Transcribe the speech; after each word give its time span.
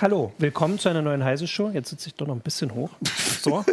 Hallo, 0.00 0.30
willkommen 0.38 0.78
zu 0.78 0.88
einer 0.88 1.02
neuen 1.02 1.24
Heise-Show. 1.24 1.70
Jetzt 1.70 1.90
sitze 1.90 2.06
ich 2.06 2.14
doch 2.14 2.28
noch 2.28 2.36
ein 2.36 2.40
bisschen 2.40 2.72
hoch. 2.72 2.90
So. 3.40 3.64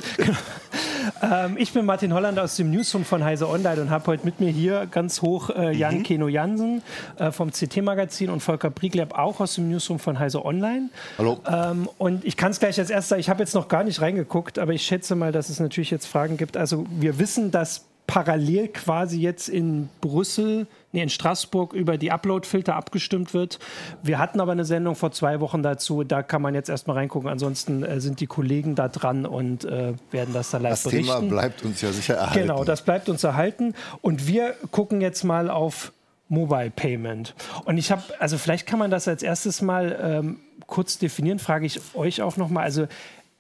ähm, 1.23 1.57
ich 1.57 1.73
bin 1.73 1.85
Martin 1.85 2.13
Holland 2.13 2.37
aus 2.37 2.55
dem 2.55 2.69
Newsroom 2.69 3.03
von 3.03 3.23
Heise 3.23 3.49
Online 3.49 3.81
und 3.81 3.89
habe 3.89 4.05
heute 4.05 4.23
mit 4.23 4.39
mir 4.39 4.51
hier 4.51 4.85
ganz 4.85 5.23
hoch 5.23 5.49
äh, 5.49 5.75
Jan 5.75 5.97
mhm. 5.97 6.03
Keno 6.03 6.27
Jansen 6.27 6.83
äh, 7.17 7.31
vom 7.31 7.51
CT-Magazin 7.51 8.29
und 8.29 8.41
Volker 8.41 8.69
Briegleb 8.69 9.17
auch 9.17 9.39
aus 9.39 9.55
dem 9.55 9.67
Newsroom 9.69 9.97
von 9.97 10.19
Heise 10.19 10.45
Online. 10.45 10.89
Hallo. 11.17 11.39
Ähm, 11.47 11.89
und 11.97 12.23
ich 12.25 12.37
kann 12.37 12.51
es 12.51 12.59
gleich 12.59 12.79
als 12.79 12.91
erstes 12.91 13.09
sagen, 13.09 13.19
ich 13.19 13.29
habe 13.29 13.41
jetzt 13.41 13.55
noch 13.55 13.67
gar 13.67 13.83
nicht 13.83 14.01
reingeguckt, 14.01 14.59
aber 14.59 14.71
ich 14.73 14.83
schätze 14.83 15.15
mal, 15.15 15.31
dass 15.31 15.49
es 15.49 15.59
natürlich 15.59 15.89
jetzt 15.89 16.05
Fragen 16.05 16.37
gibt. 16.37 16.55
Also 16.55 16.85
wir 16.91 17.17
wissen, 17.17 17.49
dass 17.49 17.85
parallel 18.15 18.69
quasi 18.69 19.19
jetzt 19.19 19.49
in 19.49 19.89
Brüssel, 19.99 20.67
nee, 20.93 21.03
in 21.03 21.09
Straßburg 21.09 21.73
über 21.73 21.97
die 21.97 22.13
Upload-Filter 22.13 22.73
abgestimmt 22.73 23.33
wird. 23.33 23.59
Wir 24.03 24.19
hatten 24.19 24.39
aber 24.39 24.53
eine 24.53 24.63
Sendung 24.63 24.95
vor 24.95 25.11
zwei 25.11 25.41
Wochen 25.41 25.61
dazu, 25.61 26.05
da 26.05 26.23
kann 26.23 26.41
man 26.41 26.55
jetzt 26.55 26.69
erstmal 26.69 26.95
reingucken. 26.95 27.29
Ansonsten 27.29 27.83
äh, 27.83 27.99
sind 27.99 28.21
die 28.21 28.27
Kollegen 28.27 28.73
da 28.73 28.87
dran 28.87 29.25
und 29.25 29.65
äh, 29.65 29.95
werden 30.11 30.33
das 30.33 30.51
da 30.51 30.59
live 30.59 30.71
das 30.71 30.83
berichten. 30.83 31.07
Das 31.07 31.19
Thema 31.19 31.29
bleibt 31.29 31.65
uns 31.65 31.81
ja 31.81 31.91
sicher 31.91 32.13
erhalten. 32.13 32.39
Genau, 32.39 32.63
das 32.63 32.83
bleibt 32.83 33.09
uns 33.09 33.21
erhalten. 33.21 33.73
Und 34.01 34.27
wir 34.27 34.55
gucken 34.71 35.01
jetzt 35.01 35.25
mal 35.25 35.49
auf 35.49 35.91
Mobile 36.29 36.71
Payment. 36.73 37.35
Und 37.65 37.77
ich 37.77 37.91
habe, 37.91 38.01
also 38.19 38.37
vielleicht 38.37 38.65
kann 38.65 38.79
man 38.79 38.91
das 38.91 39.09
als 39.09 39.23
erstes 39.23 39.61
mal 39.61 39.99
ähm, 40.01 40.39
kurz 40.67 40.99
definieren, 40.99 41.39
frage 41.39 41.65
ich 41.65 41.81
euch 41.95 42.21
auch 42.21 42.37
nochmal. 42.37 42.63
Also 42.63 42.87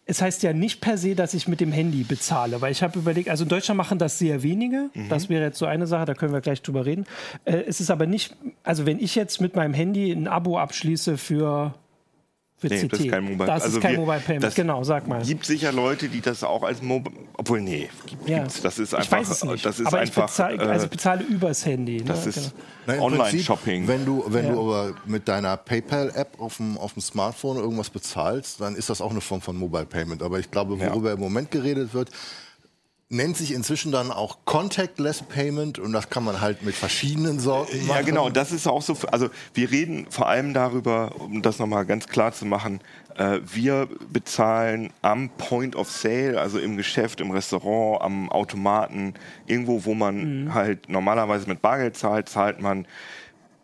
es 0.05 0.21
heißt 0.21 0.43
ja 0.43 0.53
nicht 0.53 0.81
per 0.81 0.97
se, 0.97 1.15
dass 1.15 1.33
ich 1.33 1.47
mit 1.47 1.59
dem 1.59 1.71
Handy 1.71 2.03
bezahle, 2.03 2.61
weil 2.61 2.71
ich 2.71 2.83
habe 2.83 2.99
überlegt, 2.99 3.29
also 3.29 3.43
in 3.43 3.49
Deutschland 3.49 3.77
machen 3.77 3.97
das 3.97 4.19
sehr 4.19 4.43
wenige. 4.43 4.89
Mhm. 4.93 5.09
Das 5.09 5.29
wäre 5.29 5.43
jetzt 5.43 5.57
so 5.57 5.65
eine 5.65 5.87
Sache, 5.87 6.05
da 6.05 6.13
können 6.13 6.31
wir 6.31 6.41
gleich 6.41 6.61
drüber 6.61 6.85
reden. 6.85 7.05
Äh, 7.43 7.63
es 7.67 7.79
ist 7.79 7.89
aber 7.89 8.05
nicht, 8.05 8.35
also 8.63 8.85
wenn 8.85 8.99
ich 8.99 9.15
jetzt 9.15 9.41
mit 9.41 9.55
meinem 9.55 9.73
Handy 9.73 10.11
ein 10.11 10.27
Abo 10.27 10.59
abschließe 10.59 11.17
für 11.17 11.73
nee, 12.71 12.83
CT. 12.83 12.93
Das 12.93 12.99
ist 12.99 13.09
kein 13.09 13.23
Mobile, 13.23 13.45
das 13.45 13.63
also 13.63 13.77
ist 13.77 13.81
kein 13.81 13.91
wir, 13.93 13.99
Mobile 13.99 14.19
Payment, 14.19 14.55
genau, 14.55 14.83
sag 14.83 15.07
mal. 15.07 15.21
Es 15.21 15.27
gibt 15.27 15.45
sicher 15.45 15.71
Leute, 15.71 16.09
die 16.09 16.21
das 16.21 16.43
auch 16.43 16.63
als 16.63 16.81
Mobile, 16.81 17.15
obwohl 17.33 17.61
nee, 17.61 17.89
gibt, 18.05 18.27
ja. 18.27 18.43
das 18.43 18.79
ist 18.79 18.93
einfach, 18.93 19.05
ich 19.05 19.11
weiß 19.11 19.29
es 19.29 19.43
nicht. 19.43 19.65
das 19.65 19.79
ist 19.79 19.87
aber 19.87 19.99
einfach, 19.99 20.23
ich 20.25 20.31
bezahle, 20.31 20.59
also 20.59 20.85
ich 20.85 20.91
bezahle 20.91 21.23
übers 21.23 21.65
Handy. 21.65 21.97
Ne? 21.97 22.03
Das 22.05 22.25
ist 22.25 22.53
genau. 22.85 23.05
Online-Shopping. 23.05 23.87
Wenn 23.87 24.05
du, 24.05 24.23
wenn 24.27 24.45
ja. 24.45 24.51
du 24.53 24.59
aber 24.61 24.95
mit 25.05 25.27
deiner 25.27 25.57
PayPal-App 25.57 26.39
auf 26.39 26.57
dem, 26.57 26.77
auf 26.77 26.93
dem 26.93 27.01
Smartphone 27.01 27.57
irgendwas 27.57 27.89
bezahlst, 27.89 28.61
dann 28.61 28.75
ist 28.75 28.89
das 28.89 29.01
auch 29.01 29.11
eine 29.11 29.21
Form 29.21 29.41
von 29.41 29.55
Mobile 29.55 29.85
Payment. 29.85 30.21
Aber 30.23 30.39
ich 30.39 30.51
glaube, 30.51 30.79
worüber 30.79 31.09
ja. 31.09 31.15
im 31.15 31.19
Moment 31.19 31.51
geredet 31.51 31.93
wird, 31.93 32.09
nennt 33.09 33.37
sich 33.37 33.53
inzwischen 33.53 33.91
dann 33.91 34.11
auch 34.11 34.39
Contactless 34.45 35.21
Payment 35.21 35.77
und 35.77 35.93
das 35.93 36.09
kann 36.09 36.23
man 36.23 36.41
halt 36.41 36.63
mit 36.63 36.73
verschiedenen 36.73 37.39
Sorten 37.39 37.85
machen. 37.85 37.99
Ja, 37.99 38.01
genau, 38.01 38.29
das 38.29 38.51
ist 38.51 38.67
auch 38.67 38.81
so. 38.81 38.97
Also 39.11 39.29
wir 39.53 39.69
reden 39.69 40.07
vor 40.09 40.27
allem 40.27 40.53
darüber, 40.53 41.13
um 41.19 41.41
das 41.43 41.59
nochmal 41.59 41.85
ganz 41.85 42.07
klar 42.07 42.33
zu 42.33 42.45
machen, 42.45 42.81
äh, 43.15 43.39
wir 43.45 43.87
bezahlen 44.11 44.91
am 45.03 45.29
Point 45.29 45.75
of 45.75 45.91
Sale, 45.91 46.39
also 46.41 46.57
im 46.57 46.77
Geschäft, 46.77 47.21
im 47.21 47.29
Restaurant, 47.29 48.01
am 48.01 48.29
Automaten, 48.31 49.13
irgendwo, 49.45 49.85
wo 49.85 49.93
man 49.93 50.45
mhm. 50.45 50.53
halt 50.55 50.89
normalerweise 50.89 51.47
mit 51.47 51.61
Bargeld 51.61 51.95
zahlt, 51.95 52.27
zahlt 52.27 52.59
man 52.59 52.87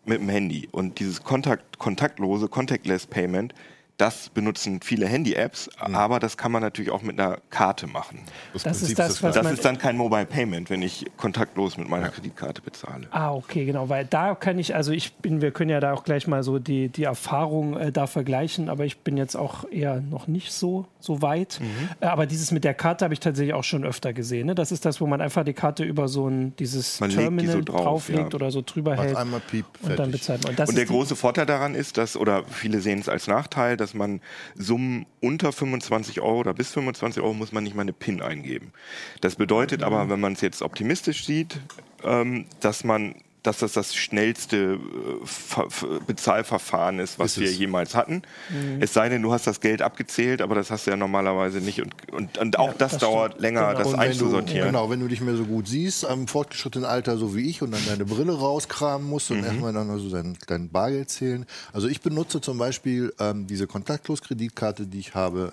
mit 0.04 0.20
dem 0.20 0.28
Handy. 0.28 0.68
Und 0.70 1.00
dieses 1.00 1.24
Kontakt, 1.24 1.78
kontaktlose, 1.78 2.48
Contactless 2.48 3.06
Payment 3.06 3.54
das 3.96 4.30
benutzen 4.30 4.80
viele 4.82 5.06
Handy-Apps, 5.06 5.70
mhm. 5.86 5.94
aber 5.94 6.18
das 6.18 6.36
kann 6.36 6.50
man 6.50 6.62
natürlich 6.62 6.90
auch 6.90 7.02
mit 7.02 7.20
einer 7.20 7.38
Karte 7.50 7.86
machen. 7.86 8.20
Das, 8.52 8.62
das 8.64 8.82
ist, 8.82 8.98
das, 8.98 9.20
das 9.20 9.50
ist 9.50 9.64
dann 9.64 9.78
kein 9.78 9.96
Mobile 9.96 10.26
Payment, 10.26 10.70
wenn 10.70 10.82
ich 10.82 11.06
kontaktlos 11.16 11.76
mit 11.76 11.88
meiner 11.88 12.06
ja. 12.06 12.10
Kreditkarte 12.10 12.62
bezahle. 12.62 13.06
Ah, 13.10 13.32
okay, 13.32 13.64
genau, 13.64 13.88
weil 13.88 14.04
da 14.04 14.34
kann 14.34 14.58
ich, 14.58 14.74
also 14.74 14.92
ich 14.92 15.14
bin, 15.14 15.40
wir 15.40 15.50
können 15.52 15.70
ja 15.70 15.80
da 15.80 15.92
auch 15.92 16.04
gleich 16.04 16.26
mal 16.26 16.42
so 16.42 16.58
die, 16.58 16.88
die 16.88 17.04
Erfahrung 17.04 17.76
äh, 17.76 17.92
da 17.92 18.06
vergleichen, 18.06 18.68
aber 18.68 18.84
ich 18.84 18.98
bin 18.98 19.16
jetzt 19.16 19.36
auch 19.36 19.70
eher 19.70 20.00
noch 20.00 20.26
nicht 20.26 20.52
so, 20.52 20.86
so 20.98 21.22
weit. 21.22 21.60
Mhm. 21.60 21.88
Äh, 22.00 22.06
aber 22.06 22.26
dieses 22.26 22.50
mit 22.50 22.64
der 22.64 22.74
Karte 22.74 23.04
habe 23.04 23.14
ich 23.14 23.20
tatsächlich 23.20 23.54
auch 23.54 23.64
schon 23.64 23.84
öfter 23.84 24.12
gesehen. 24.12 24.46
Ne? 24.46 24.54
Das 24.54 24.72
ist 24.72 24.84
das, 24.84 25.00
wo 25.00 25.06
man 25.06 25.20
einfach 25.20 25.44
die 25.44 25.52
Karte 25.52 25.84
über 25.84 26.08
so 26.08 26.28
ein 26.28 26.56
dieses 26.56 27.00
man 27.00 27.10
Terminal 27.10 27.52
so 27.52 27.60
drauf, 27.60 27.82
drauflegt 27.82 28.32
ja. 28.32 28.34
oder 28.34 28.50
so 28.50 28.62
drüber 28.62 28.96
Macht 28.96 29.06
hält. 29.06 29.16
Einmal 29.16 29.40
piep, 29.40 29.66
und 29.82 29.98
dann 29.98 30.10
bezahlt 30.10 30.44
man. 30.44 30.56
Und, 30.56 30.68
und 30.68 30.76
der 30.76 30.86
große 30.86 31.16
Vorteil 31.16 31.46
daran 31.46 31.74
ist, 31.74 31.98
dass, 31.98 32.16
oder 32.16 32.44
viele 32.44 32.80
sehen 32.80 32.98
es 32.98 33.08
als 33.08 33.26
Nachteil, 33.26 33.76
dass 33.76 33.91
man 33.94 34.20
Summen 34.54 35.06
unter 35.20 35.52
25 35.52 36.20
Euro 36.20 36.40
oder 36.40 36.54
bis 36.54 36.70
25 36.72 37.22
Euro 37.22 37.34
muss 37.34 37.52
man 37.52 37.64
nicht 37.64 37.74
mal 37.74 37.82
eine 37.82 37.92
PIN 37.92 38.22
eingeben. 38.22 38.72
Das 39.20 39.36
bedeutet 39.36 39.82
aber, 39.82 40.08
wenn 40.08 40.20
man 40.20 40.32
es 40.32 40.40
jetzt 40.40 40.62
optimistisch 40.62 41.24
sieht, 41.24 41.60
ähm, 42.04 42.46
dass 42.60 42.84
man 42.84 43.14
dass 43.42 43.58
das 43.58 43.72
das 43.72 43.94
schnellste 43.94 44.78
äh, 44.78 45.98
Bezahlverfahren 46.06 46.98
ist, 46.98 47.18
was 47.18 47.36
ist 47.36 47.40
wir 47.40 47.52
jemals 47.52 47.94
hatten. 47.94 48.22
Mhm. 48.50 48.80
Es 48.80 48.94
sei 48.94 49.08
denn, 49.08 49.22
du 49.22 49.32
hast 49.32 49.46
das 49.46 49.60
Geld 49.60 49.82
abgezählt, 49.82 50.40
aber 50.40 50.54
das 50.54 50.70
hast 50.70 50.86
du 50.86 50.92
ja 50.92 50.96
normalerweise 50.96 51.58
nicht. 51.58 51.82
Und, 51.82 51.94
und, 52.12 52.38
und 52.38 52.58
auch 52.58 52.68
ja, 52.68 52.74
das, 52.78 52.92
das, 52.92 53.00
dauert 53.00 53.40
länger, 53.40 53.72
genau. 53.74 53.90
das 53.90 53.94
einzusortieren. 53.94 54.68
Du, 54.68 54.72
genau, 54.72 54.90
wenn 54.90 55.00
du 55.00 55.08
dich 55.08 55.20
mehr 55.20 55.36
so 55.36 55.44
gut 55.44 55.66
siehst, 55.66 56.04
am 56.06 56.28
fortgeschrittenen 56.28 56.86
Alter 56.88 57.16
so 57.16 57.34
wie 57.34 57.48
ich 57.48 57.62
und 57.62 57.72
dann 57.72 57.84
deine 57.86 58.04
Brille 58.04 58.32
rauskramen 58.32 59.08
musst 59.08 59.30
und 59.30 59.38
mhm. 59.38 59.44
erstmal 59.44 59.72
dann 59.72 59.90
also 59.90 60.08
dein, 60.08 60.38
dein 60.46 60.68
Bargeld 60.68 61.10
zählen. 61.10 61.44
Also 61.72 61.88
ich 61.88 62.00
benutze 62.00 62.40
zum 62.40 62.58
Beispiel 62.58 63.12
ähm, 63.18 63.46
diese 63.46 63.66
Kontaktlos-Kreditkarte, 63.66 64.86
die 64.86 65.00
ich 65.00 65.14
habe, 65.14 65.52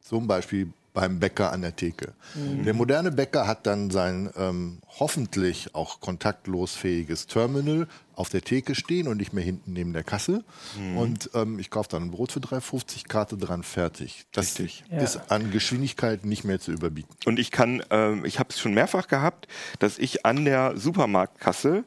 zum 0.00 0.28
Beispiel 0.28 0.68
beim 0.96 1.20
Bäcker 1.20 1.52
an 1.52 1.60
der 1.60 1.76
Theke. 1.76 2.14
Mhm. 2.34 2.64
Der 2.64 2.72
moderne 2.72 3.12
Bäcker 3.12 3.46
hat 3.46 3.66
dann 3.66 3.90
sein 3.90 4.30
ähm, 4.34 4.78
hoffentlich 4.98 5.74
auch 5.74 6.00
kontaktlos 6.00 6.74
fähiges 6.74 7.26
Terminal 7.26 7.86
auf 8.14 8.30
der 8.30 8.40
Theke 8.40 8.74
stehen 8.74 9.06
und 9.06 9.18
nicht 9.18 9.34
mehr 9.34 9.44
hinten 9.44 9.74
neben 9.74 9.92
der 9.92 10.04
Kasse. 10.04 10.42
Mhm. 10.78 10.96
Und 10.96 11.30
ähm, 11.34 11.58
ich 11.58 11.68
kaufe 11.68 11.90
dann 11.90 12.04
ein 12.04 12.10
Brot 12.12 12.32
für 12.32 12.40
3,50, 12.40 13.08
Karte 13.08 13.36
dran, 13.36 13.62
fertig. 13.62 14.24
Das 14.32 14.58
Richtig. 14.58 14.84
ist 14.90 15.16
ja. 15.16 15.22
an 15.28 15.50
Geschwindigkeit 15.50 16.24
nicht 16.24 16.44
mehr 16.44 16.60
zu 16.60 16.72
überbieten. 16.72 17.14
Und 17.26 17.38
ich 17.38 17.50
kann, 17.50 17.82
ähm, 17.90 18.24
ich 18.24 18.38
habe 18.38 18.48
es 18.48 18.58
schon 18.58 18.72
mehrfach 18.72 19.06
gehabt, 19.06 19.48
dass 19.78 19.98
ich 19.98 20.24
an 20.24 20.46
der 20.46 20.78
Supermarktkasse 20.78 21.84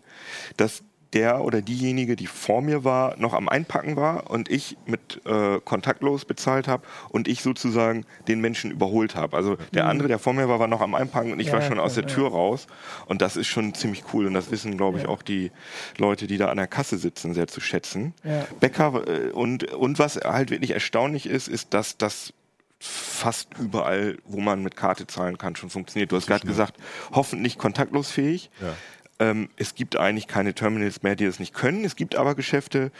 das 0.55 0.83
der 1.13 1.43
oder 1.43 1.61
diejenige, 1.61 2.15
die 2.15 2.27
vor 2.27 2.61
mir 2.61 2.83
war, 2.83 3.17
noch 3.17 3.33
am 3.33 3.49
Einpacken 3.49 3.95
war 3.95 4.29
und 4.29 4.49
ich 4.49 4.77
mit 4.85 5.21
äh, 5.25 5.59
kontaktlos 5.63 6.25
bezahlt 6.25 6.67
habe 6.67 6.83
und 7.09 7.27
ich 7.27 7.41
sozusagen 7.41 8.05
den 8.27 8.41
Menschen 8.41 8.71
überholt 8.71 9.15
habe. 9.15 9.35
Also 9.35 9.57
der 9.73 9.85
mhm. 9.85 9.89
andere, 9.89 10.07
der 10.07 10.19
vor 10.19 10.33
mir 10.33 10.47
war, 10.47 10.59
war 10.59 10.67
noch 10.67 10.81
am 10.81 10.93
Einpacken 10.93 11.31
und 11.31 11.39
ich 11.39 11.47
ja, 11.47 11.53
war 11.53 11.61
schon 11.61 11.79
aus 11.79 11.95
der 11.95 12.05
Tür 12.05 12.25
ja. 12.25 12.29
raus. 12.29 12.67
Und 13.07 13.21
das 13.21 13.37
ist 13.37 13.47
schon 13.47 13.73
ziemlich 13.73 14.03
cool 14.13 14.27
und 14.27 14.33
das 14.33 14.51
wissen, 14.51 14.77
glaube 14.77 14.99
ich, 14.99 15.07
auch 15.07 15.23
die 15.23 15.51
Leute, 15.97 16.27
die 16.27 16.37
da 16.37 16.49
an 16.49 16.57
der 16.57 16.67
Kasse 16.67 16.97
sitzen, 16.97 17.33
sehr 17.33 17.47
zu 17.47 17.59
schätzen. 17.59 18.13
Bäcker 18.59 19.03
äh, 19.07 19.31
und, 19.31 19.63
und 19.73 19.99
was 19.99 20.17
halt 20.17 20.51
wirklich 20.51 20.71
erstaunlich 20.71 21.25
ist, 21.25 21.47
ist, 21.47 21.73
dass 21.73 21.97
das 21.97 22.33
fast 22.79 23.49
überall, 23.59 24.17
wo 24.25 24.39
man 24.39 24.63
mit 24.63 24.75
Karte 24.77 25.05
zahlen 25.05 25.37
kann, 25.37 25.55
schon 25.55 25.69
funktioniert. 25.69 26.11
Du 26.11 26.15
hast 26.15 26.27
gerade 26.27 26.47
gesagt, 26.47 26.77
hoffentlich 27.11 27.57
kontaktlos 27.57 28.09
fähig. 28.09 28.49
Ja. 28.61 28.73
Ähm, 29.19 29.49
es 29.57 29.75
gibt 29.75 29.97
eigentlich 29.97 30.27
keine 30.27 30.53
Terminals 30.53 31.03
mehr, 31.03 31.15
die 31.15 31.25
das 31.25 31.39
nicht 31.39 31.53
können. 31.53 31.83
Es 31.83 31.95
gibt 31.95 32.15
aber 32.15 32.35
Geschäfte, 32.35 32.91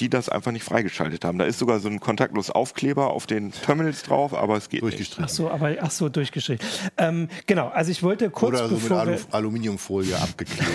die 0.00 0.10
das 0.10 0.28
einfach 0.28 0.52
nicht 0.52 0.64
freigeschaltet 0.64 1.24
haben. 1.24 1.38
Da 1.38 1.44
ist 1.44 1.58
sogar 1.58 1.78
so 1.78 1.88
ein 1.88 2.00
kontaktlos 2.00 2.50
Aufkleber 2.50 3.10
auf 3.10 3.26
den 3.26 3.52
Terminals 3.52 4.02
drauf, 4.02 4.34
aber 4.34 4.56
es 4.56 4.68
geht 4.68 4.82
nicht. 4.82 5.18
Ach 5.20 5.28
so, 5.28 5.50
aber 5.50 5.76
ach 5.80 5.90
so, 5.90 6.08
durchgestrichen. 6.08 6.66
Ähm, 6.96 7.28
genau, 7.46 7.68
also 7.68 7.90
ich 7.90 8.02
wollte 8.02 8.30
kurz 8.30 8.54
Oder 8.54 8.68
so 8.68 8.76
mit 8.76 8.90
Alu 8.90 9.16
Aluminiumfolie 9.30 10.16
abgeklebt. 10.16 10.68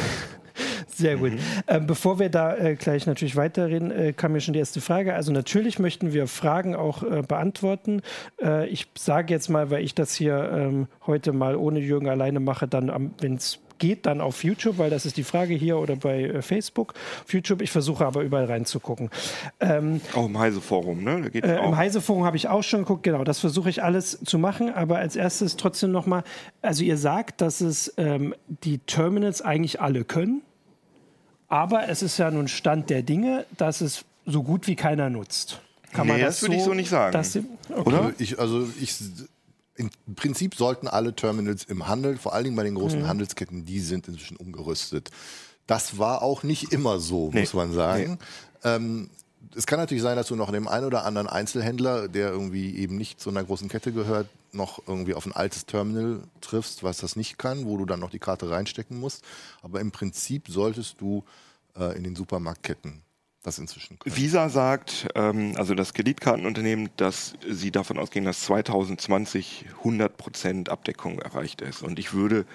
Sehr 0.88 1.18
gut. 1.18 1.34
Mhm. 1.34 1.40
Ähm, 1.68 1.88
bevor 1.88 2.20
wir 2.20 2.30
da 2.30 2.56
äh, 2.56 2.76
gleich 2.76 3.08
natürlich 3.08 3.36
weiterreden, 3.36 3.92
äh, 3.92 4.14
kam 4.14 4.34
mir 4.34 4.42
schon 4.42 4.54
die 4.54 4.60
erste 4.60 4.82
Frage. 4.82 5.16
Also 5.16 5.32
natürlich 5.32 5.80
möchten 5.80 6.14
wir 6.14 6.28
Fragen 6.28 6.76
auch 6.76 7.04
äh, 7.04 7.24
beantworten. 7.28 8.02
Äh, 8.42 8.68
ich 8.68 8.88
sage 8.98 9.34
jetzt 9.34 9.50
mal, 9.50 9.72
weil 9.72 9.84
ich 9.84 9.96
das 9.96 10.14
hier 10.14 10.52
ähm, 10.54 10.88
heute 11.08 11.34
mal 11.34 11.56
ohne 11.56 11.80
Jürgen 11.80 12.10
alleine 12.10 12.40
mache, 12.40 12.68
dann, 12.68 13.14
wenn 13.20 13.36
es 13.36 13.60
geht 13.84 14.06
dann 14.06 14.22
auf 14.22 14.46
YouTube, 14.46 14.78
weil 14.78 14.90
das 14.90 15.06
ist 15.06 15.18
die 15.18 15.26
Frage 15.26 15.56
hier 15.56 15.78
oder 15.78 15.98
bei 15.98 16.24
äh, 16.24 16.42
Facebook. 16.42 16.94
Auf 17.26 17.34
YouTube, 17.34 17.62
ich 17.62 17.70
versuche 17.70 18.06
aber 18.06 18.22
überall 18.22 18.46
reinzugucken. 18.46 19.10
Ähm, 19.60 20.00
auch 20.16 20.26
im 20.26 20.40
Heise-Forum, 20.40 21.04
ne? 21.04 21.30
Äh, 21.34 21.66
Im 21.66 21.76
Heise-Forum 21.76 22.24
habe 22.24 22.38
ich 22.38 22.48
auch 22.48 22.64
schon 22.64 22.80
geguckt, 22.80 23.04
genau, 23.04 23.26
das 23.26 23.40
versuche 23.40 23.70
ich 23.70 23.84
alles 23.84 24.20
zu 24.24 24.40
machen, 24.40 24.74
aber 24.74 25.00
als 25.00 25.18
erstes 25.18 25.58
trotzdem 25.58 25.92
nochmal, 25.92 26.24
also 26.62 26.82
ihr 26.82 26.96
sagt, 26.98 27.42
dass 27.42 27.60
es 27.60 27.94
ähm, 27.98 28.34
die 28.48 28.78
Terminals 28.78 29.42
eigentlich 29.42 29.82
alle 29.82 30.06
können, 30.06 30.44
aber 31.50 31.90
es 31.90 32.04
ist 32.04 32.18
ja 32.18 32.32
nun 32.32 32.48
Stand 32.48 32.90
der 32.90 33.04
Dinge, 33.04 33.46
dass 33.58 33.82
es 33.82 34.06
so 34.26 34.44
gut 34.44 34.66
wie 34.68 34.78
keiner 34.78 35.10
nutzt. 35.10 35.60
Kann 35.92 36.08
nee, 36.08 36.14
man 36.14 36.22
das, 36.22 36.40
das 36.40 36.44
würde 36.44 36.56
so, 36.56 36.60
ich 36.60 36.66
so 36.66 36.74
nicht 36.74 36.90
sagen. 36.90 37.12
Dass, 37.12 37.36
okay. 37.36 37.46
Oder? 37.84 38.14
Ich, 38.18 38.40
also 38.40 38.66
ich 38.80 38.96
im 39.76 39.90
Prinzip 40.16 40.56
sollten 40.56 40.88
alle 40.88 41.16
Terminals 41.16 41.64
im 41.64 41.88
Handel, 41.88 42.18
vor 42.18 42.34
allen 42.34 42.44
Dingen 42.44 42.56
bei 42.56 42.64
den 42.64 42.76
großen 42.76 43.02
mhm. 43.02 43.08
Handelsketten, 43.08 43.66
die 43.66 43.80
sind 43.80 44.08
inzwischen 44.08 44.38
umgerüstet. 44.38 45.10
Das 45.66 45.98
war 45.98 46.22
auch 46.22 46.44
nicht 46.44 46.72
immer 46.72 47.00
so, 47.00 47.32
nee. 47.34 47.42
muss 47.42 47.54
man 47.54 47.74
sagen. 47.74 48.20
Nee. 48.64 48.70
Ähm, 48.70 49.10
es 49.56 49.66
kann 49.66 49.80
natürlich 49.80 50.04
sein, 50.04 50.16
dass 50.16 50.28
du 50.28 50.36
noch 50.36 50.52
dem 50.52 50.68
einen 50.68 50.86
oder 50.86 51.06
anderen 51.06 51.28
Einzelhändler, 51.28 52.08
der 52.08 52.30
irgendwie 52.30 52.76
eben 52.78 52.98
nicht 52.98 53.20
zu 53.20 53.30
einer 53.30 53.44
großen 53.44 53.70
Kette 53.70 53.92
gehört, 53.92 54.28
noch 54.52 54.80
irgendwie 54.88 55.14
auf 55.14 55.26
ein 55.26 55.34
altes 55.34 55.66
Terminal 55.66 56.22
triffst, 56.42 56.84
was 56.84 56.98
das 56.98 57.16
nicht 57.16 57.38
kann, 57.38 57.66
wo 57.66 57.78
du 57.78 57.86
dann 57.86 58.00
noch 58.00 58.10
die 58.10 58.20
Karte 58.20 58.50
reinstecken 58.50 59.00
musst. 59.00 59.24
Aber 59.62 59.80
im 59.80 59.92
Prinzip 59.92 60.48
solltest 60.50 61.02
du 61.02 61.24
äh, 61.78 61.96
in 61.98 62.04
den 62.04 62.16
Supermarktketten 62.16 63.02
das 63.44 63.60
inzwischen 63.60 64.00
können. 64.00 64.16
Visa 64.16 64.50
sagt, 64.50 65.08
ähm, 65.16 65.54
also 65.58 65.76
das 65.76 65.94
Kreditkartenunternehmen, 65.94 66.90
dass 66.98 67.34
sie 67.48 67.72
davon 67.72 68.00
ausgehen, 68.00 68.26
dass 68.26 68.42
2020 68.42 69.66
100 69.80 70.18
Prozent 70.18 70.70
Abdeckung 70.70 71.20
erreicht 71.20 71.62
ist. 71.62 71.84
Und 71.84 72.00
ich 72.00 72.14
würde, 72.14 72.46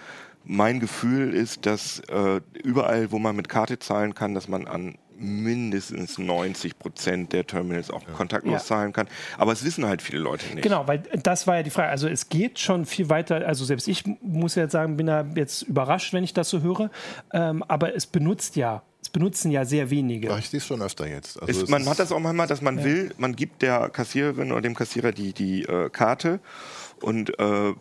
mein 0.49 0.81
Gefühl 0.81 1.35
ist, 1.35 1.67
dass 1.67 2.00
äh, 2.09 2.41
überall, 2.65 3.12
wo 3.12 3.19
man 3.19 3.37
mit 3.37 3.49
Karte 3.49 3.79
zahlen 3.79 4.15
kann, 4.15 4.35
dass 4.35 4.49
man 4.49 4.67
an 4.67 4.97
mindestens 5.19 6.17
90 6.17 6.79
Prozent 6.79 7.33
der 7.33 7.47
Terminals 7.47 7.91
auch 7.91 8.03
ja. 8.03 8.15
kontaktlos 8.15 8.55
ja. 8.55 8.59
zahlen 8.61 8.93
kann. 8.93 9.09
Aber 9.37 9.53
es 9.53 9.65
wissen 9.65 9.85
halt 9.85 10.00
viele 10.00 10.21
Leute 10.21 10.47
nicht. 10.55 10.62
Genau, 10.62 10.87
weil 10.87 11.03
das 11.23 11.47
war 11.47 11.56
ja 11.56 11.62
die 11.62 11.71
Frage. 11.71 11.91
Also 11.91 12.09
es 12.09 12.29
geht 12.29 12.59
schon 12.59 12.87
viel 12.87 13.11
weiter. 13.11 13.47
Also 13.47 13.65
selbst 13.65 13.89
ich 13.89 14.05
muss 14.23 14.55
jetzt 14.55 14.73
sagen, 14.73 14.97
bin 14.97 15.06
da 15.06 15.27
jetzt 15.35 15.62
überrascht, 15.62 16.12
wenn 16.12 16.25
ich 16.25 16.33
das 16.33 16.49
so 16.49 16.62
höre. 16.62 16.91
Ähm, 17.33 17.62
aber 17.65 17.95
es 17.95 18.06
benutzt 18.06 18.56
ja 18.56 18.83
es 19.00 19.11
benutzen 19.11 19.50
ja 19.50 19.65
sehr 19.65 19.91
wenige. 19.91 20.29
Ja, 20.29 20.39
ich 20.39 20.49
sehe 20.49 20.59
es 20.59 20.67
schon 20.67 20.83
öfter 20.83 21.06
jetzt. 21.06 21.41
Also 21.41 21.62
es, 21.62 21.69
man 21.69 21.89
hat 21.89 21.99
das 21.99 22.11
auch 22.11 22.19
manchmal, 22.19 22.49
dass 22.49 22.62
man 22.62 22.79
ja. 22.79 22.85
will, 22.85 23.15
man 23.17 23.37
gibt 23.37 23.62
der 23.62 23.91
Kassiererin 23.91 24.50
oder 24.50 24.61
dem 24.61 24.75
Kassierer 24.75 25.12
die, 25.12 25.33
die 25.33 25.62
äh, 25.62 25.89
Karte 25.89 26.41
und 27.00 27.39
äh, 27.39 27.75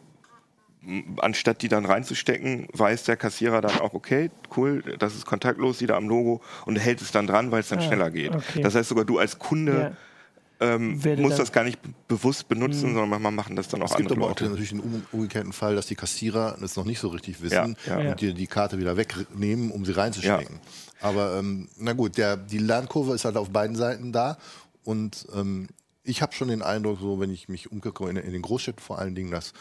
anstatt 1.18 1.62
die 1.62 1.68
dann 1.68 1.86
reinzustecken, 1.86 2.68
weiß 2.74 3.04
der 3.04 3.18
Kassierer 3.18 3.62
dann 3.62 3.80
auch, 3.80 3.94
okay, 3.94 4.32
cool, 4.56 4.84
das 5.00 5.16
ist 5.16 5.26
kontaktlos, 5.26 5.82
wieder 5.82 5.96
am 5.96 6.08
Logo 6.08 6.42
und 6.66 6.78
hält 6.78 7.02
es 7.02 7.12
dann 7.12 7.28
dran, 7.28 7.52
weil 7.52 7.60
es 7.60 7.70
dann 7.70 7.80
ah, 7.80 7.82
schneller 7.82 8.10
geht. 8.10 8.34
Okay. 8.34 8.62
Das 8.62 8.76
heißt 8.76 8.90
sogar 8.90 9.06
du 9.06 9.18
als 9.18 9.38
Kunde 9.40 9.74
ja 9.74 9.92
ähm, 10.60 11.00
muss 11.18 11.36
das 11.36 11.52
gar 11.52 11.64
nicht 11.64 11.80
bewusst 12.08 12.48
benutzen, 12.48 12.90
mhm. 12.90 12.94
sondern 12.94 13.10
manchmal 13.10 13.32
machen 13.32 13.56
das 13.56 13.68
dann 13.68 13.82
auch 13.82 13.92
andere 13.96 14.16
Leute. 14.16 14.16
Es 14.16 14.40
gibt 14.40 14.42
aber 14.42 14.48
auch 14.48 14.52
natürlich 14.52 14.70
den 14.70 15.04
umgekehrten 15.12 15.54
Fall, 15.54 15.76
dass 15.76 15.88
die 15.88 15.96
Kassierer 15.96 16.58
das 16.60 16.76
noch 16.76 16.86
nicht 16.86 17.00
so 17.00 17.10
richtig 17.10 17.42
wissen 17.42 17.78
ja, 17.86 18.00
ja. 18.00 18.12
und 18.12 18.22
dir 18.22 18.34
die 18.34 18.48
Karte 18.48 18.80
wieder 18.80 18.98
wegnehmen, 18.98 19.72
um 19.72 19.86
sie 19.86 19.92
reinzustecken. 19.92 20.56
Ja. 20.56 21.08
Aber 21.08 21.38
ähm, 21.38 21.70
na 21.78 21.94
gut, 21.94 22.18
der, 22.18 22.38
die 22.38 22.58
Lernkurve 22.58 23.14
ist 23.14 23.26
halt 23.26 23.38
auf 23.38 23.52
beiden 23.52 23.76
Seiten 23.76 24.12
da 24.12 24.38
und 24.84 25.28
ähm, 25.36 25.68
ich 26.04 26.22
habe 26.22 26.34
schon 26.34 26.48
den 26.48 26.62
Eindruck, 26.62 27.00
so 27.00 27.20
wenn 27.20 27.32
ich 27.32 27.50
mich 27.50 27.72
umgucke 27.72 28.10
in, 28.10 28.16
in 28.16 28.32
den 28.32 28.42
Großstädten 28.42 28.82
vor 28.82 28.98
allen 28.98 29.14
Dingen, 29.14 29.30
dass 29.30 29.54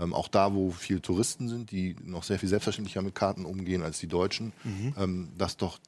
ähm, 0.00 0.14
auch 0.14 0.28
da, 0.28 0.54
wo 0.54 0.70
viele 0.70 1.02
Touristen 1.02 1.48
sind, 1.48 1.70
die 1.70 1.96
noch 2.04 2.22
sehr 2.22 2.38
viel 2.38 2.48
selbstverständlicher 2.48 3.02
mit 3.02 3.14
Karten 3.14 3.44
umgehen 3.44 3.82
als 3.82 3.98
die 3.98 4.06
Deutschen, 4.06 4.52
mhm. 4.64 4.94
ähm, 4.98 5.28
das 5.36 5.56
doch 5.56 5.78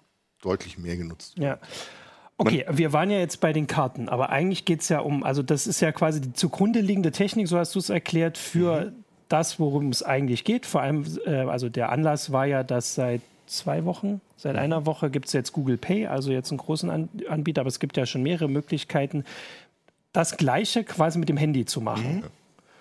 deutlich 0.43 0.79
mehr 0.79 0.97
genutzt 0.97 1.37
wird. 1.37 1.47
Ja. 1.47 1.59
Okay, 2.41 2.65
wir 2.71 2.93
waren 2.93 3.11
ja 3.11 3.19
jetzt 3.19 3.41
bei 3.41 3.53
den 3.53 3.67
Karten, 3.67 4.09
aber 4.09 4.31
eigentlich 4.31 4.65
geht 4.65 4.83
es 4.83 4.89
ja 4.89 5.01
um, 5.01 5.25
also 5.25 5.43
das 5.43 5.67
ist 5.67 5.81
ja 5.81 5.91
quasi 5.91 6.21
die 6.21 6.33
zugrunde 6.33 6.81
liegende 6.81 7.11
Technik, 7.11 7.49
so 7.49 7.59
hast 7.59 7.75
du 7.75 7.81
es 7.81 7.91
erklärt, 7.91 8.39
für 8.39 8.87
mhm. 8.87 9.05
das, 9.29 9.59
worum 9.59 9.89
es 9.89 10.05
eigentlich 10.05 10.45
geht. 10.45 10.65
Vor 10.65 10.81
allem, 10.81 11.05
äh, 11.27 11.41
also 11.41 11.69
der 11.69 11.91
Anlass 11.91 12.31
war 12.31 12.47
ja, 12.47 12.63
dass 12.63 12.95
seit 12.95 13.23
zwei 13.47 13.85
Wochen, 13.85 14.21
seit 14.37 14.53
mhm. 14.53 14.61
einer 14.61 14.87
Woche 14.87 15.11
gibt 15.11 15.27
es 15.27 15.33
jetzt 15.33 15.53
Google 15.53 15.79
Pay, 15.79 16.07
also 16.07 16.31
jetzt 16.31 16.53
einen 16.53 16.59
großen 16.59 16.91
An 16.91 17.09
Anbieter, 17.29 17.63
aber 17.63 17.69
es 17.69 17.81
gibt 17.81 17.97
ja 17.97 18.07
schon 18.07 18.23
mehrere 18.23 18.49
Möglichkeiten, 18.49 19.25
das 20.13 20.37
Gleiche 20.37 20.85
quasi 20.85 21.19
mit 21.19 21.29
dem 21.29 21.37
Handy 21.37 21.65
zu 21.65 21.81
machen. 21.81 22.19
Mhm. 22.19 22.25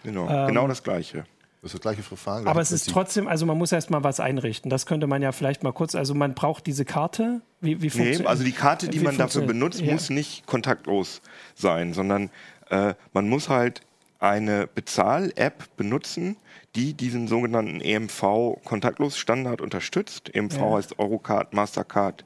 Genau, 0.03 0.29
ähm, 0.29 0.47
genau 0.47 0.67
das 0.67 0.83
Gleiche. 0.83 1.25
Das 1.61 1.73
ist 1.73 1.79
das 1.79 1.81
gleiche 1.81 2.03
Verfahren. 2.03 2.47
Aber 2.47 2.61
es 2.61 2.71
ist 2.71 2.89
trotzdem, 2.89 3.27
also 3.27 3.45
man 3.45 3.57
muss 3.57 3.71
erst 3.71 3.89
mal 3.89 4.03
was 4.03 4.19
einrichten. 4.19 4.69
Das 4.69 4.85
könnte 4.85 5.07
man 5.07 5.21
ja 5.21 5.31
vielleicht 5.31 5.63
mal 5.63 5.73
kurz, 5.73 5.95
also 5.95 6.13
man 6.13 6.35
braucht 6.35 6.67
diese 6.67 6.85
Karte. 6.85 7.41
Wie, 7.61 7.81
wie 7.81 7.91
nee, 7.99 8.25
also 8.25 8.43
die 8.43 8.51
Karte, 8.51 8.87
die 8.87 8.99
man 8.99 9.17
dafür 9.17 9.41
benutzt, 9.41 9.81
ja. 9.81 9.91
muss 9.91 10.09
nicht 10.09 10.45
kontaktlos 10.45 11.21
sein, 11.55 11.93
sondern 11.93 12.29
äh, 12.69 12.93
man 13.11 13.27
muss 13.27 13.49
halt 13.49 13.81
eine 14.19 14.67
Bezahl-App 14.67 15.75
benutzen, 15.77 16.37
die 16.75 16.93
diesen 16.93 17.27
sogenannten 17.27 17.81
EMV-Kontaktlos-Standard 17.81 19.59
unterstützt. 19.59 20.33
EMV 20.35 20.57
ja. 20.57 20.71
heißt 20.71 20.99
Eurocard, 20.99 21.53
Mastercard, 21.53 22.23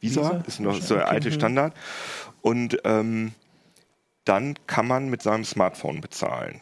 Visa, 0.00 0.22
Visa? 0.22 0.42
ist 0.46 0.60
noch 0.60 0.80
so 0.80 0.96
der 0.96 1.08
alte 1.08 1.30
mhm. 1.30 1.34
Standard. 1.34 1.74
Und 2.40 2.78
ähm, 2.84 3.32
dann 4.24 4.54
kann 4.66 4.88
man 4.88 5.08
mit 5.08 5.22
seinem 5.22 5.44
Smartphone 5.44 6.00
bezahlen 6.00 6.60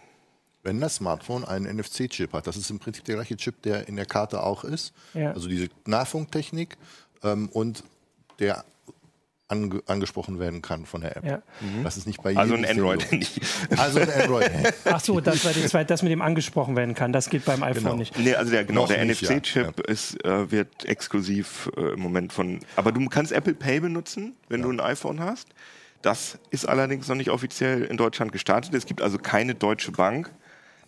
wenn 0.63 0.81
das 0.81 0.97
Smartphone 0.97 1.45
einen 1.45 1.79
NFC-Chip 1.79 2.33
hat. 2.33 2.47
Das 2.47 2.57
ist 2.57 2.71
im 2.71 2.79
Prinzip 2.79 3.05
der 3.05 3.17
gleiche 3.17 3.37
Chip, 3.37 3.63
der 3.63 3.89
in 3.89 3.97
der 3.97 4.07
Karte 4.07 4.43
auch 4.43 4.65
ist. 4.65 4.93
Ja. 5.15 5.33
Also 5.33 5.49
diese 5.49 5.69
Nahfunktechnik 5.87 6.77
ähm, 7.23 7.49
und 7.49 7.85
der 8.39 8.65
ange 9.51 9.83
angesprochen 9.87 10.39
werden 10.39 10.63
kann 10.63 10.87
von 10.87 11.01
der 11.01 11.17
App. 11.17 11.25
Ja. 11.25 11.43
Mhm. 11.61 11.83
Das 11.83 11.97
ist 11.97 12.07
nicht 12.07 12.23
bei 12.23 12.37
also 12.37 12.55
jedem. 12.55 12.65
Also 12.71 12.89
ein 12.89 13.01
Android. 13.01 13.31
also 13.77 14.01
ein 14.01 14.11
Android. 14.11 14.51
Ach 14.85 15.01
so, 15.01 15.21
das 15.21 15.75
war 15.75 15.85
das 15.85 16.03
mit 16.03 16.13
dem 16.13 16.23
angesprochen 16.23 16.77
werden 16.77 16.95
kann. 16.95 17.13
Das 17.13 17.29
geht 17.31 17.45
beim 17.45 17.63
iPhone 17.63 17.83
genau. 17.83 17.97
nicht. 17.97 18.19
Nee, 18.19 18.35
also 18.35 18.53
der, 18.53 18.65
genau, 18.65 18.83
Noch 18.83 18.89
der 18.89 19.05
NFC-Chip 19.05 19.75
ja. 19.89 20.43
äh, 20.43 20.51
wird 20.51 20.85
exklusiv 20.85 21.71
äh, 21.77 21.95
im 21.95 22.01
Moment 22.01 22.33
von. 22.33 22.61
Aber 22.77 22.93
du 22.93 23.05
kannst 23.09 23.33
Apple 23.33 23.55
Pay 23.55 23.81
benutzen, 23.81 24.37
wenn 24.49 24.61
ja. 24.61 24.67
du 24.67 24.73
ein 24.73 24.81
iPhone 24.81 25.21
hast. 25.21 25.49
Das 26.03 26.39
ist 26.51 26.67
allerdings 26.67 27.09
noch 27.09 27.17
nicht 27.17 27.31
offiziell 27.31 27.83
in 27.83 27.97
Deutschland 27.97 28.33
gestartet. 28.33 28.73
Es 28.75 28.87
gibt 28.87 29.03
also 29.03 29.19
keine 29.19 29.55
deutsche 29.55 29.93
Bank, 29.93 30.31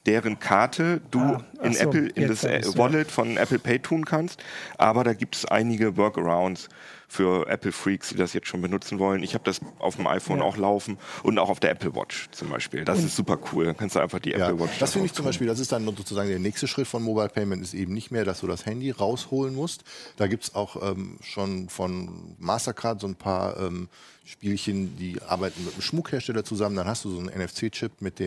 deren 0.06 0.38
Karte 0.38 1.00
du 1.10 1.20
ah, 1.20 1.44
in 1.62 1.74
so, 1.74 1.84
Apple 1.84 2.08
in 2.08 2.28
das 2.28 2.44
Wallet 2.44 3.08
ja. 3.08 3.12
von 3.12 3.36
Apple 3.36 3.58
Pay 3.58 3.78
tun 3.78 4.04
kannst. 4.04 4.42
Aber 4.78 5.04
da 5.04 5.14
gibt 5.14 5.36
es 5.36 5.44
einige 5.44 5.96
Workarounds 5.96 6.68
für 7.12 7.46
Apple 7.46 7.72
Freaks, 7.72 8.08
die 8.08 8.16
das 8.16 8.32
jetzt 8.32 8.48
schon 8.48 8.62
benutzen 8.62 8.98
wollen. 8.98 9.22
Ich 9.22 9.34
habe 9.34 9.44
das 9.44 9.60
auf 9.78 9.96
dem 9.96 10.06
iPhone 10.06 10.38
ja. 10.38 10.44
auch 10.44 10.56
laufen 10.56 10.96
und 11.22 11.38
auch 11.38 11.50
auf 11.50 11.60
der 11.60 11.72
Apple 11.72 11.94
Watch 11.94 12.30
zum 12.30 12.48
Beispiel. 12.48 12.86
Das 12.86 13.00
und 13.00 13.04
ist 13.04 13.16
super 13.16 13.38
cool. 13.52 13.66
Dann 13.66 13.76
kannst 13.76 13.96
du 13.96 14.00
einfach 14.00 14.18
die 14.18 14.30
ja, 14.30 14.48
Apple 14.48 14.60
Watch. 14.60 14.78
Das 14.78 14.92
finde 14.92 15.06
ich 15.06 15.12
zum 15.12 15.26
Beispiel, 15.26 15.46
das 15.46 15.60
ist 15.60 15.72
dann 15.72 15.84
sozusagen 15.84 16.30
der 16.30 16.38
nächste 16.38 16.66
Schritt 16.66 16.86
von 16.86 17.02
Mobile 17.02 17.28
Payment, 17.28 17.62
ist 17.62 17.74
eben 17.74 17.92
nicht 17.92 18.12
mehr, 18.12 18.24
dass 18.24 18.40
du 18.40 18.46
das 18.46 18.64
Handy 18.64 18.90
rausholen 18.90 19.54
musst. 19.54 19.84
Da 20.16 20.26
gibt 20.26 20.44
es 20.44 20.54
auch 20.54 20.90
ähm, 20.90 21.18
schon 21.22 21.68
von 21.68 22.34
Mastercard 22.38 23.02
so 23.02 23.08
ein 23.08 23.14
paar 23.14 23.60
ähm, 23.60 23.90
Spielchen, 24.24 24.96
die 24.96 25.20
arbeiten 25.20 25.62
mit 25.64 25.74
einem 25.74 25.82
Schmuckhersteller 25.82 26.44
zusammen. 26.44 26.76
Dann 26.76 26.86
hast 26.86 27.04
du 27.04 27.10
so 27.10 27.18
einen 27.18 27.28
NFC-Chip 27.28 28.00
mit, 28.00 28.22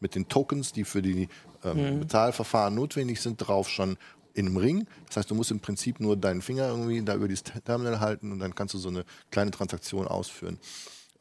mit 0.00 0.14
den 0.14 0.28
Tokens, 0.28 0.72
die 0.72 0.84
für 0.84 1.02
die 1.02 1.28
ähm, 1.62 1.96
mhm. 1.96 2.00
Bezahlverfahren 2.00 2.74
notwendig 2.74 3.20
sind, 3.20 3.36
drauf 3.36 3.68
schon 3.68 3.98
in 4.40 4.46
einem 4.46 4.56
Ring. 4.56 4.86
Das 5.06 5.18
heißt, 5.18 5.30
du 5.30 5.34
musst 5.34 5.50
im 5.50 5.60
Prinzip 5.60 6.00
nur 6.00 6.16
deinen 6.16 6.42
Finger 6.42 6.68
irgendwie 6.68 7.02
da 7.02 7.14
über 7.14 7.28
dieses 7.28 7.44
Terminal 7.44 8.00
halten 8.00 8.32
und 8.32 8.40
dann 8.40 8.54
kannst 8.54 8.74
du 8.74 8.78
so 8.78 8.88
eine 8.88 9.04
kleine 9.30 9.50
Transaktion 9.50 10.06
ausführen. 10.08 10.58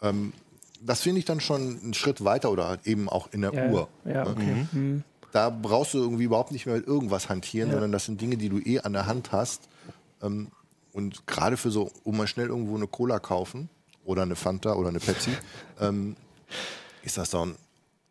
Ähm, 0.01 0.33
das 0.81 1.01
finde 1.01 1.19
ich 1.19 1.25
dann 1.25 1.41
schon 1.41 1.79
einen 1.83 1.93
Schritt 1.93 2.23
weiter 2.23 2.51
oder 2.51 2.67
halt 2.67 2.87
eben 2.87 3.09
auch 3.09 3.31
in 3.31 3.41
der 3.41 3.53
ja, 3.53 3.69
Uhr. 3.69 3.89
Ja, 4.05 4.23
ne? 4.23 4.29
okay. 4.29 4.67
Mhm. 4.71 5.03
Da 5.31 5.49
brauchst 5.49 5.93
du 5.93 5.99
irgendwie 5.99 6.23
überhaupt 6.23 6.51
nicht 6.51 6.65
mehr 6.65 6.75
mit 6.75 6.87
irgendwas 6.87 7.29
hantieren, 7.29 7.69
ja. 7.69 7.73
sondern 7.73 7.91
das 7.91 8.05
sind 8.05 8.19
Dinge, 8.19 8.37
die 8.37 8.49
du 8.49 8.59
eh 8.59 8.79
an 8.79 8.93
der 8.93 9.05
Hand 9.05 9.31
hast. 9.31 9.67
Ähm, 10.21 10.47
und 10.91 11.27
gerade 11.27 11.57
für 11.57 11.69
so, 11.69 11.91
um 12.03 12.17
mal 12.17 12.27
schnell 12.27 12.47
irgendwo 12.47 12.75
eine 12.75 12.87
Cola 12.87 13.19
kaufen 13.19 13.69
oder 14.05 14.23
eine 14.23 14.35
Fanta 14.35 14.73
oder 14.73 14.89
eine 14.89 14.99
Pepsi, 14.99 15.31
ähm, 15.79 16.15
ist 17.03 17.17
das 17.17 17.29
dann 17.29 17.55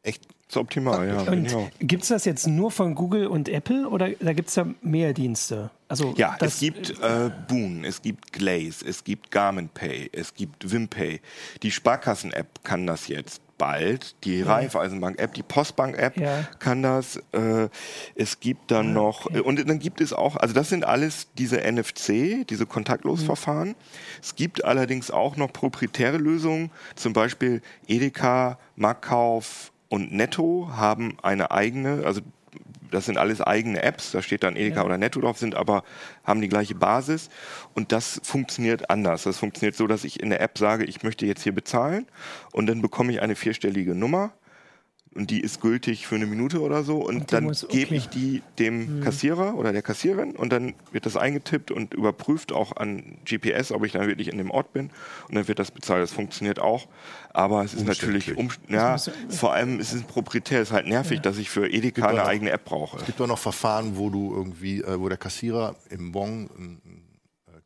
echt 0.03 0.27
ist 0.49 0.57
optimal, 0.57 1.07
ja. 1.07 1.21
Und 1.31 1.45
genau. 1.45 1.69
gibt 1.79 2.05
es 2.05 2.09
das 2.09 2.25
jetzt 2.25 2.47
nur 2.47 2.71
von 2.71 2.95
Google 2.95 3.27
und 3.27 3.51
Apple 3.51 3.87
oder 3.87 4.09
da 4.19 4.33
gibt 4.33 4.49
es 4.49 4.55
da 4.55 4.67
mehr 4.81 5.13
Dienste? 5.13 5.71
Also 5.89 6.15
ja, 6.17 6.37
es 6.41 6.61
gibt 6.61 6.91
äh, 7.03 7.31
Boon, 7.49 7.85
es 7.85 8.01
gibt 8.01 8.33
Glaze, 8.33 8.87
es 8.87 9.05
gibt 9.05 9.31
Garmin 9.31 9.69
Pay, 9.69 10.09
es 10.11 10.35
gibt 10.35 10.71
Wimpay. 10.71 11.21
Die 11.63 11.71
Sparkassen-App 11.71 12.65
kann 12.65 12.87
das 12.87 13.09
jetzt 13.09 13.43
bald. 13.59 14.15
Die 14.25 14.39
ja. 14.39 14.47
Raiffeisenbank-App, 14.47 15.35
die 15.35 15.43
Postbank-App 15.43 16.17
ja. 16.17 16.49
kann 16.59 16.83
das. 16.83 17.17
Äh, 17.33 17.69
es 18.15 18.41
gibt 18.41 18.71
dann 18.71 18.97
ah, 18.97 19.01
okay. 19.01 19.37
noch, 19.37 19.45
und 19.45 19.69
dann 19.69 19.79
gibt 19.79 20.01
es 20.01 20.15
auch, 20.15 20.37
also 20.37 20.55
das 20.55 20.71
sind 20.71 20.85
alles 20.85 21.29
diese 21.37 21.59
NFC, 21.59 22.47
diese 22.49 22.65
Kontaktlosverfahren. 22.65 23.71
Mhm. 23.71 23.75
Es 24.23 24.35
gibt 24.35 24.65
allerdings 24.65 25.11
auch 25.11 25.37
noch 25.37 25.53
proprietäre 25.53 26.17
Lösungen, 26.17 26.71
zum 26.95 27.13
Beispiel 27.13 27.61
Edeka, 27.87 28.59
Marktkauf, 28.77 29.73
und 29.89 30.13
Netto 30.13 30.71
haben 30.73 31.17
eine 31.23 31.51
eigene, 31.51 32.03
also 32.05 32.21
das 32.91 33.07
sind 33.07 33.19
alles 33.19 33.41
eigene 33.41 33.83
Apps, 33.83 34.13
da 34.13 34.23
steht 34.23 34.43
dann 34.43 34.57
Edeka 34.57 34.81
ja. 34.81 34.87
oder 34.87 34.99
Netto 34.99 35.21
drauf, 35.21 35.39
sind 35.39 35.55
aber, 35.55 35.85
haben 36.25 36.41
die 36.41 36.49
gleiche 36.49 36.75
Basis 36.75 37.29
und 37.75 37.93
das 37.93 38.21
funktioniert 38.25 38.91
anders. 38.91 39.25
Das 39.25 39.39
funktioniert 39.39 39.77
so, 39.77 39.87
dass 39.87 40.05
ich 40.05 40.21
in 40.21 40.31
der 40.31 40.41
App 40.41 40.59
sage, 40.59 40.85
ich 40.85 41.03
möchte 41.03 41.27
jetzt 41.27 41.43
hier 41.43 41.55
bezahlen 41.55 42.07
und 42.53 42.67
dann 42.67 42.83
bekomme 42.83 43.13
ich 43.13 43.21
eine 43.21 43.37
vierstellige 43.37 43.95
Nummer 43.95 44.33
und 45.15 45.31
die 45.31 45.41
ist 45.41 45.61
gültig 45.61 46.07
für 46.07 46.15
eine 46.15 46.27
Minute 46.27 46.61
oder 46.61 46.83
so 46.83 46.99
und, 46.99 47.17
und 47.17 47.33
dann 47.33 47.47
okay. 47.47 47.67
gebe 47.71 47.95
ich 47.95 48.09
die 48.09 48.43
dem 48.59 48.99
mhm. 48.99 49.05
Kassierer 49.05 49.55
oder 49.57 49.73
der 49.73 49.83
Kassiererin 49.83 50.33
und 50.33 50.53
dann 50.53 50.75
wird 50.93 51.07
das 51.07 51.17
eingetippt 51.17 51.71
und 51.71 51.95
überprüft 51.95 52.53
auch 52.53 52.77
an 52.77 53.19
GPS, 53.25 53.73
ob 53.73 53.85
ich 53.85 53.93
dann 53.93 54.07
wirklich 54.07 54.29
in 54.29 54.39
dem 54.39 54.51
Ort 54.51 54.73
bin 54.73 54.91
und 55.29 55.35
dann 55.35 55.49
wird 55.49 55.59
das 55.59 55.71
bezahlt. 55.71 56.03
Das 56.03 56.13
funktioniert 56.13 56.59
auch, 56.59 56.89
aber 57.33 57.65
es 57.65 57.75
ist 57.75 57.87
natürlich, 57.87 58.37
um, 58.37 58.49
ja, 58.69 58.97
vor 59.29 59.53
allem 59.53 59.81
ist 59.81 59.93
es 59.93 60.03
proprietär, 60.03 60.61
es 60.61 60.69
ist 60.69 60.75
halt 60.75 60.87
nervig, 60.87 61.17
ja. 61.17 61.23
dass 61.23 61.39
ich 61.39 61.51
für 61.51 61.69
Edeka 61.69 62.07
eine 62.07 62.25
eigene 62.25 62.51
App 62.51 62.65
brauche. 62.65 62.99
Es 62.99 63.07
gibt 63.07 63.21
auch 63.21 63.27
noch 63.27 63.39
Verfahren, 63.39 63.97
wo 63.97 64.11
du 64.11 64.35
irgendwie, 64.35 64.83
äh, 64.83 64.99
wo 64.99 65.09
der 65.09 65.19
Kassierer 65.19 65.75
im 65.91 66.13
Bon 66.13 66.49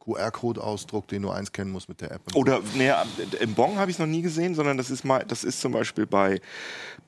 QR-Code 0.05 0.63
ausdruckt, 0.63 1.13
den 1.13 1.23
du 1.23 1.31
einscannen 1.31 1.73
musst 1.73 1.89
mit 1.89 2.01
der 2.01 2.13
App. 2.13 2.23
Oder 2.35 2.61
naja, 2.75 3.05
im 3.41 3.55
Bon 3.55 3.77
habe 3.79 3.91
ich 3.91 3.97
es 3.97 4.01
noch 4.01 4.07
nie 4.07 4.23
gesehen, 4.23 4.55
sondern 4.55 4.77
das 4.77 4.91
ist 4.91 5.05
mal, 5.05 5.25
das 5.27 5.45
ist 5.45 5.61
zum 5.61 5.73
Beispiel 5.73 6.07
bei 6.07 6.41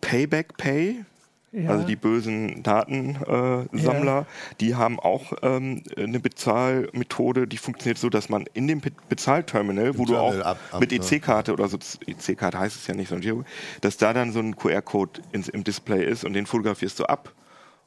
Payback 0.01 0.57
Pay. 0.57 1.05
ja. 1.53 1.71
also 1.71 1.87
die 1.87 1.97
bösen 1.97 2.63
Datensammler, 2.63 4.13
äh, 4.13 4.21
ja. 4.21 4.27
die 4.61 4.75
haben 4.75 4.99
auch 5.01 5.33
ähm, 5.43 5.83
eine 5.97 6.21
Bezahlmethode, 6.21 7.47
die 7.47 7.59
funktioniert 7.59 7.99
so, 7.99 8.09
dass 8.09 8.29
man 8.29 8.45
in 8.55 8.69
dem 8.69 8.81
Bezahlterminal, 9.09 9.99
wo 9.99 10.05
Terminal 10.05 10.33
du 10.33 10.41
auch 10.41 10.45
ab, 10.45 10.59
ab, 10.71 10.81
mit 10.81 10.93
EC-Karte 10.93 11.53
oder 11.53 11.69
so, 11.69 11.79
EC-Karte 12.07 12.59
heißt 12.59 12.77
es 12.77 12.87
ja 12.87 12.95
nicht, 12.95 13.09
sondern 13.09 13.45
dass 13.81 13.97
da 13.97 14.13
dann 14.13 14.33
so 14.33 14.41
ein 14.41 14.57
QR-Code 14.57 15.21
im 15.33 15.65
Display 15.65 16.05
ist 16.05 16.25
und 16.25 16.33
den 16.33 16.47
fotografierst 16.47 16.99
du 17.01 17.05
ab 17.05 17.33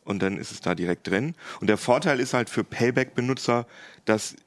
und 0.08 0.22
dann 0.22 0.38
ist 0.38 0.52
es 0.52 0.62
da 0.62 0.74
direkt 0.74 1.08
drin. 1.08 1.36
Und 1.60 1.68
der 1.68 1.78
Vorteil 1.78 2.22
ist 2.22 2.34
halt 2.34 2.50
für 2.50 2.64
Payback-Benutzer, 2.64 3.66
dass 4.06 4.38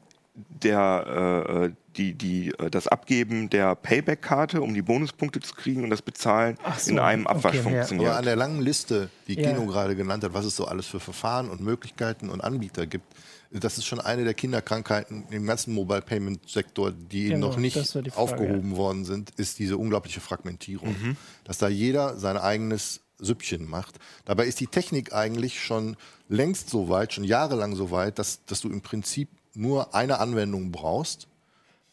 der, 0.49 1.71
äh, 1.71 1.71
die, 1.97 2.15
die, 2.15 2.49
äh, 2.59 2.71
das 2.71 2.87
Abgeben 2.87 3.51
der 3.51 3.75
Payback-Karte, 3.75 4.63
um 4.63 4.75
die 4.75 4.83
Bonuspunkte 4.83 5.41
zu 5.41 5.55
kriegen 5.55 5.85
und 5.85 5.91
das 5.91 6.03
Bezahlen 6.03 6.57
so, 6.79 6.91
in 6.91 6.99
einem 6.99 7.27
Abwasch 7.27 7.57
okay, 7.57 7.63
funktioniert. 7.63 8.11
Aber 8.11 8.19
an 8.19 8.25
der 8.25 8.37
langen 8.37 8.63
Liste, 8.63 9.11
die 9.27 9.41
ja. 9.41 9.51
Kino 9.51 9.67
gerade 9.67 9.97
genannt 9.97 10.25
hat, 10.25 10.35
was 10.35 10.45
es 10.45 10.57
so 10.57 10.67
alles 10.67 10.87
für 10.87 11.01
Verfahren 11.01 11.51
und 11.51 11.61
Möglichkeiten 11.61 12.31
und 12.31 12.41
Anbieter 12.41 12.87
gibt, 12.87 13.07
das 13.53 13.79
ist 13.79 13.87
schon 13.87 14.01
eine 14.01 14.23
der 14.23 14.35
Kinderkrankheiten 14.35 15.25
im 15.31 15.47
ganzen 15.47 15.75
Mobile 15.75 16.03
Payment 16.03 16.49
Sektor, 16.49 16.93
die 16.93 17.31
genau, 17.31 17.49
noch 17.49 17.57
nicht 17.57 17.77
Frage, 17.77 18.17
aufgehoben 18.17 18.73
ja. 18.73 18.77
worden 18.77 19.05
sind, 19.05 19.31
ist 19.31 19.59
diese 19.59 19.77
unglaubliche 19.77 20.21
Fragmentierung. 20.21 20.91
Mhm. 20.91 21.17
Dass 21.45 21.59
da 21.59 21.69
jeder 21.69 22.17
sein 22.17 22.37
eigenes 22.37 23.01
Süppchen 23.19 23.69
macht. 23.69 23.97
Dabei 24.25 24.47
ist 24.47 24.61
die 24.61 24.67
Technik 24.67 25.13
eigentlich 25.13 25.61
schon 25.63 25.97
längst 26.29 26.71
so 26.71 26.89
weit, 26.89 27.13
schon 27.13 27.25
jahrelang 27.25 27.75
so 27.75 27.91
weit, 27.91 28.19
dass, 28.19 28.45
dass 28.45 28.61
du 28.61 28.71
im 28.71 28.83
Prinzip 28.83 29.29
nur 29.55 29.95
eine 29.95 30.19
Anwendung 30.21 30.71
brauchst, 30.71 31.29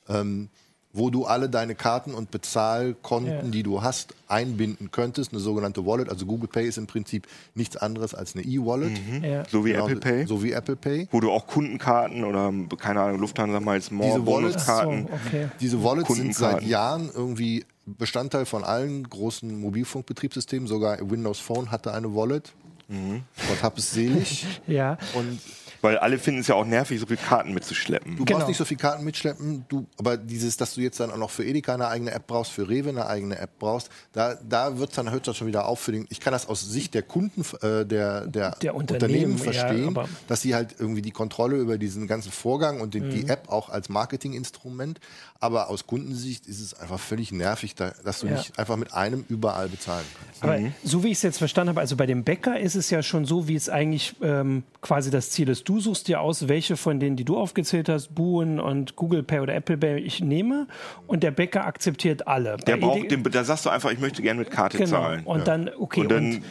ähm, 0.10 0.50
wo 0.94 1.10
du 1.10 1.26
alle 1.26 1.48
deine 1.50 1.76
Karten 1.76 2.14
und 2.14 2.32
Bezahlkonten, 2.32 3.32
ja. 3.32 3.42
die 3.44 3.62
du 3.62 3.84
hast, 3.84 4.16
einbinden 4.28 4.90
könntest. 4.90 5.32
Eine 5.32 5.40
sogenannte 5.40 5.86
Wallet. 5.86 6.10
Also 6.10 6.26
Google 6.26 6.48
Pay 6.48 6.68
ist 6.68 6.78
im 6.78 6.88
Prinzip 6.88 7.28
nichts 7.54 7.78
anderes 7.78 8.16
als 8.16 8.36
eine 8.36 8.44
E-Wallet. 8.44 8.92
Mhm. 9.08 9.24
Ja. 9.24 9.44
So 9.48 9.64
wie 9.64 9.74
genau, 9.74 9.88
Apple 9.88 10.00
Pay. 10.00 10.26
So 10.26 10.44
wie 10.44 10.54
Apple 10.54 10.76
Pay. 10.76 11.08
Wo 11.12 11.20
du 11.20 11.32
auch 11.32 11.46
Kundenkarten 11.46 12.24
oder 12.24 12.52
keine 12.78 13.02
Ahnung, 13.02 13.20
Lufthansa 13.20 13.60
mal 13.60 13.74
als 13.74 13.92
More 13.92 14.20
Bonuskarten. 14.20 15.08
So, 15.08 15.14
okay. 15.14 15.50
Diese 15.60 15.84
Wallets 15.84 16.16
sind 16.16 16.34
seit 16.34 16.64
Jahren 16.64 17.12
irgendwie 17.14 17.66
Bestandteil 17.86 18.46
von 18.46 18.64
allen 18.64 19.08
großen 19.08 19.60
Mobilfunkbetriebssystemen. 19.60 20.68
Sogar 20.68 20.98
Windows 21.10 21.40
Phone 21.40 21.70
hatte 21.70 21.94
eine 21.94 22.16
Wallet. 22.16 22.54
Mhm. 22.88 23.24
Gott 23.50 23.64
hab 23.64 23.78
es 23.78 23.92
selig. 23.92 24.48
ja. 24.68 24.98
Und 25.14 25.40
weil 25.81 25.98
alle 25.98 26.17
finden 26.17 26.41
es 26.41 26.48
ja 26.48 26.55
auch 26.55 26.65
nervig, 26.65 27.00
so 27.00 27.05
viele 27.05 27.19
Karten 27.19 27.53
mitzuschleppen. 27.53 28.17
Du 28.17 28.25
genau. 28.25 28.39
brauchst 28.39 28.48
nicht 28.50 28.57
so 28.57 28.65
viele 28.65 28.79
Karten 28.79 29.03
mitschleppen, 29.03 29.65
du, 29.67 29.86
aber 29.98 30.17
dieses, 30.17 30.57
dass 30.57 30.75
du 30.75 30.81
jetzt 30.81 31.00
dann 31.00 31.12
auch 31.12 31.17
noch 31.17 31.29
für 31.29 31.46
Edeka 31.46 31.74
eine 31.74 31.88
eigene 31.88 32.12
App 32.12 32.27
brauchst, 32.27 32.51
für 32.51 32.67
Rewe 32.67 32.89
eine 32.89 33.07
eigene 33.07 33.38
App 33.38 33.60
brauchst, 33.60 33.89
da, 34.13 34.36
da 34.36 34.77
wird 34.77 34.98
dann 34.98 35.12
hört 35.12 35.27
das 35.27 35.38
schon 35.38 35.48
wieder 35.48 35.67
auf 35.67 35.79
für 35.79 35.91
den. 35.91 36.07
Ich 36.10 36.19
kann 36.19 36.34
das 36.34 36.48
aus 36.48 36.62
Sicht 36.62 36.93
der 36.93 37.03
Kunden, 37.03 37.41
äh, 37.62 37.86
der, 37.86 38.27
der, 38.27 38.51
der 38.62 38.75
Unternehmen, 38.75 39.34
Unternehmen, 39.34 39.38
verstehen, 39.38 39.96
ja, 39.96 40.05
dass 40.27 40.41
sie 40.41 40.55
halt 40.55 40.75
irgendwie 40.79 41.01
die 41.01 41.12
Kontrolle 41.12 41.57
über 41.57 41.77
diesen 41.77 42.07
ganzen 42.07 42.31
Vorgang 42.31 42.81
und 42.81 42.93
den, 42.93 43.07
mhm. 43.07 43.12
die 43.12 43.27
App 43.27 43.50
auch 43.50 43.69
als 43.69 43.89
Marketinginstrument. 43.89 45.00
Aber 45.39 45.69
aus 45.69 45.86
Kundensicht 45.86 46.48
ist 46.48 46.60
es 46.60 46.74
einfach 46.74 47.00
völlig 47.00 47.31
nervig, 47.31 47.75
da, 47.75 47.93
dass 48.03 48.22
du 48.22 48.27
ja. 48.27 48.38
nicht 48.38 48.57
einfach 48.57 48.75
mit 48.75 48.93
einem 48.93 49.24
überall 49.29 49.69
bezahlen 49.69 50.05
kannst. 50.17 50.43
Aber 50.43 50.60
mhm. 50.60 50.74
so 50.84 51.03
wie 51.03 51.10
ich 51.10 51.17
es 51.17 51.22
jetzt 51.22 51.38
verstanden 51.38 51.69
habe, 51.69 51.79
also 51.79 51.96
bei 51.96 52.05
dem 52.05 52.24
Bäcker 52.24 52.60
ist 52.60 52.75
es 52.75 52.89
ja 52.89 53.03
schon 53.03 53.25
so, 53.25 53.48
wie 53.48 53.55
es 53.55 53.69
eigentlich 53.69 54.15
ähm, 54.22 54.63
quasi 54.81 55.12
das 55.12 55.29
Ziel 55.29 55.50
ist. 55.50 55.67
Du 55.68 55.82
suchst 55.82 56.08
dir 56.08 56.22
aus, 56.22 56.48
welche 56.48 56.78
von 56.78 56.98
denen, 56.98 57.18
die 57.18 57.26
du 57.26 57.36
aufgezählt 57.36 57.90
hast, 57.90 58.16
Buhen 58.16 58.58
und 58.58 58.96
Google 58.96 59.22
Pay 59.22 59.42
oder 59.42 59.54
Apple 59.54 59.78
Pay 59.78 60.00
ich 60.00 60.22
nehme 60.22 60.66
und 61.08 61.24
der 61.24 61.32
Bäcker 61.32 61.66
akzeptiert 61.66 62.26
alle. 62.26 62.56
Der 62.66 62.78
braucht 62.78 63.12
den, 63.12 63.22
da 63.22 63.44
sagst 63.44 63.66
du 63.66 63.70
einfach, 63.70 63.92
ich 63.92 64.00
möchte 64.00 64.22
gerne 64.22 64.40
mit 64.40 64.50
Karte 64.50 64.78
genau. 64.78 64.92
zahlen. 64.92 65.26
Und 65.26 65.40
ja. 65.40 65.44
dann, 65.44 65.70
okay. 65.78 66.00
Und 66.00 66.10
dann, 66.10 66.42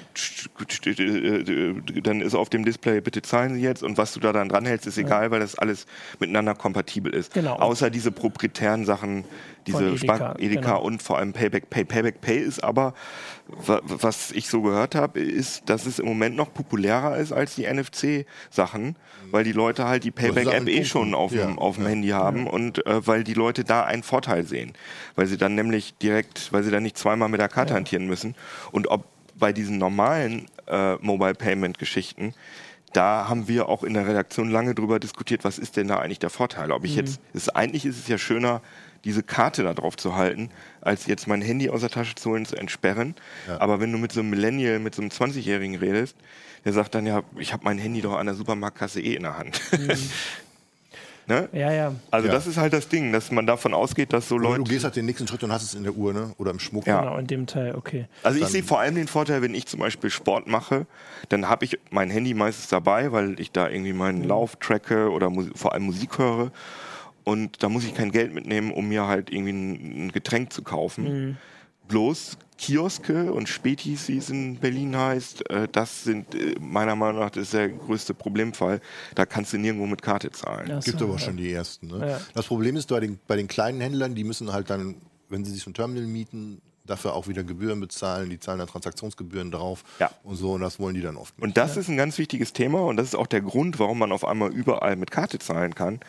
und 1.96 2.06
dann 2.06 2.20
ist 2.20 2.34
auf 2.34 2.50
dem 2.50 2.66
Display, 2.66 3.00
bitte 3.00 3.22
zahlen 3.22 3.54
Sie 3.54 3.62
jetzt 3.62 3.82
und 3.82 3.96
was 3.96 4.12
du 4.12 4.20
da 4.20 4.34
dann 4.34 4.50
dranhältst, 4.50 4.86
ist 4.86 4.98
egal, 4.98 5.24
ja. 5.24 5.30
weil 5.30 5.40
das 5.40 5.56
alles 5.56 5.86
miteinander 6.20 6.54
kompatibel 6.54 7.14
ist. 7.14 7.32
Genau. 7.32 7.54
Außer 7.54 7.88
diese 7.88 8.12
proprietären 8.12 8.84
Sachen, 8.84 9.24
diese 9.66 9.92
Edeka, 9.92 10.34
Edeka 10.38 10.60
genau. 10.60 10.82
und 10.82 11.02
vor 11.02 11.16
allem 11.16 11.32
Payback 11.32 11.70
Pay. 11.70 11.86
Payback 11.86 12.20
Pay 12.20 12.36
ist 12.36 12.62
aber, 12.62 12.92
was 13.48 14.32
ich 14.32 14.48
so 14.48 14.62
gehört 14.62 14.94
habe, 14.94 15.20
ist, 15.20 15.68
dass 15.68 15.86
es 15.86 15.98
im 15.98 16.06
Moment 16.06 16.36
noch 16.36 16.52
populärer 16.52 17.16
ist 17.16 17.32
als 17.32 17.54
die 17.54 17.66
NFC-Sachen, 17.66 18.96
weil 19.30 19.44
die 19.44 19.52
Leute 19.52 19.86
halt 19.86 20.04
die 20.04 20.10
Payback-App 20.10 20.68
eh 20.68 20.84
schon 20.84 21.14
auf 21.14 21.30
dem, 21.30 21.38
ja. 21.50 21.54
auf 21.56 21.76
dem 21.76 21.84
ja. 21.84 21.90
Handy 21.90 22.08
haben 22.08 22.46
ja. 22.46 22.50
und 22.50 22.84
äh, 22.86 23.06
weil 23.06 23.24
die 23.24 23.34
Leute 23.34 23.64
da 23.64 23.84
einen 23.84 24.02
Vorteil 24.02 24.44
sehen. 24.44 24.72
Weil 25.14 25.26
sie 25.26 25.36
dann 25.36 25.54
nämlich 25.54 25.94
direkt, 25.98 26.52
weil 26.52 26.64
sie 26.64 26.70
dann 26.70 26.82
nicht 26.82 26.98
zweimal 26.98 27.28
mit 27.28 27.40
der 27.40 27.48
Karte 27.48 27.74
hantieren 27.74 28.06
müssen. 28.06 28.34
Und 28.72 28.88
ob 28.88 29.04
bei 29.36 29.52
diesen 29.52 29.78
normalen 29.78 30.46
äh, 30.66 30.96
Mobile 30.96 31.34
Payment-Geschichten 31.34 32.34
da 32.92 33.28
haben 33.28 33.46
wir 33.46 33.68
auch 33.68 33.82
in 33.82 33.92
der 33.92 34.06
Redaktion 34.06 34.50
lange 34.50 34.74
drüber 34.74 34.98
diskutiert, 34.98 35.44
was 35.44 35.58
ist 35.58 35.76
denn 35.76 35.88
da 35.88 35.98
eigentlich 35.98 36.18
der 36.18 36.30
Vorteil? 36.30 36.72
Ob 36.72 36.84
ich 36.84 36.92
mhm. 36.92 36.98
jetzt, 36.98 37.20
ist, 37.34 37.54
eigentlich 37.54 37.84
ist 37.84 37.98
es 37.98 38.08
ja 38.08 38.16
schöner, 38.16 38.62
diese 39.06 39.22
Karte 39.22 39.62
da 39.62 39.72
drauf 39.72 39.96
zu 39.96 40.16
halten, 40.16 40.50
als 40.80 41.06
jetzt 41.06 41.28
mein 41.28 41.40
Handy 41.40 41.70
aus 41.70 41.80
der 41.80 41.90
Tasche 41.90 42.16
zu 42.16 42.30
holen, 42.30 42.44
zu 42.44 42.56
entsperren. 42.56 43.14
Ja. 43.46 43.60
Aber 43.60 43.80
wenn 43.80 43.92
du 43.92 43.98
mit 43.98 44.12
so 44.12 44.20
einem 44.20 44.30
Millennial, 44.30 44.80
mit 44.80 44.94
so 44.94 45.00
einem 45.00 45.10
20-Jährigen 45.10 45.76
redest, 45.76 46.16
der 46.64 46.72
sagt 46.72 46.94
dann 46.96 47.06
ja, 47.06 47.22
ich 47.38 47.52
habe 47.52 47.64
mein 47.64 47.78
Handy 47.78 48.02
doch 48.02 48.16
an 48.16 48.26
der 48.26 48.34
Supermarktkasse 48.34 49.00
eh 49.00 49.14
in 49.14 49.22
der 49.22 49.38
Hand. 49.38 49.60
Mhm. 49.72 49.92
Ne? 51.28 51.48
Ja, 51.52 51.72
ja. 51.72 51.92
Also 52.12 52.28
ja. 52.28 52.34
das 52.34 52.46
ist 52.46 52.56
halt 52.56 52.72
das 52.72 52.88
Ding, 52.88 53.12
dass 53.12 53.32
man 53.32 53.48
davon 53.48 53.74
ausgeht, 53.74 54.12
dass 54.12 54.28
so 54.28 54.38
Leute. 54.38 54.58
du 54.58 54.64
gehst 54.64 54.84
halt 54.84 54.94
den 54.94 55.06
nächsten 55.06 55.26
Schritt 55.26 55.42
und 55.42 55.50
hast 55.50 55.64
es 55.64 55.74
in 55.74 55.82
der 55.82 55.96
Uhr, 55.96 56.12
ne? 56.12 56.32
Oder 56.38 56.52
im 56.52 56.60
Schmuck. 56.60 56.86
Ja. 56.86 57.00
Genau, 57.00 57.18
in 57.18 57.26
dem 57.26 57.48
Teil, 57.48 57.74
okay. 57.74 58.06
Also 58.22 58.38
ich 58.38 58.46
sehe 58.46 58.62
vor 58.62 58.78
allem 58.78 58.94
den 58.94 59.08
Vorteil, 59.08 59.42
wenn 59.42 59.52
ich 59.52 59.66
zum 59.66 59.80
Beispiel 59.80 60.08
Sport 60.08 60.46
mache, 60.46 60.86
dann 61.28 61.48
habe 61.48 61.64
ich 61.64 61.80
mein 61.90 62.10
Handy 62.10 62.32
meistens 62.32 62.68
dabei, 62.68 63.10
weil 63.10 63.40
ich 63.40 63.50
da 63.50 63.68
irgendwie 63.68 63.92
meinen 63.92 64.20
mhm. 64.20 64.28
Lauf 64.28 64.54
tracke 64.56 65.10
oder 65.10 65.32
vor 65.56 65.72
allem 65.72 65.82
Musik 65.82 66.18
höre. 66.18 66.52
Und 67.26 67.60
da 67.64 67.68
muss 67.68 67.82
ich 67.82 67.92
kein 67.92 68.12
Geld 68.12 68.32
mitnehmen, 68.32 68.70
um 68.70 68.88
mir 68.88 69.08
halt 69.08 69.32
irgendwie 69.32 69.52
ein, 69.52 70.06
ein 70.06 70.12
Getränk 70.12 70.52
zu 70.52 70.62
kaufen. 70.62 71.04
Mhm. 71.04 71.36
Bloß 71.88 72.38
Kioske 72.56 73.32
und 73.32 73.48
Spätis, 73.48 74.06
wie 74.06 74.18
es 74.18 74.30
in 74.30 74.58
Berlin 74.58 74.96
heißt, 74.96 75.50
äh, 75.50 75.66
das 75.70 76.04
sind 76.04 76.36
äh, 76.36 76.54
meiner 76.60 76.94
Meinung 76.94 77.20
nach 77.20 77.30
das 77.30 77.50
der 77.50 77.68
größte 77.68 78.14
Problemfall. 78.14 78.80
Da 79.16 79.26
kannst 79.26 79.52
du 79.52 79.58
nirgendwo 79.58 79.86
mit 79.86 80.02
Karte 80.02 80.30
zahlen. 80.30 80.70
Es 80.70 80.84
Gibt 80.84 81.02
aber 81.02 81.14
ja. 81.14 81.18
schon 81.18 81.36
die 81.36 81.52
ersten. 81.52 81.88
Ne? 81.88 82.10
Ja. 82.10 82.20
Das 82.32 82.46
Problem 82.46 82.76
ist 82.76 82.88
bei 82.88 83.00
den, 83.00 83.18
bei 83.26 83.34
den 83.34 83.48
kleinen 83.48 83.80
Händlern, 83.80 84.14
die 84.14 84.22
müssen 84.22 84.52
halt 84.52 84.70
dann, 84.70 84.94
wenn 85.28 85.44
sie 85.44 85.50
sich 85.50 85.64
so 85.64 85.70
ein 85.70 85.74
Terminal 85.74 86.06
mieten, 86.06 86.62
dafür 86.86 87.14
auch 87.14 87.28
wieder 87.28 87.44
Gebühren 87.44 87.80
bezahlen, 87.80 88.30
die 88.30 88.38
zahlen 88.38 88.58
dann 88.58 88.68
Transaktionsgebühren 88.68 89.50
drauf 89.50 89.84
ja. 89.98 90.10
und 90.22 90.36
so 90.36 90.52
und 90.52 90.60
das 90.60 90.78
wollen 90.78 90.94
die 90.94 91.02
dann 91.02 91.16
oft 91.16 91.36
nicht. 91.36 91.44
Und 91.44 91.56
das 91.56 91.76
ist 91.76 91.88
ein 91.88 91.96
ganz 91.96 92.18
wichtiges 92.18 92.52
Thema 92.52 92.80
und 92.80 92.96
das 92.96 93.08
ist 93.08 93.14
auch 93.14 93.26
der 93.26 93.40
Grund, 93.40 93.78
warum 93.78 93.98
man 93.98 94.12
auf 94.12 94.24
einmal 94.24 94.52
überall 94.52 94.96
mit 94.96 95.10
Karte 95.10 95.38
zahlen 95.38 95.74
kann 95.74 96.00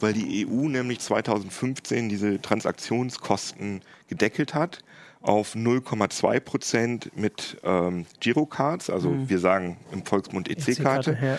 weil 0.00 0.12
die 0.12 0.46
EU 0.46 0.68
nämlich 0.68 1.00
2015 1.00 2.08
diese 2.08 2.40
Transaktionskosten 2.40 3.82
gedeckelt 4.08 4.54
hat 4.54 4.84
auf 5.20 5.54
0,2 5.54 6.40
Prozent 6.40 7.16
mit 7.16 7.56
ähm, 7.64 8.06
Girocards, 8.20 8.88
also 8.88 9.10
mhm. 9.10 9.28
wir 9.28 9.38
sagen 9.38 9.76
im 9.92 10.04
Volksmund 10.04 10.48
EC-Karte, 10.48 11.12
EC 11.12 11.22
ja. 11.22 11.38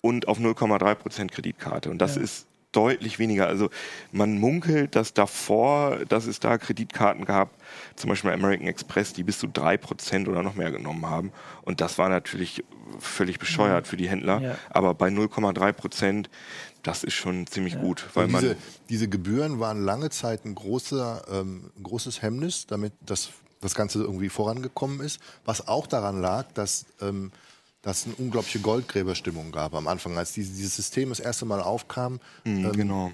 und 0.00 0.28
auf 0.28 0.38
0,3 0.38 0.94
Prozent 0.94 1.32
Kreditkarte. 1.32 1.90
Und 1.90 1.98
das 1.98 2.16
ja. 2.16 2.22
ist 2.22 2.46
deutlich 2.76 3.18
weniger. 3.18 3.46
Also 3.46 3.70
man 4.12 4.38
munkelt, 4.38 4.96
dass 4.96 5.14
davor, 5.14 5.98
dass 6.08 6.26
es 6.26 6.40
da 6.40 6.58
Kreditkarten 6.58 7.24
gab, 7.24 7.50
zum 7.96 8.10
Beispiel 8.10 8.30
American 8.30 8.66
Express, 8.66 9.12
die 9.12 9.22
bis 9.22 9.38
zu 9.38 9.46
drei 9.46 9.76
Prozent 9.76 10.28
oder 10.28 10.42
noch 10.42 10.54
mehr 10.54 10.70
genommen 10.70 11.08
haben. 11.08 11.32
Und 11.62 11.80
das 11.80 11.98
war 11.98 12.08
natürlich 12.08 12.64
völlig 12.98 13.38
bescheuert 13.38 13.86
mhm. 13.86 13.88
für 13.88 13.96
die 13.96 14.08
Händler. 14.08 14.40
Ja. 14.40 14.58
Aber 14.70 14.94
bei 14.94 15.08
0,3 15.08 15.72
Prozent, 15.72 16.30
das 16.82 17.04
ist 17.04 17.14
schon 17.14 17.46
ziemlich 17.46 17.74
ja. 17.74 17.80
gut. 17.80 18.06
Weil 18.14 18.28
diese, 18.28 18.46
man 18.48 18.56
diese 18.88 19.08
Gebühren 19.08 19.60
waren 19.60 19.82
lange 19.84 20.10
Zeit 20.10 20.44
ein, 20.44 20.54
großer, 20.54 21.24
ähm, 21.30 21.70
großes 21.82 22.22
Hemmnis, 22.22 22.66
damit 22.66 22.92
das, 23.00 23.30
das 23.60 23.74
Ganze 23.74 24.00
irgendwie 24.00 24.28
vorangekommen 24.28 25.00
ist. 25.00 25.20
Was 25.44 25.68
auch 25.68 25.86
daran 25.86 26.20
lag, 26.20 26.46
dass 26.54 26.86
ähm, 27.00 27.32
dass 27.84 28.00
es 28.00 28.06
eine 28.06 28.14
unglaubliche 28.16 28.60
Goldgräberstimmung 28.60 29.52
gab 29.52 29.74
am 29.74 29.86
Anfang, 29.86 30.16
als 30.16 30.32
diese, 30.32 30.52
dieses 30.52 30.74
System 30.74 31.10
das 31.10 31.20
erste 31.20 31.44
Mal 31.44 31.60
aufkam. 31.60 32.18
Mhm, 32.44 32.64
ähm, 32.64 32.72
genau. 32.72 33.12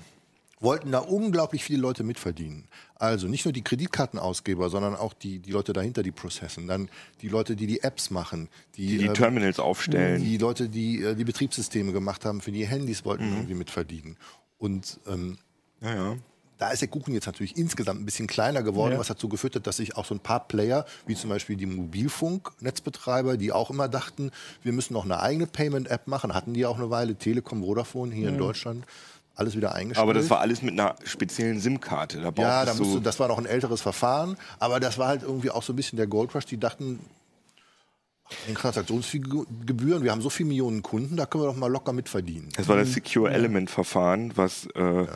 Wollten 0.60 0.92
da 0.92 0.98
unglaublich 0.98 1.64
viele 1.64 1.80
Leute 1.80 2.04
mitverdienen. 2.04 2.64
Also 2.94 3.28
nicht 3.28 3.46
nur 3.46 3.52
die 3.52 3.62
Kreditkartenausgeber, 3.62 4.68
sondern 4.68 4.94
auch 4.94 5.14
die, 5.14 5.38
die 5.38 5.52
Leute 5.52 5.72
dahinter, 5.72 6.02
die 6.02 6.10
processen. 6.12 6.68
Dann 6.68 6.90
die 7.22 7.28
Leute, 7.28 7.56
die 7.56 7.66
die 7.66 7.82
Apps 7.82 8.10
machen. 8.10 8.48
Die 8.76 8.86
die, 8.86 8.98
die 8.98 9.06
äh, 9.06 9.12
Terminals 9.14 9.58
aufstellen. 9.58 10.22
Die 10.22 10.36
Leute, 10.36 10.68
die 10.68 11.02
äh, 11.02 11.14
die 11.14 11.24
Betriebssysteme 11.24 11.92
gemacht 11.92 12.24
haben 12.26 12.42
für 12.42 12.52
die 12.52 12.66
Handys, 12.66 13.04
wollten 13.06 13.30
mhm. 13.30 13.36
irgendwie 13.36 13.54
mitverdienen. 13.54 14.16
Und 14.58 15.00
ähm, 15.08 15.38
ja, 15.80 15.94
ja. 15.94 16.16
Da 16.60 16.70
ist 16.70 16.82
der 16.82 16.88
Kuchen 16.88 17.14
jetzt 17.14 17.24
natürlich 17.24 17.56
insgesamt 17.56 18.02
ein 18.02 18.04
bisschen 18.04 18.26
kleiner 18.26 18.62
geworden, 18.62 18.92
ja. 18.92 18.98
was 18.98 19.08
dazu 19.08 19.30
geführt 19.30 19.56
hat, 19.56 19.66
dass 19.66 19.78
sich 19.78 19.96
auch 19.96 20.04
so 20.04 20.14
ein 20.14 20.20
paar 20.20 20.46
Player, 20.46 20.84
wie 21.06 21.14
zum 21.14 21.30
Beispiel 21.30 21.56
die 21.56 21.64
Mobilfunknetzbetreiber, 21.64 23.38
die 23.38 23.50
auch 23.50 23.70
immer 23.70 23.88
dachten, 23.88 24.30
wir 24.62 24.72
müssen 24.72 24.92
noch 24.92 25.06
eine 25.06 25.20
eigene 25.20 25.46
Payment-App 25.46 26.06
machen, 26.06 26.34
hatten 26.34 26.52
die 26.52 26.66
auch 26.66 26.76
eine 26.76 26.90
Weile, 26.90 27.14
Telekom, 27.14 27.62
Vodafone 27.62 28.14
hier 28.14 28.24
ja. 28.24 28.28
in 28.28 28.36
Deutschland, 28.36 28.84
alles 29.36 29.56
wieder 29.56 29.74
eingestellt. 29.74 30.02
Aber 30.02 30.12
das 30.12 30.28
war 30.28 30.40
alles 30.40 30.60
mit 30.60 30.78
einer 30.78 30.96
speziellen 31.02 31.60
SIM-Karte. 31.60 32.20
Da 32.20 32.30
ja, 32.42 32.66
da 32.66 32.74
musste, 32.74 33.00
das 33.00 33.18
war 33.18 33.28
noch 33.28 33.38
ein 33.38 33.46
älteres 33.46 33.80
Verfahren, 33.80 34.36
aber 34.58 34.80
das 34.80 34.98
war 34.98 35.08
halt 35.08 35.22
irgendwie 35.22 35.50
auch 35.50 35.62
so 35.62 35.72
ein 35.72 35.76
bisschen 35.76 35.96
der 35.96 36.08
Gold 36.08 36.34
Rush. 36.34 36.44
Die 36.44 36.60
dachten, 36.60 37.00
Den 38.46 38.54
Transaktionsgebühren, 38.54 40.04
wir 40.04 40.12
haben 40.12 40.20
so 40.20 40.30
viele 40.30 40.50
Millionen 40.50 40.82
Kunden, 40.82 41.16
da 41.16 41.26
können 41.26 41.44
wir 41.44 41.48
doch 41.48 41.56
mal 41.56 41.70
locker 41.70 41.92
mitverdienen. 41.92 42.48
Das 42.56 42.68
war 42.68 42.76
das 42.76 42.92
Secure 42.92 43.30
Element 43.32 43.70
Verfahren, 43.70 44.32
was, 44.36 44.68
äh, 44.76 44.80
ja. 44.80 45.08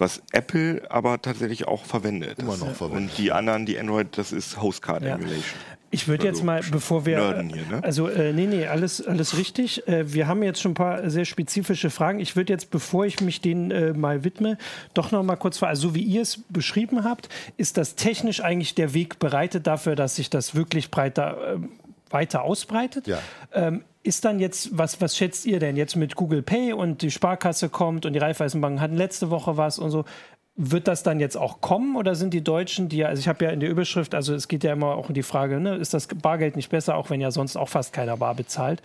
Was 0.00 0.22
Apple 0.32 0.82
aber 0.88 1.20
tatsächlich 1.20 1.68
auch 1.68 1.84
verwendet. 1.84 2.38
Immer 2.38 2.56
noch 2.56 2.72
verwendet. 2.72 3.10
Und 3.10 3.18
die 3.18 3.32
anderen, 3.32 3.66
die 3.66 3.78
Android, 3.78 4.16
das 4.16 4.32
ist 4.32 4.60
Hostcard 4.60 5.02
ja. 5.02 5.14
Emulation. 5.14 5.44
Ich 5.92 6.06
würde 6.06 6.24
jetzt 6.24 6.44
mal, 6.44 6.62
bevor 6.70 7.04
wir. 7.04 7.18
Hier, 7.18 7.42
ne? 7.42 7.82
Also, 7.82 8.08
äh, 8.08 8.32
nee, 8.32 8.46
nee, 8.46 8.66
alles, 8.66 9.04
alles 9.04 9.36
richtig. 9.36 9.86
Äh, 9.88 10.12
wir 10.12 10.28
haben 10.28 10.42
jetzt 10.44 10.60
schon 10.60 10.70
ein 10.70 10.74
paar 10.74 11.10
sehr 11.10 11.24
spezifische 11.24 11.90
Fragen. 11.90 12.20
Ich 12.20 12.36
würde 12.36 12.52
jetzt, 12.52 12.70
bevor 12.70 13.06
ich 13.06 13.20
mich 13.20 13.40
denen 13.40 13.72
äh, 13.72 13.92
mal 13.92 14.22
widme, 14.22 14.56
doch 14.94 15.10
noch 15.10 15.24
mal 15.24 15.34
kurz 15.34 15.58
fragen. 15.58 15.70
Also, 15.70 15.88
so 15.88 15.94
wie 15.96 16.02
ihr 16.02 16.22
es 16.22 16.42
beschrieben 16.48 17.02
habt, 17.02 17.28
ist 17.56 17.76
das 17.76 17.96
technisch 17.96 18.40
eigentlich 18.40 18.76
der 18.76 18.94
Weg 18.94 19.18
bereitet 19.18 19.66
dafür, 19.66 19.96
dass 19.96 20.14
sich 20.14 20.30
das 20.30 20.54
wirklich 20.54 20.92
breiter 20.92 21.54
ähm, 21.54 21.70
weiter 22.10 22.42
ausbreitet. 22.42 23.06
Ja. 23.06 23.18
Ähm, 23.52 23.84
ist 24.02 24.24
dann 24.24 24.38
jetzt, 24.38 24.76
was, 24.76 25.00
was 25.00 25.16
schätzt 25.16 25.46
ihr 25.46 25.58
denn 25.58 25.76
jetzt 25.76 25.96
mit 25.96 26.14
Google 26.14 26.42
Pay 26.42 26.72
und 26.72 27.02
die 27.02 27.10
Sparkasse 27.10 27.68
kommt 27.68 28.06
und 28.06 28.14
die 28.14 28.18
Raiffeisenbank 28.18 28.80
hatten 28.80 28.96
letzte 28.96 29.30
Woche 29.30 29.56
was 29.56 29.78
und 29.78 29.90
so? 29.90 30.04
Wird 30.56 30.88
das 30.88 31.02
dann 31.02 31.20
jetzt 31.20 31.36
auch 31.36 31.60
kommen 31.60 31.96
oder 31.96 32.14
sind 32.14 32.34
die 32.34 32.42
Deutschen, 32.42 32.88
die 32.88 32.98
ja, 32.98 33.08
also 33.08 33.20
ich 33.20 33.28
habe 33.28 33.44
ja 33.44 33.50
in 33.50 33.60
der 33.60 33.70
Überschrift, 33.70 34.14
also 34.14 34.34
es 34.34 34.48
geht 34.48 34.64
ja 34.64 34.72
immer 34.72 34.94
auch 34.96 35.08
um 35.08 35.14
die 35.14 35.22
Frage, 35.22 35.60
ne, 35.60 35.76
ist 35.76 35.94
das 35.94 36.06
Bargeld 36.08 36.56
nicht 36.56 36.70
besser, 36.70 36.96
auch 36.96 37.08
wenn 37.08 37.20
ja 37.20 37.30
sonst 37.30 37.56
auch 37.56 37.68
fast 37.68 37.92
keiner 37.92 38.16
bar 38.16 38.34
bezahlt? 38.34 38.82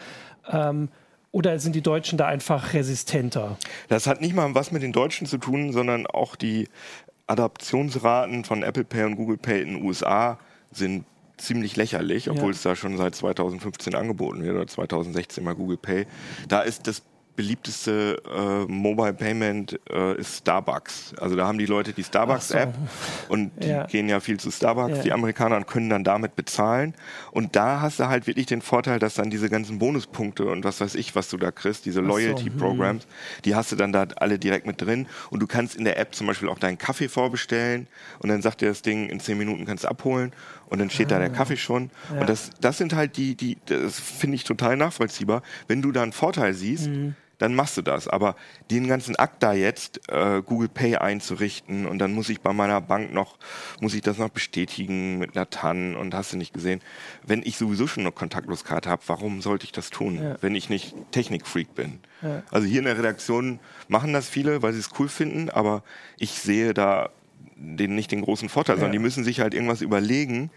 Ähm, 0.49 0.89
oder 1.31 1.59
sind 1.59 1.75
die 1.75 1.81
Deutschen 1.81 2.17
da 2.17 2.27
einfach 2.27 2.73
resistenter? 2.73 3.57
Das 3.89 4.07
hat 4.07 4.21
nicht 4.21 4.33
mal 4.33 4.55
was 4.55 4.71
mit 4.71 4.83
den 4.83 4.93
Deutschen 4.93 5.27
zu 5.27 5.37
tun, 5.37 5.73
sondern 5.73 6.07
auch 6.07 6.37
die 6.37 6.69
Adaptionsraten 7.27 8.45
von 8.45 8.63
Apple 8.63 8.85
Pay 8.85 9.03
und 9.03 9.15
Google 9.15 9.37
Pay 9.37 9.61
in 9.63 9.73
den 9.73 9.83
USA 9.83 10.39
sind 10.71 11.03
ziemlich 11.37 11.75
lächerlich, 11.75 12.29
obwohl 12.29 12.51
ja. 12.51 12.51
es 12.51 12.61
da 12.61 12.75
schon 12.75 12.97
seit 12.97 13.15
2015 13.15 13.95
angeboten 13.95 14.43
wird 14.43 14.55
oder 14.55 14.67
2016 14.67 15.43
mal 15.43 15.55
Google 15.55 15.77
Pay. 15.77 16.07
Da 16.47 16.61
ist 16.61 16.87
das 16.87 17.01
beliebteste 17.35 18.21
äh, 18.33 18.71
Mobile 18.71 19.13
Payment 19.13 19.79
äh, 19.89 20.17
ist 20.17 20.37
Starbucks. 20.37 21.13
Also 21.19 21.35
da 21.35 21.47
haben 21.47 21.57
die 21.57 21.65
Leute 21.65 21.93
die 21.93 22.03
Starbucks-App 22.03 22.73
so. 22.73 23.33
und 23.33 23.51
die 23.61 23.69
ja. 23.69 23.85
gehen 23.85 24.07
ja 24.07 24.19
viel 24.19 24.39
zu 24.39 24.51
Starbucks, 24.51 24.97
ja. 24.97 25.03
die 25.03 25.11
Amerikaner 25.11 25.57
und 25.57 25.67
können 25.67 25.89
dann 25.89 26.03
damit 26.03 26.35
bezahlen. 26.35 26.93
Und 27.31 27.55
da 27.55 27.81
hast 27.81 27.99
du 27.99 28.07
halt 28.07 28.27
wirklich 28.27 28.45
den 28.45 28.61
Vorteil, 28.61 28.99
dass 28.99 29.15
dann 29.15 29.29
diese 29.29 29.49
ganzen 29.49 29.79
Bonuspunkte 29.79 30.45
und 30.45 30.63
was 30.63 30.81
weiß 30.81 30.95
ich, 30.95 31.15
was 31.15 31.29
du 31.29 31.37
da 31.37 31.51
kriegst, 31.51 31.85
diese 31.85 32.01
Loyalty-Programs, 32.01 33.03
so. 33.03 33.09
hm. 33.09 33.41
die 33.43 33.55
hast 33.55 33.71
du 33.71 33.75
dann 33.75 33.91
da 33.91 34.07
alle 34.15 34.39
direkt 34.39 34.65
mit 34.65 34.81
drin. 34.81 35.07
Und 35.29 35.41
du 35.41 35.47
kannst 35.47 35.75
in 35.75 35.83
der 35.83 35.99
App 35.99 36.15
zum 36.15 36.27
Beispiel 36.27 36.49
auch 36.49 36.59
deinen 36.59 36.77
Kaffee 36.77 37.09
vorbestellen 37.09 37.87
und 38.19 38.29
dann 38.29 38.41
sagt 38.41 38.61
dir 38.61 38.69
das 38.69 38.81
Ding, 38.81 39.09
in 39.09 39.19
zehn 39.19 39.37
Minuten 39.37 39.65
kannst 39.65 39.83
du 39.83 39.89
abholen 39.89 40.31
und 40.67 40.79
dann 40.79 40.89
steht 40.89 41.07
ah. 41.07 41.15
da 41.15 41.19
der 41.19 41.31
ah. 41.31 41.35
Kaffee 41.35 41.57
schon. 41.57 41.89
Ja. 42.13 42.21
Und 42.21 42.29
das, 42.29 42.51
das 42.61 42.77
sind 42.77 42.95
halt 42.95 43.17
die, 43.17 43.35
die 43.35 43.57
das 43.65 43.99
finde 43.99 44.35
ich 44.35 44.45
total 44.45 44.77
nachvollziehbar. 44.77 45.41
Wenn 45.67 45.81
du 45.81 45.91
da 45.91 46.03
einen 46.03 46.13
Vorteil 46.13 46.53
siehst, 46.53 46.87
mhm 46.87 47.15
dann 47.37 47.55
machst 47.55 47.77
du 47.77 47.81
das. 47.81 48.07
Aber 48.07 48.35
den 48.71 48.87
ganzen 48.87 49.15
Akt 49.15 49.43
da 49.43 49.53
jetzt, 49.53 50.09
äh, 50.09 50.41
Google 50.41 50.69
Pay 50.69 50.97
einzurichten 50.97 51.85
und 51.85 51.99
dann 51.99 52.13
muss 52.13 52.29
ich 52.29 52.41
bei 52.41 52.53
meiner 52.53 52.81
Bank 52.81 53.13
noch, 53.13 53.37
muss 53.79 53.93
ich 53.93 54.01
das 54.01 54.17
noch 54.17 54.29
bestätigen 54.29 55.17
mit 55.17 55.35
einer 55.35 55.49
TAN 55.49 55.95
und 55.95 56.13
hast 56.13 56.33
du 56.33 56.37
nicht 56.37 56.53
gesehen. 56.53 56.81
Wenn 57.25 57.41
ich 57.43 57.57
sowieso 57.57 57.87
schon 57.87 58.03
eine 58.03 58.11
Kontaktloskarte 58.11 58.89
habe, 58.89 59.01
warum 59.07 59.41
sollte 59.41 59.65
ich 59.65 59.71
das 59.71 59.89
tun, 59.89 60.21
ja. 60.21 60.37
wenn 60.41 60.55
ich 60.55 60.69
nicht 60.69 60.95
Technikfreak 61.11 61.75
bin? 61.75 61.99
Ja. 62.21 62.43
Also 62.51 62.67
hier 62.67 62.79
in 62.79 62.85
der 62.85 62.97
Redaktion 62.97 63.59
machen 63.87 64.13
das 64.13 64.29
viele, 64.29 64.61
weil 64.61 64.73
sie 64.73 64.79
es 64.79 64.89
cool 64.99 65.09
finden, 65.09 65.49
aber 65.49 65.83
ich 66.17 66.31
sehe 66.31 66.73
da 66.73 67.09
den, 67.55 67.95
nicht 67.95 68.11
den 68.11 68.21
großen 68.21 68.49
Vorteil, 68.49 68.75
ja. 68.75 68.79
sondern 68.79 68.93
die 68.93 68.99
müssen 68.99 69.23
sich 69.23 69.39
halt 69.39 69.53
irgendwas 69.53 69.81
überlegen, 69.81 70.51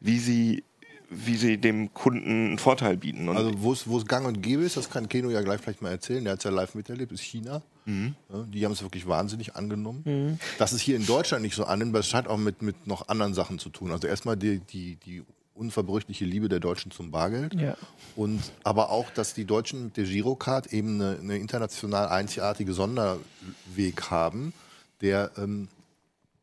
wie 0.00 0.18
sie 0.18 0.64
wie 1.14 1.36
sie 1.36 1.58
dem 1.58 1.92
Kunden 1.92 2.48
einen 2.48 2.58
Vorteil 2.58 2.96
bieten. 2.96 3.28
Und 3.28 3.36
also 3.36 3.52
wo 3.62 3.72
es 3.72 4.06
gang 4.06 4.26
und 4.26 4.42
gäbe 4.42 4.62
ist, 4.62 4.76
das 4.76 4.90
kann 4.90 5.08
Keno 5.08 5.30
ja 5.30 5.42
gleich 5.42 5.60
vielleicht 5.60 5.82
mal 5.82 5.90
erzählen, 5.90 6.24
der 6.24 6.34
hat 6.34 6.40
es 6.40 6.44
ja 6.44 6.50
live 6.50 6.74
miterlebt, 6.74 7.12
ist 7.12 7.20
China. 7.20 7.62
Mhm. 7.84 8.14
Ja, 8.32 8.42
die 8.44 8.64
haben 8.64 8.72
es 8.72 8.82
wirklich 8.82 9.06
wahnsinnig 9.06 9.54
angenommen. 9.56 10.02
Mhm. 10.04 10.38
Dass 10.58 10.72
es 10.72 10.80
hier 10.80 10.96
in 10.96 11.06
Deutschland 11.06 11.42
nicht 11.42 11.54
so 11.54 11.64
annimmt, 11.64 11.94
das 11.94 12.14
hat 12.14 12.28
auch 12.28 12.38
mit, 12.38 12.62
mit 12.62 12.86
noch 12.86 13.08
anderen 13.08 13.34
Sachen 13.34 13.58
zu 13.58 13.68
tun. 13.70 13.90
Also 13.90 14.06
erstmal 14.06 14.36
die, 14.36 14.60
die, 14.60 14.96
die 14.96 15.22
unverbrüchliche 15.54 16.24
Liebe 16.24 16.48
der 16.48 16.60
Deutschen 16.60 16.90
zum 16.90 17.10
Bargeld. 17.10 17.54
Ja. 17.54 17.76
Und 18.16 18.40
aber 18.64 18.90
auch, 18.90 19.10
dass 19.10 19.34
die 19.34 19.44
Deutschen 19.44 19.84
mit 19.84 19.96
der 19.96 20.04
Girocard 20.04 20.72
eben 20.72 21.00
eine, 21.00 21.18
eine 21.20 21.36
international 21.38 22.08
einzigartige 22.08 22.72
Sonderweg 22.72 24.10
haben, 24.10 24.52
der 25.00 25.30
ähm, 25.36 25.68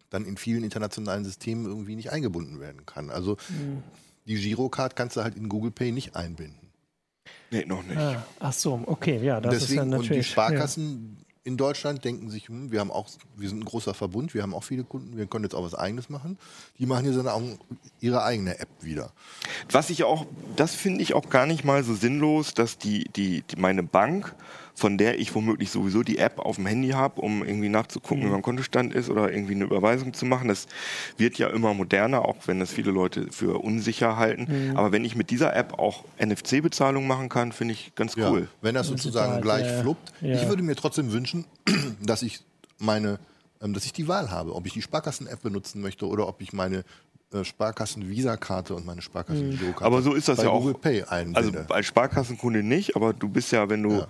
dann 0.10 0.26
in 0.26 0.38
vielen 0.38 0.64
internationalen 0.64 1.24
Systemen 1.24 1.66
irgendwie 1.66 1.96
nicht 1.96 2.12
eingebunden 2.12 2.60
werden 2.60 2.86
kann. 2.86 3.10
Also 3.10 3.38
mhm 3.50 3.84
die 4.30 4.36
Girocard 4.36 4.96
kannst 4.96 5.18
du 5.18 5.24
halt 5.24 5.36
in 5.36 5.50
Google 5.50 5.72
Pay 5.72 5.92
nicht 5.92 6.16
einbinden. 6.16 6.70
Nee, 7.52 7.66
noch 7.66 7.84
nicht. 7.84 7.98
Ah, 7.98 8.24
ach 8.40 8.54
so, 8.54 8.80
okay, 8.86 9.20
ja, 9.24 9.42
das 9.42 9.54
Deswegen, 9.54 9.72
ist 9.72 9.76
ja 9.78 9.86
natürlich. 9.86 10.10
Und 10.12 10.18
die 10.18 10.24
Sparkassen 10.24 11.18
ja. 11.18 11.26
in 11.46 11.58
Deutschland 11.58 12.06
denken 12.06 12.30
sich, 12.30 12.48
hm, 12.48 12.72
wir 12.72 12.80
haben 12.80 12.92
auch, 12.92 13.08
wir 13.36 13.50
sind 13.50 13.62
ein 13.62 13.66
großer 13.66 13.96
Verbund, 13.96 14.36
wir 14.36 14.44
haben 14.44 14.54
auch 14.54 14.64
viele 14.64 14.84
Kunden, 14.84 15.18
wir 15.18 15.26
können 15.26 15.46
jetzt 15.46 15.56
auch 15.56 15.64
was 15.64 15.74
Eigenes 15.74 16.10
machen. 16.10 16.38
Die 16.78 16.86
machen 16.86 17.06
hier 17.06 17.14
so 17.14 17.24
ihre 18.00 18.24
eigene 18.24 18.60
App 18.60 18.70
wieder. 18.82 19.12
Was 19.72 19.90
ich 19.90 20.04
auch, 20.04 20.28
das 20.56 20.76
finde 20.76 21.02
ich 21.02 21.16
auch 21.16 21.30
gar 21.30 21.48
nicht 21.48 21.64
mal 21.64 21.84
so 21.84 21.96
sinnlos, 21.96 22.54
dass 22.54 22.78
die, 22.78 23.06
die, 23.16 23.42
die 23.42 23.56
meine 23.56 23.82
Bank 23.82 24.36
von 24.80 24.98
der 24.98 25.20
ich 25.20 25.36
womöglich 25.36 25.70
sowieso 25.70 26.04
die 26.04 26.18
App 26.18 26.40
auf 26.40 26.56
dem 26.56 26.66
Handy 26.66 26.90
habe, 26.90 27.22
um 27.22 27.44
irgendwie 27.44 27.70
nachzugucken, 27.70 28.24
mhm. 28.24 28.28
wie 28.28 28.32
mein 28.32 28.42
Kontostand 28.42 28.94
ist 28.94 29.10
oder 29.10 29.32
irgendwie 29.32 29.54
eine 29.54 29.66
Überweisung 29.66 30.14
zu 30.14 30.26
machen. 30.26 30.48
Das 30.48 30.68
wird 31.18 31.38
ja 31.38 31.50
immer 31.50 31.74
moderner, 31.74 32.26
auch 32.26 32.38
wenn 32.48 32.60
das 32.60 32.72
viele 32.72 32.92
Leute 32.92 33.28
für 33.32 33.60
unsicher 33.60 34.16
halten. 34.18 34.48
Mhm. 34.72 34.78
Aber 34.78 34.92
wenn 34.92 35.06
ich 35.06 35.16
mit 35.16 35.30
dieser 35.30 35.56
App 35.56 35.78
auch 35.78 36.06
NFC-Bezahlung 36.18 37.06
machen 37.06 37.30
kann, 37.30 37.52
finde 37.52 37.74
ich 37.74 37.94
ganz 37.96 38.16
cool. 38.18 38.42
Ja, 38.42 38.48
wenn 38.62 38.76
das 38.76 38.88
sozusagen 38.88 39.42
Total, 39.42 39.42
gleich 39.42 39.68
ja, 39.68 39.82
fluppt. 39.82 40.14
Ja. 40.22 40.36
Ich 40.36 40.48
würde 40.48 40.64
mir 40.64 40.76
trotzdem 40.76 41.12
wünschen, 41.12 41.46
dass 42.02 42.22
ich 42.22 42.40
meine 42.78 43.20
ähm, 43.62 43.74
dass 43.74 43.86
ich 43.86 43.94
die 43.94 44.08
Wahl 44.08 44.32
habe, 44.32 44.56
ob 44.56 44.66
ich 44.66 44.74
die 44.74 44.82
Sparkassen-App 44.82 45.42
benutzen 45.42 45.82
möchte 45.82 46.08
oder 46.08 46.28
ob 46.28 46.42
ich 46.42 46.54
meine 46.54 46.86
äh, 47.34 47.44
Sparkassen-Visa-Karte 47.44 48.74
und 48.74 48.86
meine 48.86 49.02
Sparkassen-Girokarte. 49.02 49.86
Aber 49.86 50.02
so 50.02 50.14
ist 50.14 50.28
das 50.28 50.42
ja 50.42 50.50
auch. 50.50 50.62
Google 50.62 50.76
Pay 50.76 51.04
einbinde. 51.04 51.60
Also 51.60 51.74
als 51.74 51.86
Sparkassenkunde 51.86 52.64
nicht, 52.64 52.96
aber 52.96 53.14
du 53.14 53.30
bist 53.30 53.52
ja, 53.52 53.70
wenn 53.70 53.84
du 53.84 53.92
ja. 53.92 54.08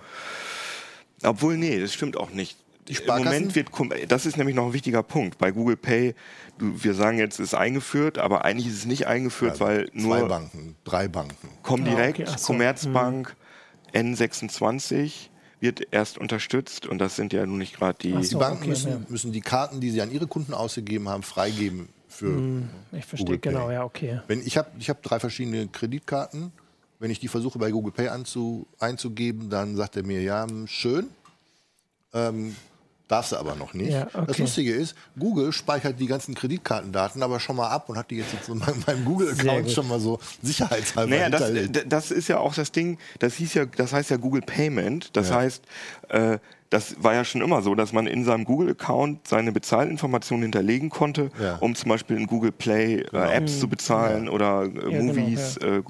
Obwohl, 1.22 1.56
nee, 1.56 1.78
das 1.78 1.92
stimmt 1.92 2.16
auch 2.16 2.30
nicht. 2.30 2.56
Im 2.88 3.06
Moment 3.06 3.54
wird, 3.54 3.68
das 4.08 4.26
ist 4.26 4.36
nämlich 4.36 4.56
noch 4.56 4.66
ein 4.66 4.72
wichtiger 4.72 5.02
Punkt. 5.02 5.38
Bei 5.38 5.52
Google 5.52 5.76
Pay, 5.76 6.14
wir 6.58 6.94
sagen 6.94 7.18
jetzt, 7.18 7.34
es 7.34 7.48
ist 7.48 7.54
eingeführt, 7.54 8.18
aber 8.18 8.44
eigentlich 8.44 8.66
ist 8.66 8.78
es 8.78 8.86
nicht 8.86 9.06
eingeführt, 9.06 9.60
ja, 9.60 9.66
weil 9.66 9.90
nur. 9.92 10.18
Zwei 10.18 10.28
Banken, 10.28 10.76
drei 10.84 11.08
Banken. 11.08 11.48
Comdirect, 11.62 12.20
ah, 12.20 12.32
okay, 12.32 12.42
Commerzbank, 12.42 13.36
hm. 13.92 14.14
N26 14.14 15.28
wird 15.60 15.86
erst 15.92 16.18
unterstützt 16.18 16.86
und 16.86 16.98
das 16.98 17.16
sind 17.16 17.32
ja 17.32 17.46
nun 17.46 17.58
nicht 17.58 17.76
gerade 17.76 17.98
die. 18.00 18.12
So, 18.12 18.20
die 18.20 18.34
Banken 18.36 18.62
okay, 18.62 18.68
müssen, 18.70 18.90
ja. 18.90 19.00
müssen 19.08 19.32
die 19.32 19.40
Karten, 19.40 19.80
die 19.80 19.90
sie 19.90 20.00
an 20.00 20.10
ihre 20.10 20.26
Kunden 20.26 20.54
ausgegeben 20.54 21.08
haben, 21.08 21.22
freigeben 21.22 21.90
für. 22.08 22.26
Hm, 22.26 22.68
ich 22.92 23.04
verstehe, 23.04 23.38
genau, 23.38 23.70
ja, 23.70 23.84
okay. 23.84 24.20
Wenn, 24.26 24.44
ich 24.44 24.56
habe 24.56 24.70
ich 24.78 24.90
hab 24.90 25.02
drei 25.02 25.20
verschiedene 25.20 25.68
Kreditkarten 25.68 26.50
wenn 27.00 27.10
ich 27.10 27.18
die 27.18 27.28
versuche 27.28 27.58
bei 27.58 27.70
Google 27.70 27.92
Pay 27.92 28.08
anzu, 28.08 28.66
einzugeben, 28.78 29.50
dann 29.50 29.74
sagt 29.74 29.96
er 29.96 30.04
mir, 30.04 30.22
ja, 30.22 30.46
schön, 30.66 31.08
ähm, 32.12 32.54
darfst 33.08 33.32
du 33.32 33.36
aber 33.36 33.56
noch 33.56 33.72
nicht. 33.74 33.90
Ja, 33.90 34.06
okay. 34.12 34.24
Das 34.28 34.38
Lustige 34.38 34.72
ist, 34.72 34.94
Google 35.18 35.52
speichert 35.52 35.98
die 35.98 36.06
ganzen 36.06 36.34
Kreditkartendaten 36.34 37.22
aber 37.22 37.40
schon 37.40 37.56
mal 37.56 37.68
ab 37.68 37.88
und 37.88 37.96
hat 37.96 38.10
die 38.10 38.18
jetzt 38.18 38.48
in 38.48 38.58
meinem 38.58 39.04
Google-Account 39.04 39.70
schon 39.70 39.88
mal 39.88 39.98
so 39.98 40.20
sicherheitshalber 40.42 41.10
naja, 41.10 41.30
das, 41.30 41.84
das, 41.88 42.10
ist 42.10 42.28
ja 42.28 42.38
auch 42.38 42.54
das 42.54 42.70
Ding, 42.70 42.98
das 43.18 43.34
hieß 43.34 43.54
ja, 43.54 43.64
das 43.64 43.92
heißt 43.92 44.10
ja 44.10 44.18
Google 44.18 44.42
Payment, 44.42 45.16
das 45.16 45.30
ja. 45.30 45.36
heißt, 45.36 45.64
äh, 46.10 46.38
das 46.70 47.02
war 47.02 47.14
ja 47.14 47.24
schon 47.24 47.40
immer 47.40 47.62
so, 47.62 47.74
dass 47.74 47.92
man 47.92 48.06
in 48.06 48.24
seinem 48.24 48.44
Google-Account 48.44 49.26
seine 49.26 49.50
Bezahlinformationen 49.50 50.44
hinterlegen 50.44 50.88
konnte, 50.88 51.30
ja. 51.42 51.56
um 51.56 51.74
zum 51.74 51.88
Beispiel 51.88 52.16
in 52.16 52.28
Google 52.28 52.52
Play 52.52 53.00
äh, 53.00 53.04
genau. 53.10 53.24
äh, 53.24 53.34
Apps 53.34 53.56
mhm. 53.56 53.60
zu 53.60 53.68
bezahlen 53.68 54.24
ja. 54.26 54.30
oder 54.30 54.62
äh, 54.62 54.66
ja, 54.66 54.98
genau, 54.98 55.02
Movies, 55.02 55.58
genau, 55.60 55.78
äh, 55.78 55.82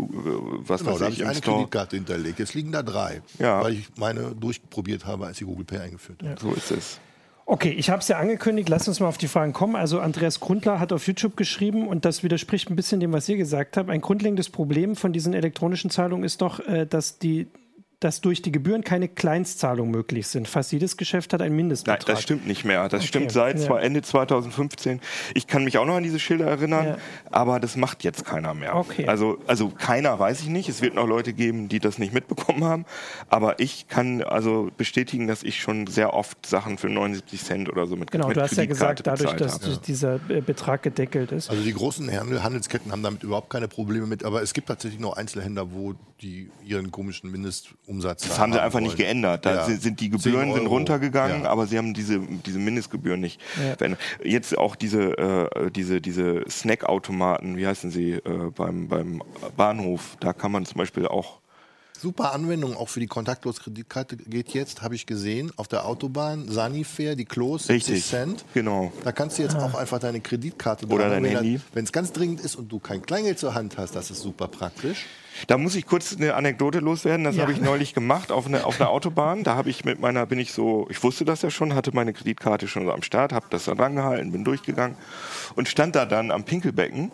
was 0.67 0.81
genau, 0.81 0.93
weiß 0.93 0.99
da 0.99 1.09
ich, 1.09 1.21
ich 1.21 1.27
eine 1.27 1.35
Store. 1.35 1.57
Kreditkarte 1.59 1.97
hinterlegt. 1.97 2.39
Jetzt 2.39 2.55
liegen 2.55 2.73
da 2.73 2.83
drei, 2.83 3.21
weil 3.39 3.75
ich 3.75 3.89
meine 3.97 4.35
durchprobiert 4.35 5.05
habe, 5.05 5.27
als 5.27 5.39
ich 5.41 5.47
Google 5.47 5.67
Pay 5.67 5.81
eingeführt 5.81 6.23
habe. 6.23 6.41
So 6.41 6.53
ist 6.53 6.71
es. 6.71 7.01
Okay, 7.45 7.71
ich 7.71 7.91
habe 7.91 8.01
es 8.01 8.07
ja 8.07 8.19
angekündigt. 8.19 8.69
Lass 8.69 8.87
uns 8.87 9.01
mal 9.01 9.09
auf 9.09 9.19
die 9.19 9.27
Fragen 9.27 9.53
kommen. 9.53 9.75
Also 9.75 9.99
Andreas 9.99 10.39
Grundler 10.39 10.79
hat 10.79 10.93
auf 10.93 11.07
YouTube 11.07 11.37
geschrieben 11.37 11.89
und 11.89 12.05
das 12.05 12.23
widerspricht 12.23 12.71
ein 12.71 12.77
bisschen 12.77 13.01
dem, 13.01 13.13
was 13.13 13.29
ihr 13.29 13.37
gesagt 13.37 13.77
habt. 13.77 13.91
Ein 13.91 14.01
grundlegendes 14.01 14.51
Problem 14.51 14.95
von 14.95 15.13
diesen 15.13 15.35
elektronischen 15.35 15.91
Zahlungen 15.91 16.23
ist 16.23 16.43
doch, 16.43 16.61
äh, 16.61 16.87
dass 16.87 17.19
die 17.19 17.49
dass 18.01 18.23
durch 18.23 18.41
die 18.41 18.51
Gebühren 18.51 18.83
keine 18.83 19.09
Kleinstzahlungen 19.09 19.93
möglich 19.93 20.27
sind. 20.27 20.49
Fast 20.49 20.73
jedes 20.73 20.97
Geschäft 20.97 21.35
hat 21.35 21.43
einen 21.43 21.55
Mindestbetrag. 21.55 22.01
Nein, 22.07 22.15
das 22.15 22.23
stimmt 22.23 22.47
nicht 22.47 22.65
mehr. 22.65 22.89
Das 22.89 23.01
okay. 23.01 23.09
stimmt 23.09 23.33
seit 23.33 23.61
ja. 23.61 23.79
Ende 23.79 24.01
2015. 24.01 25.01
Ich 25.35 25.47
kann 25.47 25.65
mich 25.65 25.77
auch 25.77 25.85
noch 25.85 25.97
an 25.97 26.03
diese 26.03 26.19
Schilder 26.19 26.47
erinnern, 26.47 26.87
ja. 26.87 26.99
aber 27.31 27.61
das 27.61 27.77
macht 27.77 28.03
jetzt 28.03 28.25
keiner 28.25 28.55
mehr. 28.55 28.75
Okay. 28.75 29.07
Also, 29.07 29.39
also 29.47 29.69
keiner 29.69 30.19
weiß 30.19 30.41
ich 30.41 30.49
nicht. 30.49 30.71
Es 30.71 30.81
wird 30.81 30.95
noch 30.95 31.07
Leute 31.07 31.35
geben, 31.35 31.69
die 31.69 31.79
das 31.79 31.99
nicht 31.99 32.15
mitbekommen 32.15 32.65
haben. 32.65 32.87
Aber 33.29 33.61
ich 33.61 33.87
kann 33.89 34.23
also 34.23 34.71
bestätigen, 34.79 35.27
dass 35.27 35.43
ich 35.43 35.61
schon 35.61 35.87
sehr 35.87 36.15
oft 36.15 36.47
Sachen 36.47 36.79
für 36.79 36.89
79 36.89 37.45
Cent 37.45 37.69
oder 37.69 37.87
so 37.87 37.97
mit 37.97 38.11
Genau, 38.11 38.29
mit 38.29 38.37
du 38.39 38.41
hast 38.41 38.57
ja 38.57 38.65
gesagt, 38.65 39.07
dadurch, 39.07 39.35
dass 39.35 39.63
habe. 39.63 39.79
dieser 39.87 40.15
äh, 40.31 40.41
Betrag 40.41 40.83
gedeckelt 40.83 41.33
ist. 41.33 41.51
Also 41.51 41.63
die 41.63 41.75
großen 41.75 42.11
Handelsketten 42.11 42.93
haben 42.93 43.03
damit 43.03 43.23
überhaupt 43.25 43.51
keine 43.51 43.69
Probleme 43.69 44.07
mit, 44.07 44.25
aber 44.25 44.41
es 44.41 44.55
gibt 44.55 44.69
tatsächlich 44.69 45.01
noch 45.01 45.19
Einzelhändler, 45.19 45.73
wo 45.73 45.95
die 46.23 46.51
ihren 46.65 46.91
komischen 46.91 47.31
Mindestumsatz 47.91 48.29
Das 48.29 48.39
haben 48.39 48.53
sie 48.53 48.63
einfach 48.63 48.75
wollen. 48.75 48.85
nicht 48.85 48.97
geändert. 48.97 49.45
Da 49.47 49.69
ja. 49.69 49.77
sind 49.77 50.01
die 50.01 50.11
Gebühren 50.11 50.53
sind 50.55 50.67
runtergegangen, 50.67 51.45
ja. 51.45 51.51
aber 51.51 51.67
sie 51.67 51.79
haben 51.79 51.95
diese, 51.95 52.21
diese 52.21 52.59
Mindestgebühren 52.59 53.21
nicht 53.21 53.41
ja. 53.57 53.77
verändert. 53.77 54.01
Jetzt 54.25 54.57
auch 54.57 54.77
diese, 54.77 55.19
äh, 55.19 55.71
diese, 55.71 56.01
diese 56.01 56.45
Snackautomaten, 56.49 57.57
wie 57.57 57.67
heißen 57.67 57.91
sie, 57.91 58.13
äh, 58.13 58.51
beim, 58.55 58.89
beim 58.89 59.23
Bahnhof, 59.57 60.17
da 60.21 60.33
kann 60.33 60.53
man 60.53 60.65
zum 60.65 60.79
Beispiel 60.79 61.07
auch 61.07 61.41
Super 62.01 62.33
Anwendung 62.33 62.75
auch 62.75 62.89
für 62.89 63.01
die 63.01 63.09
Kontaktlos-Kreditkarte 63.09 64.17
geht 64.17 64.55
jetzt, 64.55 64.81
habe 64.81 64.95
ich 64.95 65.05
gesehen, 65.05 65.53
auf 65.57 65.69
der 65.69 65.85
Autobahn, 65.85 66.49
Sanifair, 66.49 67.15
die 67.15 67.27
Klos, 67.27 67.67
70 67.67 67.95
Richtig. 67.95 68.11
Cent. 68.11 68.45
Genau. 68.55 68.91
Da 69.05 69.13
kannst 69.13 69.37
du 69.37 69.43
jetzt 69.43 69.55
ah. 69.55 69.67
auch 69.67 69.75
einfach 69.75 69.99
deine 69.99 70.23
Kreditkarte 70.23 70.87
Oder 70.87 71.11
dein 71.11 71.27
Handy. 71.27 71.61
Wenn 71.75 71.85
es 71.85 71.93
ganz 71.93 72.13
dringend 72.13 72.41
ist 72.41 72.57
und 72.57 72.73
du 72.73 72.79
kein 72.79 73.03
Kleingeld 73.03 73.39
zur 73.39 73.53
Hand 73.53 73.77
hast, 73.77 73.97
das 73.97 74.11
ist 74.11 74.23
super 74.23 74.49
praktisch. 74.49 75.05
Da 75.47 75.59
muss 75.59 75.75
ich 75.75 75.87
kurz 75.87 76.17
eine 76.17 76.35
Anekdote 76.35 76.81
loswerden. 76.81 77.25
Das 77.25 77.37
ja. 77.37 77.43
habe 77.43 77.53
ich 77.53 77.61
neulich 77.61 77.95
gemacht 77.95 78.33
auf, 78.33 78.47
eine, 78.47 78.65
auf 78.65 78.81
einer 78.81 78.91
Autobahn. 78.91 79.45
Da 79.45 79.55
habe 79.57 79.71
ich 79.71 79.85
mit 79.85 80.01
meiner, 80.01 80.27
bin 80.27 80.39
ich 80.39 80.53
so, 80.53 80.87
ich 80.91 81.03
wusste 81.03 81.25
das 81.25 81.43
ja 81.43 81.51
schon, 81.51 81.75
hatte 81.75 81.95
meine 81.95 82.13
Kreditkarte 82.13 82.69
schon 82.69 82.85
so 82.85 82.93
am 82.93 83.03
Start, 83.03 83.33
habe 83.33 83.47
das 83.51 83.65
dann 83.65 83.79
rangehalten, 83.79 84.33
bin 84.33 84.45
durchgegangen 84.45 84.97
und 85.57 85.69
stand 85.69 85.97
da 85.97 86.07
dann 86.07 86.31
am 86.31 86.45
Pinkelbecken. 86.45 87.13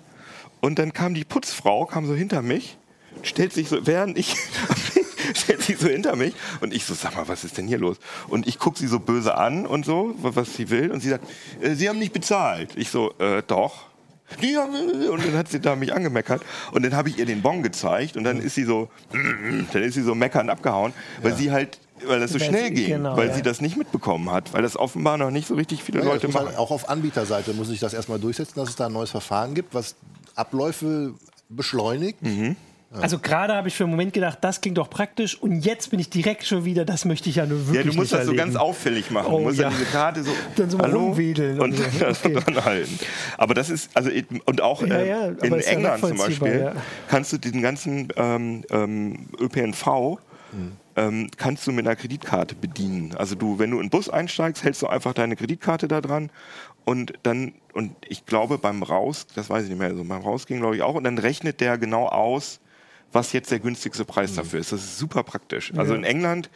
Und 0.60 0.78
dann 0.78 0.92
kam 0.92 1.14
die 1.14 1.24
Putzfrau, 1.24 1.86
kam 1.86 2.06
so 2.06 2.14
hinter 2.14 2.42
mich 2.42 2.78
stellt 3.22 3.52
sich 3.52 3.68
so, 3.68 3.86
während 3.86 4.18
ich 4.18 4.34
stellt 5.34 5.62
sich 5.62 5.78
so 5.78 5.88
hinter 5.88 6.16
mich 6.16 6.34
und 6.60 6.74
ich 6.74 6.84
so, 6.84 6.94
sag 6.94 7.16
mal, 7.16 7.28
was 7.28 7.44
ist 7.44 7.58
denn 7.58 7.66
hier 7.66 7.78
los? 7.78 7.98
Und 8.28 8.46
ich 8.46 8.58
gucke 8.58 8.78
sie 8.78 8.86
so 8.86 9.00
böse 9.00 9.36
an 9.36 9.66
und 9.66 9.84
so, 9.84 10.14
was 10.18 10.54
sie 10.54 10.70
will 10.70 10.90
und 10.90 11.00
sie 11.00 11.10
sagt, 11.10 11.26
äh, 11.60 11.74
sie 11.74 11.88
haben 11.88 11.98
nicht 11.98 12.12
bezahlt. 12.12 12.72
Ich 12.76 12.90
so, 12.90 13.12
äh, 13.18 13.42
doch. 13.46 13.86
Und 15.10 15.24
dann 15.24 15.34
hat 15.34 15.48
sie 15.48 15.60
da 15.60 15.76
mich 15.76 15.94
angemeckert 15.94 16.42
und 16.72 16.84
dann 16.84 16.94
habe 16.94 17.08
ich 17.08 17.18
ihr 17.18 17.26
den 17.26 17.42
Bon 17.42 17.62
gezeigt 17.62 18.16
und 18.16 18.24
dann 18.24 18.40
ist 18.40 18.54
sie 18.54 18.64
so, 18.64 18.88
dann 19.72 19.82
ist 19.82 19.94
sie 19.94 20.02
so 20.02 20.14
meckernd 20.14 20.50
abgehauen, 20.50 20.92
weil 21.22 21.32
ja. 21.32 21.36
sie 21.36 21.52
halt 21.52 21.78
weil 22.06 22.20
das 22.20 22.32
so 22.32 22.40
weil 22.40 22.48
schnell 22.48 22.70
ging, 22.72 22.88
genau, 22.88 23.16
weil 23.16 23.28
ja. 23.28 23.34
sie 23.34 23.42
das 23.42 23.60
nicht 23.60 23.76
mitbekommen 23.76 24.30
hat, 24.30 24.52
weil 24.52 24.62
das 24.62 24.76
offenbar 24.76 25.16
noch 25.16 25.30
nicht 25.30 25.48
so 25.48 25.54
richtig 25.54 25.82
viele 25.82 26.00
ja, 26.00 26.04
Leute 26.04 26.28
machen. 26.28 26.54
Auch 26.56 26.70
auf 26.70 26.90
Anbieterseite 26.90 27.54
muss 27.54 27.70
ich 27.70 27.80
das 27.80 27.94
erstmal 27.94 28.18
durchsetzen, 28.18 28.54
dass 28.56 28.68
es 28.68 28.76
da 28.76 28.86
ein 28.86 28.92
neues 28.92 29.10
Verfahren 29.10 29.54
gibt, 29.54 29.74
was 29.74 29.94
Abläufe 30.34 31.14
beschleunigt. 31.48 32.20
Mhm. 32.22 32.56
Also 32.92 33.18
gerade 33.18 33.54
habe 33.54 33.68
ich 33.68 33.74
für 33.74 33.84
einen 33.84 33.90
Moment 33.90 34.12
gedacht, 34.12 34.38
das 34.40 34.60
klingt 34.60 34.78
doch 34.78 34.88
praktisch 34.88 35.40
und 35.40 35.60
jetzt 35.64 35.90
bin 35.90 35.98
ich 35.98 36.08
direkt 36.08 36.46
schon 36.46 36.64
wieder, 36.64 36.84
das 36.84 37.04
möchte 37.04 37.28
ich 37.28 37.36
ja 37.36 37.44
nur 37.44 37.58
wirklich 37.66 37.84
Ja, 37.84 37.90
du 37.90 37.96
musst 37.96 38.12
das 38.12 38.20
erleben. 38.20 38.36
so 38.36 38.44
ganz 38.44 38.56
auffällig 38.56 39.10
machen. 39.10 39.26
Oh, 39.32 39.38
du 39.38 39.44
musst 39.44 39.58
ja. 39.58 39.70
diese 39.70 39.84
Karte 39.86 40.22
so, 40.22 40.30
dann 40.56 40.70
so 40.70 40.78
hallo 40.78 41.00
rumwedeln 41.00 41.60
und, 41.60 41.78
und 41.78 42.00
das 42.00 42.24
okay. 42.24 42.34
dran 42.34 42.64
halten. 42.64 42.98
Aber 43.38 43.54
das 43.54 43.70
ist, 43.70 43.90
also 43.94 44.10
und 44.44 44.60
auch 44.60 44.82
ja, 44.86 44.96
äh, 44.96 45.08
ja, 45.08 45.26
in 45.26 45.52
England 45.52 46.00
zum 46.00 46.16
Beispiel, 46.16 46.72
kannst 47.08 47.32
du 47.32 47.38
diesen 47.38 47.60
ganzen 47.60 48.08
ähm, 48.16 48.64
ähm, 48.70 49.26
ÖPNV 49.38 49.86
mhm. 50.52 50.72
ähm, 50.94 51.28
kannst 51.36 51.66
du 51.66 51.72
mit 51.72 51.86
einer 51.86 51.96
Kreditkarte 51.96 52.54
bedienen. 52.54 53.14
Also 53.16 53.34
du, 53.34 53.58
wenn 53.58 53.72
du 53.72 53.78
in 53.78 53.86
den 53.86 53.90
Bus 53.90 54.08
einsteigst, 54.08 54.62
hältst 54.62 54.80
du 54.82 54.86
einfach 54.86 55.12
deine 55.12 55.34
Kreditkarte 55.34 55.88
da 55.88 56.00
dran 56.00 56.30
und 56.84 57.14
dann, 57.24 57.54
und 57.72 57.96
ich 58.08 58.26
glaube 58.26 58.58
beim 58.58 58.84
Raus, 58.84 59.26
das 59.34 59.50
weiß 59.50 59.64
ich 59.64 59.70
nicht 59.70 59.78
mehr, 59.78 59.88
also 59.88 60.04
beim 60.04 60.22
Rausgehen 60.22 60.60
glaube 60.60 60.76
ich 60.76 60.82
auch, 60.82 60.94
und 60.94 61.02
dann 61.02 61.18
rechnet 61.18 61.60
der 61.60 61.78
genau 61.78 62.06
aus, 62.06 62.60
was 63.16 63.32
jetzt 63.32 63.50
der 63.50 63.60
günstigste 63.60 64.04
Preis 64.04 64.32
mhm. 64.32 64.36
dafür 64.36 64.60
ist. 64.60 64.72
Das 64.72 64.80
ist 64.80 64.98
super 64.98 65.24
praktisch. 65.24 65.72
Also 65.74 65.94
in 65.94 66.04
England 66.04 66.50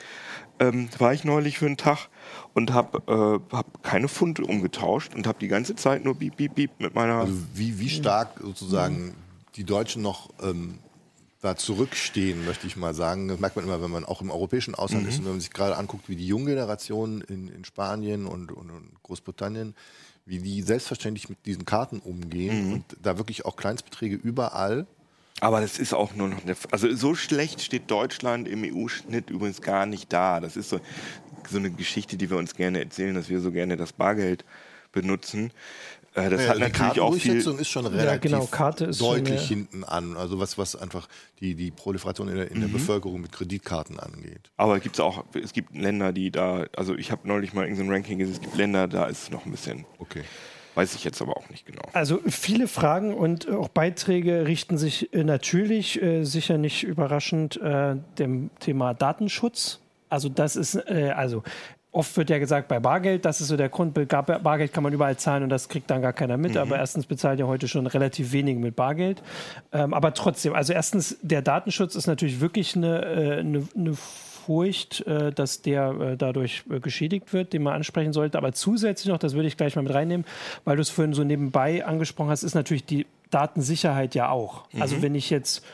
ähm, 0.60 0.88
war 0.98 1.14
ich 1.14 1.24
neulich 1.24 1.58
für 1.58 1.66
einen 1.66 1.78
Tag 1.78 2.08
und 2.52 2.72
habe 2.72 3.40
äh, 3.50 3.56
hab 3.56 3.82
keine 3.82 4.08
Funde 4.08 4.44
umgetauscht 4.44 5.14
und 5.14 5.26
habe 5.26 5.38
die 5.40 5.48
ganze 5.48 5.74
Zeit 5.74 6.04
nur 6.04 6.14
Beep, 6.14 6.36
Beep, 6.36 6.54
Beep 6.54 6.70
mit 6.78 6.94
meiner. 6.94 7.20
Also 7.20 7.32
wie, 7.54 7.78
wie 7.80 7.88
stark 7.88 8.38
sozusagen 8.40 9.06
mhm. 9.06 9.12
die 9.56 9.64
Deutschen 9.64 10.02
noch 10.02 10.28
ähm, 10.42 10.78
da 11.40 11.56
zurückstehen, 11.56 12.44
möchte 12.44 12.66
ich 12.66 12.76
mal 12.76 12.92
sagen. 12.92 13.28
Das 13.28 13.40
merkt 13.40 13.56
man 13.56 13.64
immer, 13.64 13.80
wenn 13.82 13.90
man 13.90 14.04
auch 14.04 14.20
im 14.20 14.30
europäischen 14.30 14.74
Ausland 14.74 15.04
mhm. 15.04 15.08
ist 15.08 15.18
und 15.18 15.24
wenn 15.24 15.32
man 15.32 15.40
sich 15.40 15.52
gerade 15.52 15.78
anguckt, 15.78 16.10
wie 16.10 16.16
die 16.16 16.26
junge 16.26 16.50
Generation 16.50 17.22
in, 17.22 17.48
in 17.48 17.64
Spanien 17.64 18.26
und, 18.26 18.52
und, 18.52 18.70
und, 18.70 19.02
Großbritannien, 19.02 19.74
wie 20.26 20.38
die 20.38 20.60
selbstverständlich 20.60 21.30
mit 21.30 21.46
diesen 21.46 21.64
Karten 21.64 22.00
umgehen 22.00 22.66
mhm. 22.66 22.72
und 22.74 22.84
da 23.02 23.16
wirklich 23.16 23.46
auch 23.46 23.56
Kleinstbeträge 23.56 24.16
überall 24.16 24.86
aber 25.40 25.60
das 25.60 25.78
ist 25.78 25.94
auch 25.94 26.14
nur 26.14 26.28
noch 26.28 26.42
eine. 26.42 26.54
Also 26.70 26.94
so 26.94 27.14
schlecht 27.14 27.62
steht 27.62 27.90
Deutschland 27.90 28.46
im 28.46 28.62
EU-Schnitt 28.64 29.30
übrigens 29.30 29.60
gar 29.62 29.86
nicht 29.86 30.12
da. 30.12 30.40
Das 30.40 30.56
ist 30.56 30.68
so, 30.68 30.80
so 31.48 31.58
eine 31.58 31.70
Geschichte, 31.70 32.16
die 32.16 32.30
wir 32.30 32.36
uns 32.36 32.54
gerne 32.54 32.80
erzählen, 32.80 33.14
dass 33.14 33.28
wir 33.28 33.40
so 33.40 33.50
gerne 33.50 33.76
das 33.76 33.92
Bargeld 33.92 34.44
benutzen. 34.92 35.52
Äh, 36.14 36.28
das 36.28 36.42
ja, 36.42 36.48
hat 36.48 36.58
natürlich 36.58 37.00
auch 37.00 37.14
viel. 37.14 37.36
ist 37.36 37.68
schon 37.68 37.86
relativ 37.86 38.10
ja, 38.10 38.16
genau, 38.16 38.46
Karte 38.46 38.86
ist 38.86 39.00
deutlich 39.00 39.40
schon, 39.46 39.58
ja. 39.58 39.68
hinten 39.70 39.84
an. 39.84 40.16
Also 40.16 40.40
was, 40.40 40.58
was 40.58 40.74
einfach 40.74 41.08
die, 41.40 41.54
die 41.54 41.70
Proliferation 41.70 42.28
in 42.28 42.36
der, 42.36 42.50
in 42.50 42.60
der 42.60 42.68
mhm. 42.68 42.74
Bevölkerung 42.74 43.20
mit 43.20 43.32
Kreditkarten 43.32 44.00
angeht. 44.00 44.50
Aber 44.56 44.80
gibt's 44.80 44.98
auch, 44.98 45.24
es 45.40 45.52
gibt 45.52 45.76
Länder, 45.76 46.12
die 46.12 46.30
da, 46.30 46.66
also 46.76 46.96
ich 46.96 47.12
habe 47.12 47.28
neulich 47.28 47.52
mal 47.54 47.62
irgendein 47.62 47.90
Ranking 47.90 48.18
gesehen, 48.18 48.34
es 48.34 48.40
gibt 48.40 48.56
Länder, 48.56 48.88
da 48.88 49.06
ist 49.06 49.24
es 49.24 49.30
noch 49.30 49.46
ein 49.46 49.52
bisschen. 49.52 49.84
Okay. 49.98 50.24
Weiß 50.74 50.94
ich 50.94 51.04
jetzt 51.04 51.20
aber 51.20 51.36
auch 51.36 51.48
nicht 51.50 51.66
genau. 51.66 51.82
Also 51.92 52.20
viele 52.26 52.68
Fragen 52.68 53.14
und 53.14 53.48
auch 53.50 53.68
Beiträge 53.68 54.46
richten 54.46 54.78
sich 54.78 55.12
äh, 55.12 55.24
natürlich, 55.24 56.00
äh, 56.00 56.24
sicher 56.24 56.58
nicht 56.58 56.84
überraschend, 56.84 57.60
äh, 57.60 57.96
dem 58.18 58.50
Thema 58.60 58.94
Datenschutz. 58.94 59.80
Also 60.08 60.28
das 60.28 60.56
ist, 60.56 60.74
äh, 60.74 61.12
also 61.16 61.42
oft 61.92 62.16
wird 62.16 62.30
ja 62.30 62.38
gesagt, 62.38 62.68
bei 62.68 62.78
Bargeld, 62.78 63.24
das 63.24 63.40
ist 63.40 63.48
so 63.48 63.56
der 63.56 63.68
Grund, 63.68 63.94
Bargeld 63.94 64.72
kann 64.72 64.82
man 64.82 64.92
überall 64.92 65.16
zahlen 65.16 65.42
und 65.42 65.48
das 65.48 65.68
kriegt 65.68 65.90
dann 65.90 66.02
gar 66.02 66.12
keiner 66.12 66.36
mit. 66.36 66.52
Mhm. 66.52 66.58
Aber 66.58 66.76
erstens 66.76 67.06
bezahlt 67.06 67.40
ja 67.40 67.46
heute 67.46 67.66
schon 67.68 67.86
relativ 67.86 68.32
wenig 68.32 68.58
mit 68.58 68.76
Bargeld. 68.76 69.22
Ähm, 69.72 69.92
aber 69.92 70.14
trotzdem, 70.14 70.54
also 70.54 70.72
erstens, 70.72 71.18
der 71.22 71.42
Datenschutz 71.42 71.96
ist 71.96 72.06
natürlich 72.06 72.40
wirklich 72.40 72.76
eine, 72.76 73.04
äh, 73.04 73.40
eine, 73.40 73.66
eine 73.76 73.96
Furcht, 74.46 75.06
äh, 75.06 75.32
dass 75.32 75.62
der 75.62 75.90
äh, 75.90 76.16
dadurch 76.16 76.64
äh, 76.70 76.80
geschädigt 76.80 77.32
wird, 77.32 77.52
den 77.52 77.62
man 77.62 77.74
ansprechen 77.74 78.12
sollte. 78.12 78.38
Aber 78.38 78.52
zusätzlich 78.52 79.08
noch, 79.08 79.18
das 79.18 79.34
würde 79.34 79.48
ich 79.48 79.56
gleich 79.56 79.76
mal 79.76 79.82
mit 79.82 79.94
reinnehmen, 79.94 80.26
weil 80.64 80.76
du 80.76 80.82
es 80.82 80.90
vorhin 80.90 81.14
so 81.14 81.24
nebenbei 81.24 81.84
angesprochen 81.84 82.30
hast, 82.30 82.42
ist 82.42 82.54
natürlich 82.54 82.84
die 82.84 83.06
Datensicherheit 83.30 84.14
ja 84.14 84.30
auch. 84.30 84.64
Also 84.64 84.76
mhm. 84.76 84.82
Also 84.82 85.02
wenn 85.02 85.14
ich 85.14 85.30
jetzt 85.30 85.64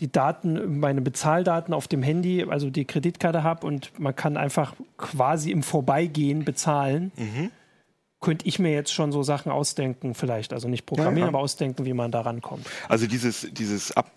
die 0.00 0.10
Daten, 0.10 0.78
meine 0.78 1.00
Bezahldaten 1.00 1.74
auf 1.74 1.88
dem 1.88 2.02
Handy, 2.02 2.44
also 2.44 2.70
die 2.70 2.84
Kreditkarte 2.84 3.42
habe 3.42 3.66
und 3.66 3.98
man 3.98 4.14
kann 4.14 4.36
einfach 4.36 4.74
quasi 4.96 5.50
im 5.50 5.62
Vorbeigehen 5.62 6.44
bezahlen, 6.44 7.10
mhm. 7.16 7.50
könnte 8.20 8.46
ich 8.46 8.58
mir 8.58 8.72
jetzt 8.72 8.92
schon 8.92 9.10
so 9.10 9.22
Sachen 9.22 9.50
ausdenken, 9.50 10.14
vielleicht. 10.14 10.52
Also 10.52 10.68
nicht 10.68 10.86
programmieren, 10.86 11.18
ja, 11.18 11.24
ja. 11.24 11.28
aber 11.28 11.40
ausdenken, 11.40 11.84
wie 11.84 11.94
man 11.94 12.10
da 12.10 12.20
rankommt. 12.20 12.66
Also 12.88 13.06
dieses, 13.06 13.48
dieses 13.52 13.92
Ab 13.96 14.10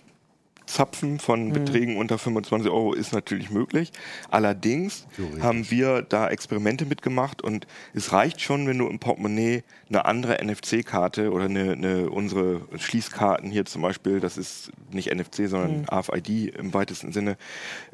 Zapfen 0.72 1.20
von 1.20 1.48
mhm. 1.48 1.54
Beträgen 1.54 1.98
unter 1.98 2.18
25 2.18 2.72
Euro 2.72 2.94
ist 2.94 3.14
natürlich 3.14 3.50
möglich. 3.50 3.92
Allerdings 4.30 5.06
haben 5.42 5.70
wir 5.70 6.02
da 6.02 6.28
Experimente 6.30 6.86
mitgemacht 6.86 7.42
und 7.42 7.68
es 7.94 8.14
reicht 8.14 8.42
schon, 8.42 8.68
wenn 8.68 8.78
du 8.78 8.88
im 8.88 9.00
Portemonnaie 9.00 9.64
eine 9.90 10.06
andere 10.06 10.44
NFC-Karte 10.44 11.32
oder 11.32 11.46
eine, 11.46 11.74
eine, 11.74 12.10
unsere 12.10 12.62
Schließkarten 12.78 13.52
hier 13.52 13.66
zum 13.66 13.82
Beispiel, 13.82 14.20
das 14.20 14.38
ist 14.38 14.72
nicht 14.92 15.14
NFC, 15.14 15.48
sondern 15.48 15.82
mhm. 15.82 15.86
AFID 15.90 16.56
im 16.56 16.74
weitesten 16.74 17.12
Sinne, 17.12 17.38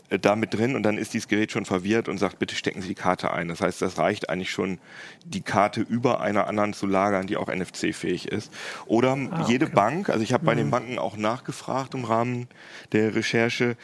da 0.09 0.35
mit 0.35 0.53
drin 0.53 0.75
und 0.75 0.83
dann 0.83 0.97
ist 0.97 1.13
dieses 1.13 1.27
Gerät 1.27 1.51
schon 1.51 1.65
verwirrt 1.65 2.07
und 2.07 2.17
sagt, 2.17 2.39
bitte 2.39 2.55
stecken 2.55 2.81
Sie 2.81 2.87
die 2.87 2.95
Karte 2.95 3.31
ein. 3.31 3.49
Das 3.49 3.59
heißt, 3.59 3.81
das 3.81 3.97
reicht 3.97 4.29
eigentlich 4.29 4.51
schon, 4.51 4.79
die 5.25 5.41
Karte 5.41 5.81
über 5.81 6.21
einer 6.21 6.47
anderen 6.47 6.73
zu 6.73 6.87
lagern, 6.87 7.27
die 7.27 7.35
auch 7.35 7.47
NFC-fähig 7.47 8.29
ist. 8.29 8.51
Oder 8.85 9.17
ah, 9.31 9.45
jede 9.47 9.65
okay. 9.65 9.75
Bank, 9.75 10.09
also 10.09 10.23
ich 10.23 10.31
habe 10.31 10.45
bei 10.45 10.53
mhm. 10.53 10.59
den 10.59 10.71
Banken 10.71 10.99
auch 10.99 11.17
nachgefragt 11.17 11.93
im 11.93 12.05
Rahmen 12.05 12.47
der 12.93 13.15
Recherche, 13.15 13.75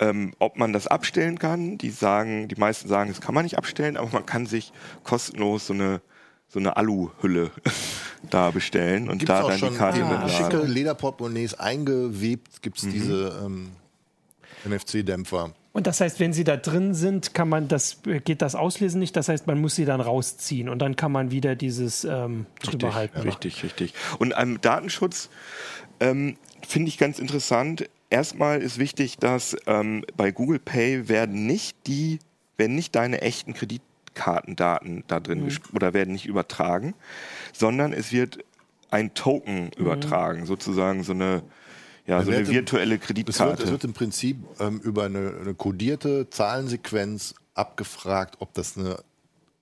ähm, 0.00 0.32
ob 0.38 0.56
man 0.56 0.72
das 0.72 0.86
abstellen 0.86 1.38
kann. 1.38 1.76
Die 1.76 1.90
sagen, 1.90 2.48
die 2.48 2.56
meisten 2.56 2.88
sagen, 2.88 3.10
das 3.10 3.20
kann 3.20 3.34
man 3.34 3.44
nicht 3.44 3.58
abstellen, 3.58 3.98
aber 3.98 4.08
man 4.12 4.24
kann 4.24 4.46
sich 4.46 4.72
kostenlos 5.04 5.66
so 5.66 5.74
eine 5.74 6.00
so 6.48 6.60
eine 6.60 6.76
Aluhülle 6.76 7.50
da 8.30 8.52
bestellen 8.52 9.08
und 9.10 9.18
Gibt's 9.18 9.26
da 9.26 9.48
dann 9.48 9.60
die 9.60 9.76
Karte 9.76 10.04
ah. 10.04 10.28
schicke 10.28 10.62
Lederportemonnaies 10.62 11.54
eingewebt. 11.54 12.62
Gibt 12.62 12.78
es 12.78 12.84
mhm. 12.84 12.92
diese 12.92 13.42
ähm, 13.44 13.72
NFC-Dämpfer? 14.64 15.52
Und 15.76 15.86
das 15.86 16.00
heißt, 16.00 16.20
wenn 16.20 16.32
sie 16.32 16.42
da 16.42 16.56
drin 16.56 16.94
sind, 16.94 17.34
kann 17.34 17.50
man 17.50 17.68
das, 17.68 17.98
geht 18.24 18.40
das 18.40 18.54
Auslesen 18.54 18.98
nicht. 18.98 19.14
Das 19.14 19.28
heißt, 19.28 19.46
man 19.46 19.60
muss 19.60 19.74
sie 19.74 19.84
dann 19.84 20.00
rausziehen 20.00 20.70
und 20.70 20.78
dann 20.78 20.96
kann 20.96 21.12
man 21.12 21.30
wieder 21.30 21.54
dieses 21.54 22.04
ähm, 22.04 22.46
drüber 22.62 22.94
halten. 22.94 23.20
Richtig, 23.20 23.62
richtig. 23.62 23.92
Und 24.18 24.34
am 24.34 24.58
Datenschutz 24.62 25.28
ähm, 26.00 26.38
finde 26.66 26.88
ich 26.88 26.96
ganz 26.96 27.18
interessant. 27.18 27.90
erstmal 28.08 28.62
ist 28.62 28.78
wichtig, 28.78 29.18
dass 29.18 29.54
ähm, 29.66 30.02
bei 30.16 30.30
Google 30.30 30.60
Pay 30.60 31.10
werden 31.10 31.44
nicht 31.44 31.76
die, 31.86 32.20
werden 32.56 32.74
nicht 32.74 32.94
deine 32.94 33.20
echten 33.20 33.52
Kreditkartendaten 33.52 35.04
da 35.08 35.20
drin 35.20 35.44
mhm. 35.44 35.58
oder 35.74 35.92
werden 35.92 36.14
nicht 36.14 36.24
übertragen, 36.24 36.94
sondern 37.52 37.92
es 37.92 38.12
wird 38.12 38.38
ein 38.90 39.12
Token 39.12 39.64
mhm. 39.64 39.70
übertragen, 39.76 40.46
sozusagen 40.46 41.02
so 41.02 41.12
eine 41.12 41.42
ja, 42.06 42.22
so 42.22 42.30
eine 42.30 42.46
virtuelle 42.46 42.98
Kreditkarte. 42.98 43.52
Es 43.52 43.58
wird, 43.58 43.66
es 43.66 43.70
wird 43.72 43.84
im 43.84 43.92
Prinzip 43.92 44.38
ähm, 44.60 44.80
über 44.80 45.04
eine, 45.04 45.34
eine 45.40 45.54
kodierte 45.54 46.30
Zahlensequenz 46.30 47.34
abgefragt, 47.54 48.36
ob 48.38 48.54
das 48.54 48.76
eine 48.76 48.98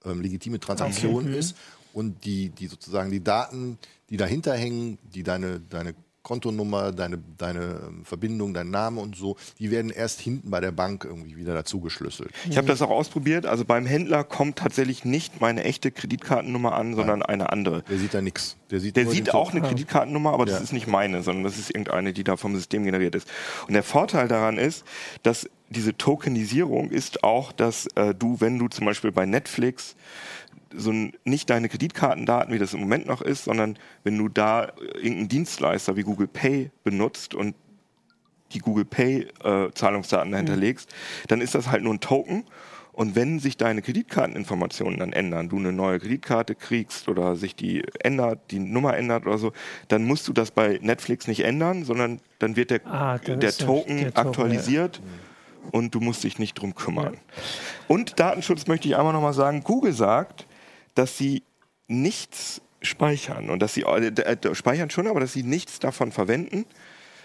ähm, 0.04 0.20
legitime 0.20 0.61
Transaktion 0.61 1.24
okay. 1.24 1.28
Mhm. 1.28 1.35
ist 1.35 1.57
und 1.92 2.24
die, 2.24 2.50
die 2.50 2.66
sozusagen 2.66 3.11
die 3.11 3.22
Daten, 3.22 3.78
die 4.11 4.16
dahinter 4.16 4.54
hängen, 4.54 4.98
die 5.14 5.22
deine, 5.22 5.61
deine 5.61 5.94
Kontonummer, 6.25 6.91
deine, 6.91 7.19
deine 7.37 7.81
ähm, 7.87 8.05
Verbindung, 8.05 8.55
dein 8.55 8.71
Name 8.71 9.01
und 9.01 9.15
so, 9.15 9.37
die 9.59 9.71
werden 9.71 9.91
erst 9.91 10.21
hinten 10.21 10.51
bei 10.51 10.61
der 10.61 10.73
Bank 10.73 11.05
irgendwie 11.05 11.37
wieder 11.37 11.53
dazu 11.53 11.81
geschlüsselt. 11.81 12.31
Ich 12.49 12.57
habe 12.57 12.67
das 12.67 12.81
auch 12.81 12.91
ausprobiert. 12.91 13.45
Also 13.45 13.67
beim 13.67 13.85
Händler 13.85 14.25
kommt 14.25 14.57
tatsächlich 14.57 15.05
nicht 15.05 15.43
meine 15.43 15.65
echte 15.65 15.93
Kreditkartennummer 15.93 16.75
an, 16.75 16.95
sondern 16.95 17.21
Nein. 17.21 17.29
eine 17.29 17.53
andere. 17.53 17.83
Der 17.83 17.99
sieht 17.99 18.15
da 18.15 18.23
nichts. 18.23 18.57
Der 18.71 18.81
sieht, 18.81 18.97
der 18.97 19.07
sieht 19.07 19.35
auch 19.35 19.53
eine 19.53 19.61
Kreditkartennummer, 19.61 20.33
aber 20.33 20.47
ja. 20.47 20.55
das 20.55 20.63
ist 20.63 20.73
nicht 20.73 20.87
meine, 20.87 21.23
sondern 21.23 21.45
das 21.45 21.59
ist 21.59 21.69
irgendeine, 21.69 22.15
die 22.15 22.25
da 22.25 22.39
vom 22.39 22.57
System 22.57 22.85
generiert 22.85 23.15
ist. 23.15 23.29
Und 23.69 23.75
der 23.75 23.83
Vorteil 23.83 24.27
daran 24.27 24.57
ist, 24.57 24.85
dass 25.23 25.49
diese 25.69 25.97
Tokenisierung 25.97 26.91
ist 26.91 27.23
auch, 27.23 27.53
dass 27.53 27.87
äh, 27.97 28.15
du, 28.15 28.41
wenn 28.41 28.59
du 28.59 28.69
zum 28.69 28.87
Beispiel 28.87 29.13
bei 29.13 29.27
Netflix 29.27 29.95
so 30.77 30.93
nicht 31.25 31.51
deine 31.51 31.69
Kreditkartendaten, 31.69 32.53
wie 32.53 32.59
das 32.59 32.75
im 32.75 32.81
Moment 32.81 33.07
noch 33.07 33.23
ist, 33.23 33.45
sondern 33.45 33.79
wenn 34.03 34.17
du 34.19 34.29
da 34.29 34.73
irgendeinen 34.95 35.29
Dienstleister 35.29 35.97
wie 35.97 36.03
Google 36.03 36.29
Pay 36.29 36.71
benutzt 36.83 37.35
und 37.35 37.55
die 38.53 38.59
Google 38.59 38.85
Pay 38.85 39.29
äh, 39.43 39.71
Zahlungsdaten 39.75 40.33
dahinter 40.33 40.57
mhm. 40.57 40.75
dann 41.29 41.41
ist 41.41 41.55
das 41.55 41.69
halt 41.69 41.83
nur 41.83 41.95
ein 41.95 42.01
Token. 42.01 42.45
Und 42.93 43.17
wenn 43.17 43.41
sich 43.41 43.57
deine 43.57 43.83
Kreditkarteninformationen 43.83 45.01
dann 45.01 45.13
ändern, 45.13 45.49
du 45.49 45.59
eine 45.59 45.73
neue 45.73 45.99
Kreditkarte 45.99 46.55
kriegst 46.55 47.09
oder 47.09 47.35
sich 47.35 47.57
die 47.57 47.83
ändert, 47.99 48.53
die 48.53 48.61
Nummer 48.61 48.97
ändert 48.97 49.27
oder 49.27 49.37
so, 49.37 49.53
dann 49.89 50.05
musst 50.05 50.29
du 50.29 50.33
das 50.33 50.53
bei 50.53 50.79
Netflix 50.81 51.27
nicht 51.27 51.45
ändern, 51.45 51.85
sondern 51.85 52.21
dann 52.39 52.55
wird 52.55 52.71
der, 52.71 52.87
ah, 52.87 53.19
der, 53.19 53.35
Token, 53.35 53.41
der 53.41 53.57
Token 53.57 54.17
aktualisiert. 54.17 54.99
Ja. 54.99 55.03
Und 55.73 55.95
du 55.95 56.01
musst 56.01 56.23
dich 56.23 56.39
nicht 56.39 56.55
drum 56.55 56.75
kümmern. 56.75 57.15
Ja. 57.15 57.43
Und 57.89 58.21
Datenschutz 58.21 58.67
möchte 58.69 58.87
ich 58.87 58.97
einmal 58.97 59.15
nochmal 59.15 59.33
sagen. 59.33 59.65
Google 59.65 59.95
sagt, 59.95 60.47
dass 60.94 61.18
sie 61.18 61.42
nichts 61.88 62.62
speichern 62.83 63.50
und 63.50 63.61
dass 63.61 63.74
sie 63.74 63.83
äh, 63.83 64.09
äh, 64.09 64.54
speichern 64.54 64.90
schon, 64.90 65.07
aber 65.07 65.20
dass 65.20 65.33
sie 65.33 65.42
nichts 65.42 65.78
davon 65.78 66.12
verwenden, 66.12 66.66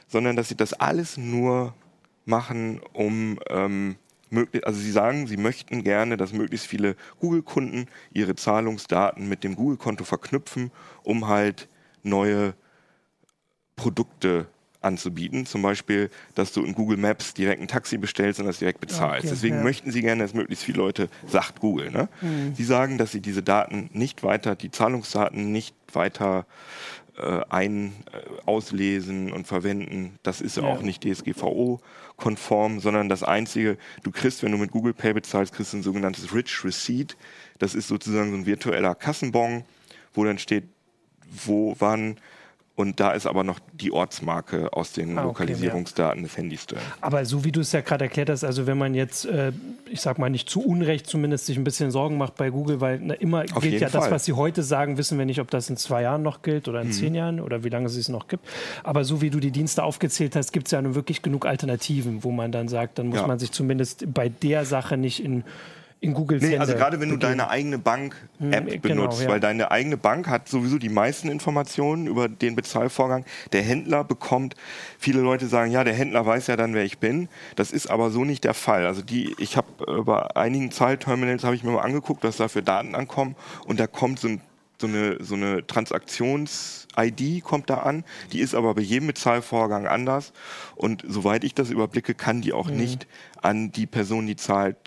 sondern 0.08 0.36
dass 0.36 0.50
sie 0.50 0.56
das 0.56 0.74
alles 0.74 1.18
nur 1.18 1.74
machen, 2.26 2.82
um 2.94 3.40
ähm, 3.50 3.96
also 4.64 4.80
sie 4.80 4.92
sagen, 4.92 5.26
sie 5.28 5.38
möchten 5.38 5.84
gerne, 5.84 6.16
dass 6.16 6.34
möglichst 6.34 6.68
viele 6.68 6.96
Google-Kunden 7.20 7.88
ihre 8.14 8.36
Zahlungsdaten 8.36 9.28
mit 9.28 9.44
dem 9.44 9.56
Google-Konto 9.56 10.04
verknüpfen, 10.04 10.72
um 11.04 11.28
halt 11.28 11.68
neue 12.04 12.54
Produkte 13.76 14.48
anzubieten. 14.82 15.46
Zum 15.46 15.62
Beispiel, 15.62 16.10
dass 16.36 16.54
du 16.54 16.64
in 16.64 16.74
Google 16.74 16.98
Maps 16.98 17.34
direkt 17.34 17.62
ein 17.62 17.68
Taxi 17.68 17.98
bestellst 17.98 18.40
und 18.40 18.46
das 18.46 18.60
direkt 18.60 18.80
bezahlst. 18.80 19.26
Okay, 19.26 19.34
Deswegen 19.34 19.58
ja. 19.58 19.64
möchten 19.64 19.92
sie 19.92 20.02
gerne, 20.02 20.24
dass 20.24 20.34
möglichst 20.34 20.64
viele 20.64 20.78
Leute, 20.78 21.10
sagt 21.28 21.60
Google. 21.60 21.92
Ne? 21.92 22.08
Mhm. 22.22 22.56
Sie 22.56 22.64
sagen, 22.64 22.98
dass 22.98 23.12
sie 23.12 23.22
diese 23.22 23.44
Daten 23.44 23.90
nicht 23.94 24.24
weiter, 24.24 24.56
die 24.56 24.72
Zahlungsdaten 24.72 25.52
nicht 25.52 25.76
weiter 25.94 26.46
äh, 27.18 27.42
ein, 27.50 27.94
äh, 28.14 28.20
auslesen 28.46 29.34
und 29.34 29.46
verwenden. 29.46 30.18
Das 30.24 30.40
ist 30.40 30.56
ja. 30.56 30.64
auch 30.64 30.82
nicht 30.82 31.04
DSGVO-konform, 31.04 32.80
sondern 32.80 33.10
das 33.10 33.24
Einzige, 33.24 33.78
du 34.04 34.12
kriegst, 34.12 34.42
wenn 34.44 34.54
du 34.54 34.58
mit 34.58 34.72
Google 34.72 34.94
Pay 34.94 35.14
bezahlst, 35.14 35.54
kriegst 35.54 35.74
du 35.74 35.78
ein 35.78 35.84
sogenanntes 35.84 36.34
Rich 36.34 36.64
Receipt. 36.64 37.18
Das 37.58 37.76
ist 37.76 37.90
sozusagen 37.90 38.32
so 38.32 38.38
ein 38.38 38.46
virtueller 38.46 38.96
Kassenbon, 38.96 39.66
wo 40.14 40.24
dann 40.24 40.38
steht, 40.38 40.64
wo, 41.30 41.76
wann, 41.80 42.18
und 42.80 43.02
da 43.02 43.12
ist 43.12 43.26
aber 43.26 43.44
noch 43.44 43.60
die 43.74 43.92
Ortsmarke 43.92 44.72
aus 44.72 44.94
den 44.94 45.18
ah, 45.18 45.24
okay, 45.24 45.44
Lokalisierungsdaten 45.44 46.22
ja. 46.22 46.28
des 46.30 46.38
Handys 46.38 46.66
drin. 46.66 46.80
Aber 47.02 47.26
so 47.26 47.44
wie 47.44 47.52
du 47.52 47.60
es 47.60 47.74
ja 47.74 47.82
gerade 47.82 48.06
erklärt 48.06 48.30
hast, 48.30 48.46
also 48.46 48.68
wenn 48.68 48.78
man 48.78 48.94
jetzt, 48.94 49.26
äh, 49.26 49.52
ich 49.90 50.00
sag 50.00 50.18
mal 50.18 50.30
nicht 50.30 50.50
zu 50.50 50.62
Unrecht 50.62 51.06
zumindest 51.06 51.48
sich 51.48 51.58
ein 51.58 51.66
bisschen 51.66 51.92
Sorgen 51.92 52.18
macht 52.18 52.38
bei 52.38 52.50
Google, 52.52 52.80
weil 52.80 53.02
na, 53.04 53.16
immer 53.16 53.44
Auf 53.54 53.64
gilt 53.64 53.82
ja 53.82 53.90
Fall. 53.90 54.00
das, 54.00 54.12
was 54.12 54.24
sie 54.24 54.32
heute 54.32 54.64
sagen, 54.64 54.98
wissen 54.98 55.18
wir 55.18 55.26
nicht, 55.26 55.42
ob 55.42 55.52
das 55.52 55.70
in 55.70 55.76
zwei 55.76 56.04
Jahren 56.04 56.22
noch 56.22 56.42
gilt 56.42 56.70
oder 56.70 56.80
in 56.80 56.88
mhm. 56.88 56.94
zehn 56.94 57.16
Jahren 57.16 57.42
oder 57.42 57.66
wie 57.66 57.70
lange 57.70 57.88
es 57.88 57.98
es 57.98 58.08
noch 58.08 58.30
gibt. 58.30 58.48
Aber 58.86 59.04
so 59.04 59.20
wie 59.20 59.30
du 59.30 59.42
die 59.42 59.52
Dienste 59.52 59.84
aufgezählt 59.84 60.38
hast, 60.38 60.54
gibt 60.54 60.68
es 60.68 60.72
ja 60.72 60.82
nun 60.82 60.96
wirklich 60.96 61.22
genug 61.22 61.46
Alternativen, 61.46 62.24
wo 62.24 62.32
man 62.32 62.54
dann 62.54 62.70
sagt, 62.70 62.98
dann 62.98 63.08
muss 63.08 63.20
ja. 63.20 63.28
man 63.28 63.40
sich 63.40 63.52
zumindest 63.52 64.14
bei 64.14 64.30
der 64.30 64.64
Sache 64.64 64.96
nicht 64.96 65.22
in 65.22 65.44
in 66.02 66.14
Google 66.14 66.40
nee, 66.40 66.58
also 66.58 66.74
gerade 66.74 67.02
wenn 67.02 67.10
du 67.10 67.18
deine 67.18 67.50
eigene 67.50 67.78
Bank-App 67.78 68.72
hm, 68.72 68.82
genau, 68.82 69.02
benutzt, 69.02 69.22
ja. 69.22 69.28
weil 69.28 69.42
deine 69.42 69.70
eigene 69.72 69.98
Bank 69.98 70.28
hat 70.28 70.48
sowieso 70.48 70.78
die 70.78 70.90
meisten 70.90 71.28
Informationen 71.28 72.08
über 72.08 72.30
den 72.30 72.56
Bezahlvorgang. 72.56 73.26
Der 73.52 73.64
Händler 73.64 74.06
bekommt, 74.06 74.56
viele 74.98 75.20
Leute 75.20 75.48
sagen, 75.48 75.72
ja, 75.72 75.84
der 75.84 75.94
Händler 75.94 76.26
weiß 76.26 76.48
ja 76.48 76.56
dann, 76.56 76.74
wer 76.74 76.86
ich 76.86 77.00
bin. 77.00 77.28
Das 77.58 77.72
ist 77.72 77.88
aber 77.88 78.12
so 78.12 78.24
nicht 78.24 78.46
der 78.46 78.54
Fall. 78.54 78.86
Also 78.86 79.02
die, 79.02 79.36
ich 79.40 79.58
habe 79.58 80.04
bei 80.04 80.36
einigen 80.38 80.72
Zahlterminals 80.72 81.44
habe 81.44 81.56
ich 81.56 81.64
mir 81.64 81.72
mal 81.72 81.82
angeguckt, 81.82 82.24
was 82.24 82.38
da 82.38 82.48
für 82.48 82.64
Daten 82.64 82.96
ankommen 82.96 83.36
und 83.66 83.80
da 83.80 83.88
kommt 83.88 84.20
so 84.20 84.30
ein 84.30 84.42
so 84.82 84.88
eine, 84.88 85.18
so 85.20 85.36
eine 85.36 85.68
Transaktions-ID 87.00 87.44
kommt 87.44 87.70
da 87.70 87.80
an. 87.80 88.04
Die 88.32 88.40
ist 88.40 88.56
aber 88.56 88.76
bei 88.76 88.82
jedem 88.82 89.08
Bezahlvorgang 89.08 89.88
anders. 89.88 90.34
Und 90.76 91.04
soweit 91.08 91.44
ich 91.44 91.54
das 91.54 91.70
überblicke, 91.70 92.14
kann 92.14 92.42
die 92.42 92.54
auch 92.54 92.70
mhm. 92.70 92.78
nicht 92.78 93.08
an 93.42 93.72
die 93.72 93.86
Person, 93.86 94.28
die 94.28 94.36
zahlt, 94.36 94.78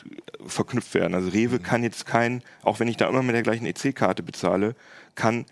verknüpft 0.47 0.95
werden. 0.95 1.15
Also 1.15 1.31
Rewe 1.31 1.59
mhm. 1.59 1.63
kann 1.63 1.83
jetzt 1.83 2.07
kein, 2.07 2.43
auch 2.63 2.81
wenn 2.81 2.89
ich 2.89 2.97
da 2.97 3.09
immer 3.09 3.23
mit 3.23 3.35
der 3.35 3.43
gleichen 3.43 3.67
EC-Karte 3.67 4.23
bezahle, 4.23 4.75
kann 5.15 5.47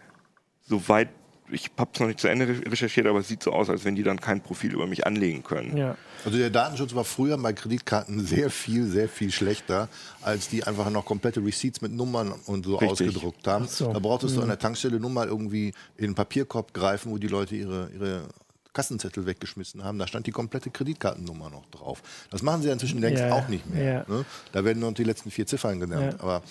soweit 0.62 1.09
ich 1.52 1.70
habe 1.76 1.90
es 1.92 2.00
noch 2.00 2.06
nicht 2.06 2.20
zu 2.20 2.28
Ende 2.28 2.46
recherchiert, 2.66 3.06
aber 3.06 3.20
es 3.20 3.28
sieht 3.28 3.42
so 3.42 3.52
aus, 3.52 3.70
als 3.70 3.84
wenn 3.84 3.96
die 3.96 4.02
dann 4.02 4.20
kein 4.20 4.40
Profil 4.40 4.72
über 4.72 4.86
mich 4.86 5.06
anlegen 5.06 5.42
können. 5.42 5.76
Ja. 5.76 5.96
Also 6.24 6.38
der 6.38 6.50
Datenschutz 6.50 6.94
war 6.94 7.04
früher 7.04 7.38
bei 7.38 7.52
Kreditkarten 7.52 8.24
sehr 8.24 8.50
viel, 8.50 8.86
sehr 8.86 9.08
viel 9.08 9.30
schlechter, 9.30 9.88
als 10.22 10.48
die 10.48 10.64
einfach 10.64 10.90
noch 10.90 11.04
komplette 11.04 11.44
Receipts 11.44 11.80
mit 11.80 11.92
Nummern 11.92 12.32
und 12.46 12.66
so 12.66 12.76
Richtig. 12.76 13.08
ausgedruckt 13.08 13.46
haben. 13.46 13.66
So. 13.66 13.92
Da 13.92 13.98
brauchtest 13.98 14.34
mhm. 14.34 14.38
du 14.38 14.42
an 14.42 14.48
der 14.48 14.58
Tankstelle 14.58 15.00
nur 15.00 15.10
mal 15.10 15.28
irgendwie 15.28 15.72
in 15.96 16.06
den 16.06 16.14
Papierkorb 16.14 16.74
greifen, 16.74 17.10
wo 17.10 17.18
die 17.18 17.28
Leute 17.28 17.56
ihre, 17.56 17.90
ihre 17.94 18.24
Kassenzettel 18.72 19.26
weggeschmissen 19.26 19.82
haben. 19.82 19.98
Da 19.98 20.06
stand 20.06 20.26
die 20.26 20.30
komplette 20.32 20.70
Kreditkartennummer 20.70 21.50
noch 21.50 21.66
drauf. 21.66 22.02
Das 22.30 22.42
machen 22.42 22.62
sie 22.62 22.70
inzwischen 22.70 23.00
längst 23.00 23.22
ja. 23.22 23.32
auch 23.32 23.48
nicht 23.48 23.68
mehr. 23.68 24.04
Ja. 24.08 24.14
Ne? 24.14 24.24
Da 24.52 24.64
werden 24.64 24.80
nur 24.80 24.90
noch 24.90 24.96
die 24.96 25.04
letzten 25.04 25.30
vier 25.30 25.46
Ziffern 25.46 25.80
genannt. 25.80 26.16
Ja. 26.18 26.20
Aber 26.20 26.42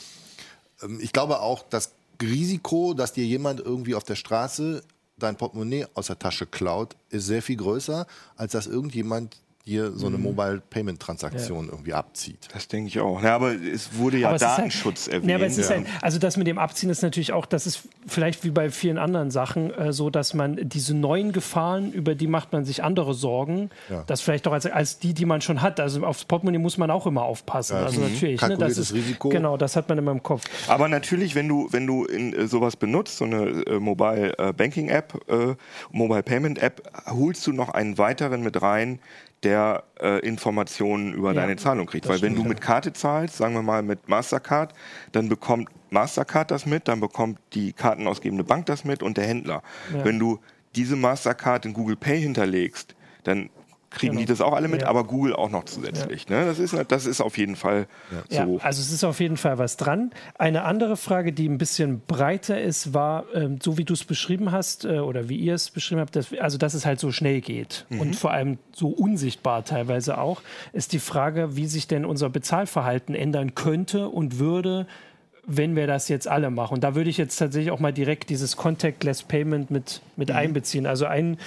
ähm, 0.82 1.00
ich 1.02 1.14
glaube 1.14 1.40
auch, 1.42 1.64
dass 1.64 1.94
Risiko, 2.22 2.94
dass 2.94 3.14
dir 3.14 3.26
jemand 3.26 3.60
irgendwie 3.60 3.96
auf 3.96 4.04
der 4.04 4.16
Straße 4.16 4.84
dein 5.18 5.36
Portemonnaie 5.36 5.86
aus 5.94 6.08
der 6.08 6.20
Tasche 6.20 6.46
klaut, 6.46 6.96
ist 7.10 7.26
sehr 7.26 7.42
viel 7.42 7.58
größer, 7.58 8.08
als 8.36 8.54
dass 8.54 8.68
irgendjemand 8.68 9.38
dir 9.70 9.92
so 9.94 10.08
eine 10.08 10.18
mhm. 10.18 10.24
Mobile 10.24 10.62
Payment 10.70 11.00
Transaktion 11.00 11.66
ja. 11.66 11.72
irgendwie 11.72 11.94
abzieht. 11.94 12.48
Das 12.54 12.68
denke 12.68 12.88
ich 12.88 13.00
auch. 13.00 13.22
Ja, 13.22 13.36
aber 13.36 13.54
es 13.54 13.96
wurde 13.96 14.18
ja 14.18 14.30
aber 14.30 14.38
Datenschutz 14.38 15.06
halt, 15.06 15.14
erwähnt. 15.16 15.30
Ja, 15.30 15.36
aber 15.38 15.46
es 15.46 15.58
ist 15.58 15.70
halt, 15.70 15.86
also 16.02 16.20
das 16.20 16.38
mit 16.38 16.48
dem 16.48 16.58
Abziehen 16.58 16.90
ist 16.90 17.02
natürlich 17.02 17.32
auch, 17.32 17.46
das 17.46 17.68
ist 17.68 17.84
vielleicht 18.08 18.44
wie 18.44 18.52
bei 18.52 18.70
vielen 18.70 18.98
anderen 18.98 19.32
Sachen 19.32 19.72
äh, 19.74 19.94
so, 19.94 20.10
dass 20.10 20.34
man 20.34 20.58
diese 20.62 20.94
neuen 20.96 21.32
Gefahren, 21.32 21.92
über 21.94 22.16
die 22.16 22.28
macht 22.28 22.52
man 22.52 22.66
sich 22.66 22.84
andere 22.84 23.14
Sorgen, 23.14 23.70
ja. 23.90 24.04
das 24.08 24.22
vielleicht 24.22 24.48
auch 24.48 24.54
als, 24.54 24.66
als 24.66 25.00
die, 25.00 25.14
die 25.14 25.26
man 25.26 25.42
schon 25.42 25.62
hat. 25.62 25.80
Also 25.80 26.06
aufs 26.06 26.26
Portemonnaie 26.26 26.60
muss 26.60 26.78
man 26.78 26.92
auch 26.92 27.06
immer 27.06 27.24
aufpassen. 27.24 27.78
Ja, 27.78 27.86
also 27.86 28.02
mhm. 28.02 28.12
natürlich, 28.12 28.42
ne, 28.42 28.58
das 28.58 28.78
ist 28.78 28.94
Risiko. 28.94 29.30
Genau, 29.30 29.58
das 29.58 29.76
hat 29.76 29.88
man 29.90 29.98
immer 29.98 30.12
im 30.12 30.24
Kopf. 30.24 30.44
Aber 30.68 30.88
natürlich, 30.88 31.36
wenn 31.36 31.48
du 31.48 31.70
wenn 31.72 31.88
du 31.88 32.06
in, 32.06 32.34
äh, 32.34 32.48
sowas 32.48 32.76
benutzt, 32.76 33.18
so 33.18 33.26
eine 33.26 33.64
äh, 33.66 33.80
Mobile 33.80 34.38
äh, 34.38 34.54
Banking 34.54 34.90
App, 34.90 35.20
äh, 35.28 35.56
Mobile 35.92 36.24
Payment 36.24 36.62
App, 36.62 36.82
holst 37.08 37.46
du 37.48 37.52
noch 37.52 37.70
einen 37.70 37.98
weiteren 37.98 38.42
mit 38.42 38.62
rein, 38.62 39.00
der 39.44 39.84
äh, 40.02 40.20
Informationen 40.20 41.14
über 41.14 41.30
ja, 41.30 41.42
deine 41.42 41.56
Zahlung 41.56 41.86
kriegt. 41.86 42.08
Weil 42.08 42.22
wenn 42.22 42.36
du 42.36 42.44
mit 42.44 42.62
Karte 42.62 42.94
zahlst, 42.94 43.38
sagen 43.38 43.54
wir 43.54 43.62
mal 43.62 43.84
mit 43.84 44.10
Mastercard, 44.10 44.74
dann 45.12 45.30
bekommt 45.30 45.70
Mastercard 45.90 46.52
das 46.52 46.66
mit, 46.66 46.88
dann 46.88 47.00
bekommt 47.00 47.40
die 47.54 47.74
kartenausgebende 47.74 48.44
Bank 48.44 48.66
das 48.66 48.84
mit 48.84 49.02
und 49.02 49.18
der 49.18 49.26
Händler. 49.26 49.64
Ja. 49.94 50.06
Wenn 50.06 50.20
du 50.20 50.40
diese 50.76 50.96
Mastercard 50.96 51.66
in 51.66 51.74
Google 51.74 51.96
Pay 51.96 52.22
hinterlegst, 52.22 52.96
dann 53.24 53.50
kriegen 53.90 54.14
genau. 54.14 54.22
die 54.22 54.26
das 54.28 54.42
auch 54.42 54.54
alle 54.54 54.68
mit, 54.68 54.84
ja. 54.84 54.88
aber 54.88 55.04
Google 55.04 55.34
auch 55.34 55.50
noch 55.50 55.66
zusätzlich. 55.66 56.28
Ja. 56.30 56.40
Ne? 56.40 56.46
Das, 56.46 56.60
ist, 56.60 56.76
das 56.88 57.06
ist 57.06 57.22
auf 57.22 57.38
jeden 57.38 57.56
Fall 57.56 57.88
ja. 58.30 58.46
so. 58.46 58.60
also 58.62 58.82
es 58.82 58.92
ist 58.92 59.04
auf 59.04 59.20
jeden 59.20 59.38
Fall 59.38 59.58
was 59.58 59.78
dran. 59.78 60.12
Eine 60.38 60.64
andere 60.64 60.98
Frage, 60.98 61.34
die 61.34 61.48
ein 61.48 61.58
bisschen 61.58 62.02
breiter 62.02 62.62
ist, 62.62 62.94
war, 62.94 63.26
ähm, 63.34 63.60
so 63.62 63.78
wie 63.78 63.86
du 63.86 63.94
es 63.94 64.04
beschrieben 64.04 64.52
hast 64.52 64.86
äh, 64.86 65.00
oder 65.00 65.30
wie 65.30 65.38
ihr 65.38 65.56
es 65.56 65.72
beschrieben 65.72 66.02
habt, 66.02 66.16
dass, 66.16 66.34
also 66.34 66.58
dass 66.58 66.74
es 66.74 66.86
halt 66.86 67.00
so 67.00 67.12
schnell 67.12 67.42
geht 67.42 67.86
mhm. 67.90 68.02
und 68.02 68.16
vor 68.16 68.32
allem 68.32 68.60
so 68.74 68.90
unsichtbar 68.90 69.66
teilweise 69.66 70.20
auch, 70.20 70.42
ist 70.74 70.94
die 70.94 71.00
Frage, 71.00 71.56
wie 71.56 71.66
sich 71.66 71.88
denn 71.88 72.06
unser 72.06 72.30
Bezahlverhalten 72.30 73.16
ändern 73.16 73.56
könnte 73.56 74.10
und 74.10 74.40
würde, 74.40 74.86
wenn 75.48 75.76
wir 75.76 75.88
das 75.88 76.10
jetzt 76.10 76.28
alle 76.28 76.52
machen. 76.52 76.76
Und 76.76 76.84
da 76.84 76.94
würde 76.94 77.10
ich 77.10 77.18
jetzt 77.18 77.38
tatsächlich 77.38 77.72
auch 77.72 77.80
mal 77.80 77.92
direkt 77.94 78.30
dieses 78.30 78.56
Contactless 78.56 79.24
Payment 79.24 79.72
mit, 79.72 80.02
mit 80.16 80.30
mhm. 80.30 80.36
einbeziehen. 80.36 80.86
Also 80.86 81.06
ein 81.06 81.38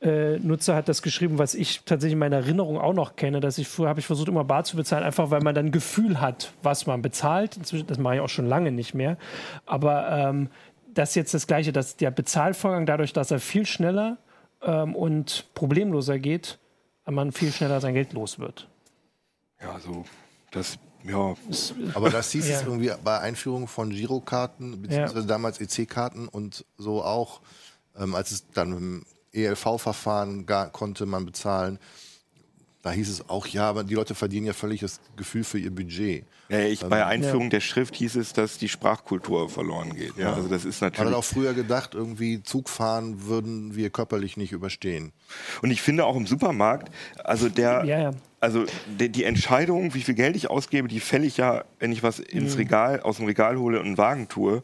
äh, 0.00 0.38
Nutzer 0.38 0.74
hat 0.74 0.88
das 0.88 1.02
geschrieben, 1.02 1.38
was 1.38 1.54
ich 1.54 1.82
tatsächlich 1.84 2.14
in 2.14 2.18
meiner 2.18 2.36
Erinnerung 2.36 2.78
auch 2.78 2.94
noch 2.94 3.16
kenne, 3.16 3.40
dass 3.40 3.58
ich 3.58 3.68
früher 3.68 3.88
habe 3.88 4.00
ich 4.00 4.06
versucht, 4.06 4.28
immer 4.28 4.44
bar 4.44 4.64
zu 4.64 4.76
bezahlen, 4.76 5.04
einfach 5.04 5.30
weil 5.30 5.40
man 5.40 5.54
dann 5.54 5.66
ein 5.66 5.72
Gefühl 5.72 6.20
hat, 6.20 6.52
was 6.62 6.86
man 6.86 7.02
bezahlt. 7.02 7.56
Inzwischen, 7.56 7.86
das 7.86 7.98
mache 7.98 8.16
ich 8.16 8.20
auch 8.20 8.28
schon 8.28 8.46
lange 8.46 8.72
nicht 8.72 8.94
mehr. 8.94 9.18
Aber 9.66 10.08
ähm, 10.10 10.48
das 10.94 11.10
ist 11.10 11.14
jetzt 11.16 11.34
das 11.34 11.46
Gleiche, 11.46 11.72
dass 11.72 11.96
der 11.96 12.10
Bezahlvorgang 12.10 12.86
dadurch, 12.86 13.12
dass 13.12 13.30
er 13.30 13.40
viel 13.40 13.66
schneller 13.66 14.16
ähm, 14.62 14.94
und 14.94 15.46
problemloser 15.54 16.18
geht, 16.18 16.58
man 17.06 17.32
viel 17.32 17.52
schneller 17.52 17.80
sein 17.80 17.94
Geld 17.94 18.12
los 18.12 18.38
wird. 18.38 18.68
Ja, 19.60 19.78
so 19.80 20.04
das 20.50 20.78
ja. 21.04 21.34
Aber 21.94 22.10
das 22.10 22.30
hieß 22.32 22.48
ja. 22.48 22.56
es 22.56 22.62
irgendwie 22.62 22.92
bei 23.02 23.18
Einführung 23.20 23.68
von 23.68 23.90
Girokarten, 23.90 24.82
beziehungsweise 24.82 25.20
ja. 25.20 25.26
damals 25.26 25.60
EC-Karten 25.60 26.28
und 26.28 26.64
so 26.76 27.02
auch, 27.02 27.40
ähm, 27.98 28.14
als 28.14 28.30
es 28.30 28.50
dann 28.50 29.04
ELV-Verfahren 29.32 30.46
konnte 30.72 31.06
man 31.06 31.26
bezahlen. 31.26 31.78
Da 32.82 32.92
hieß 32.92 33.10
es 33.10 33.28
auch, 33.28 33.46
ja, 33.46 33.68
aber 33.68 33.84
die 33.84 33.94
Leute 33.94 34.14
verdienen 34.14 34.46
ja 34.46 34.54
völlig 34.54 34.80
das 34.80 35.00
Gefühl 35.16 35.44
für 35.44 35.58
ihr 35.58 35.70
Budget. 35.70 36.24
Ja, 36.48 36.60
ich, 36.60 36.80
bei 36.80 37.00
ähm, 37.00 37.06
Einführung 37.06 37.44
ja. 37.44 37.50
der 37.50 37.60
Schrift 37.60 37.94
hieß 37.94 38.16
es, 38.16 38.32
dass 38.32 38.56
die 38.56 38.68
Sprachkultur 38.68 39.50
verloren 39.50 39.94
geht. 39.94 40.16
Ja. 40.16 40.32
Also 40.32 40.48
das 40.48 40.64
ist 40.64 40.80
natürlich. 40.80 41.04
Man 41.04 41.08
hat 41.08 41.18
auch 41.18 41.24
früher 41.24 41.52
gedacht, 41.52 41.94
irgendwie 41.94 42.42
Zugfahren 42.42 43.26
würden 43.26 43.76
wir 43.76 43.90
körperlich 43.90 44.38
nicht 44.38 44.52
überstehen. 44.52 45.12
Und 45.60 45.70
ich 45.70 45.82
finde 45.82 46.06
auch 46.06 46.16
im 46.16 46.26
Supermarkt, 46.26 46.90
also 47.22 47.50
der, 47.50 47.84
ja, 47.84 48.00
ja. 48.00 48.10
also 48.40 48.64
die, 48.98 49.10
die, 49.10 49.24
Entscheidung, 49.24 49.92
wie 49.92 50.00
viel 50.00 50.14
Geld 50.14 50.34
ich 50.34 50.48
ausgebe, 50.48 50.88
die 50.88 51.00
fälle 51.00 51.26
ich 51.26 51.36
ja, 51.36 51.64
wenn 51.78 51.92
ich 51.92 52.02
was 52.02 52.18
ins 52.18 52.54
mhm. 52.54 52.60
Regal, 52.60 53.00
aus 53.00 53.18
dem 53.18 53.26
Regal 53.26 53.58
hole 53.58 53.78
und 53.78 53.86
einen 53.86 53.98
Wagen 53.98 54.28
tue. 54.28 54.62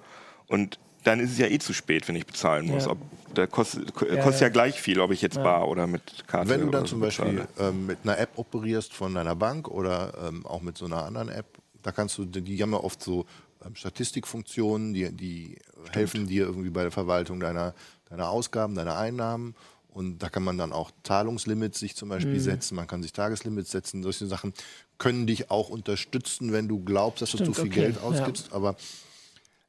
Und 0.48 0.80
dann 1.04 1.20
ist 1.20 1.32
es 1.32 1.38
ja 1.38 1.48
eh 1.48 1.58
zu 1.58 1.74
spät, 1.74 2.08
wenn 2.08 2.16
ich 2.16 2.26
bezahlen 2.26 2.66
muss. 2.66 2.86
Ja. 2.86 2.92
Ob, 2.92 2.98
da 3.36 3.46
kostet, 3.46 3.92
ja, 4.00 4.22
kostet 4.22 4.42
ja, 4.42 4.48
gleich 4.48 4.80
viel, 4.80 5.00
ob 5.00 5.10
ich 5.10 5.22
jetzt 5.22 5.36
bar 5.36 5.68
oder 5.68 5.86
mit 5.86 6.26
Karte. 6.26 6.48
Wenn 6.48 6.62
du 6.62 6.70
dann 6.70 6.86
zum 6.86 7.00
Beispiel 7.00 7.46
ähm, 7.58 7.86
mit 7.86 7.98
einer 8.04 8.18
App 8.18 8.30
operierst 8.36 8.94
von 8.94 9.14
deiner 9.14 9.36
Bank 9.36 9.68
oder 9.68 10.12
ähm, 10.26 10.46
auch 10.46 10.62
mit 10.62 10.78
so 10.78 10.86
einer 10.86 11.04
anderen 11.04 11.28
App, 11.28 11.46
da 11.82 11.92
kannst 11.92 12.18
du, 12.18 12.24
die 12.24 12.62
haben 12.62 12.72
ja 12.72 12.78
oft 12.78 13.02
so 13.02 13.26
ähm, 13.64 13.74
Statistikfunktionen, 13.74 14.94
die, 14.94 15.12
die 15.12 15.58
helfen 15.92 16.26
dir 16.26 16.46
irgendwie 16.46 16.70
bei 16.70 16.82
der 16.82 16.90
Verwaltung 16.90 17.40
deiner, 17.40 17.74
deiner 18.08 18.30
Ausgaben, 18.30 18.74
deiner 18.74 18.96
Einnahmen. 18.96 19.54
Und 19.88 20.18
da 20.18 20.28
kann 20.28 20.42
man 20.42 20.58
dann 20.58 20.72
auch 20.72 20.90
Zahlungslimits 21.04 21.78
sich 21.78 21.96
zum 21.96 22.10
Beispiel 22.10 22.34
mhm. 22.34 22.40
setzen, 22.40 22.74
man 22.74 22.86
kann 22.86 23.02
sich 23.02 23.12
Tageslimits 23.12 23.70
setzen. 23.70 24.02
Solche 24.02 24.26
Sachen 24.26 24.52
können 24.98 25.26
dich 25.26 25.50
auch 25.50 25.70
unterstützen, 25.70 26.52
wenn 26.52 26.68
du 26.68 26.82
glaubst, 26.84 27.22
dass 27.22 27.30
Stimmt, 27.30 27.48
du 27.48 27.52
zu 27.52 27.62
viel 27.62 27.70
okay. 27.70 27.80
Geld 27.80 28.02
ausgibst. 28.02 28.52
Aber 28.52 28.76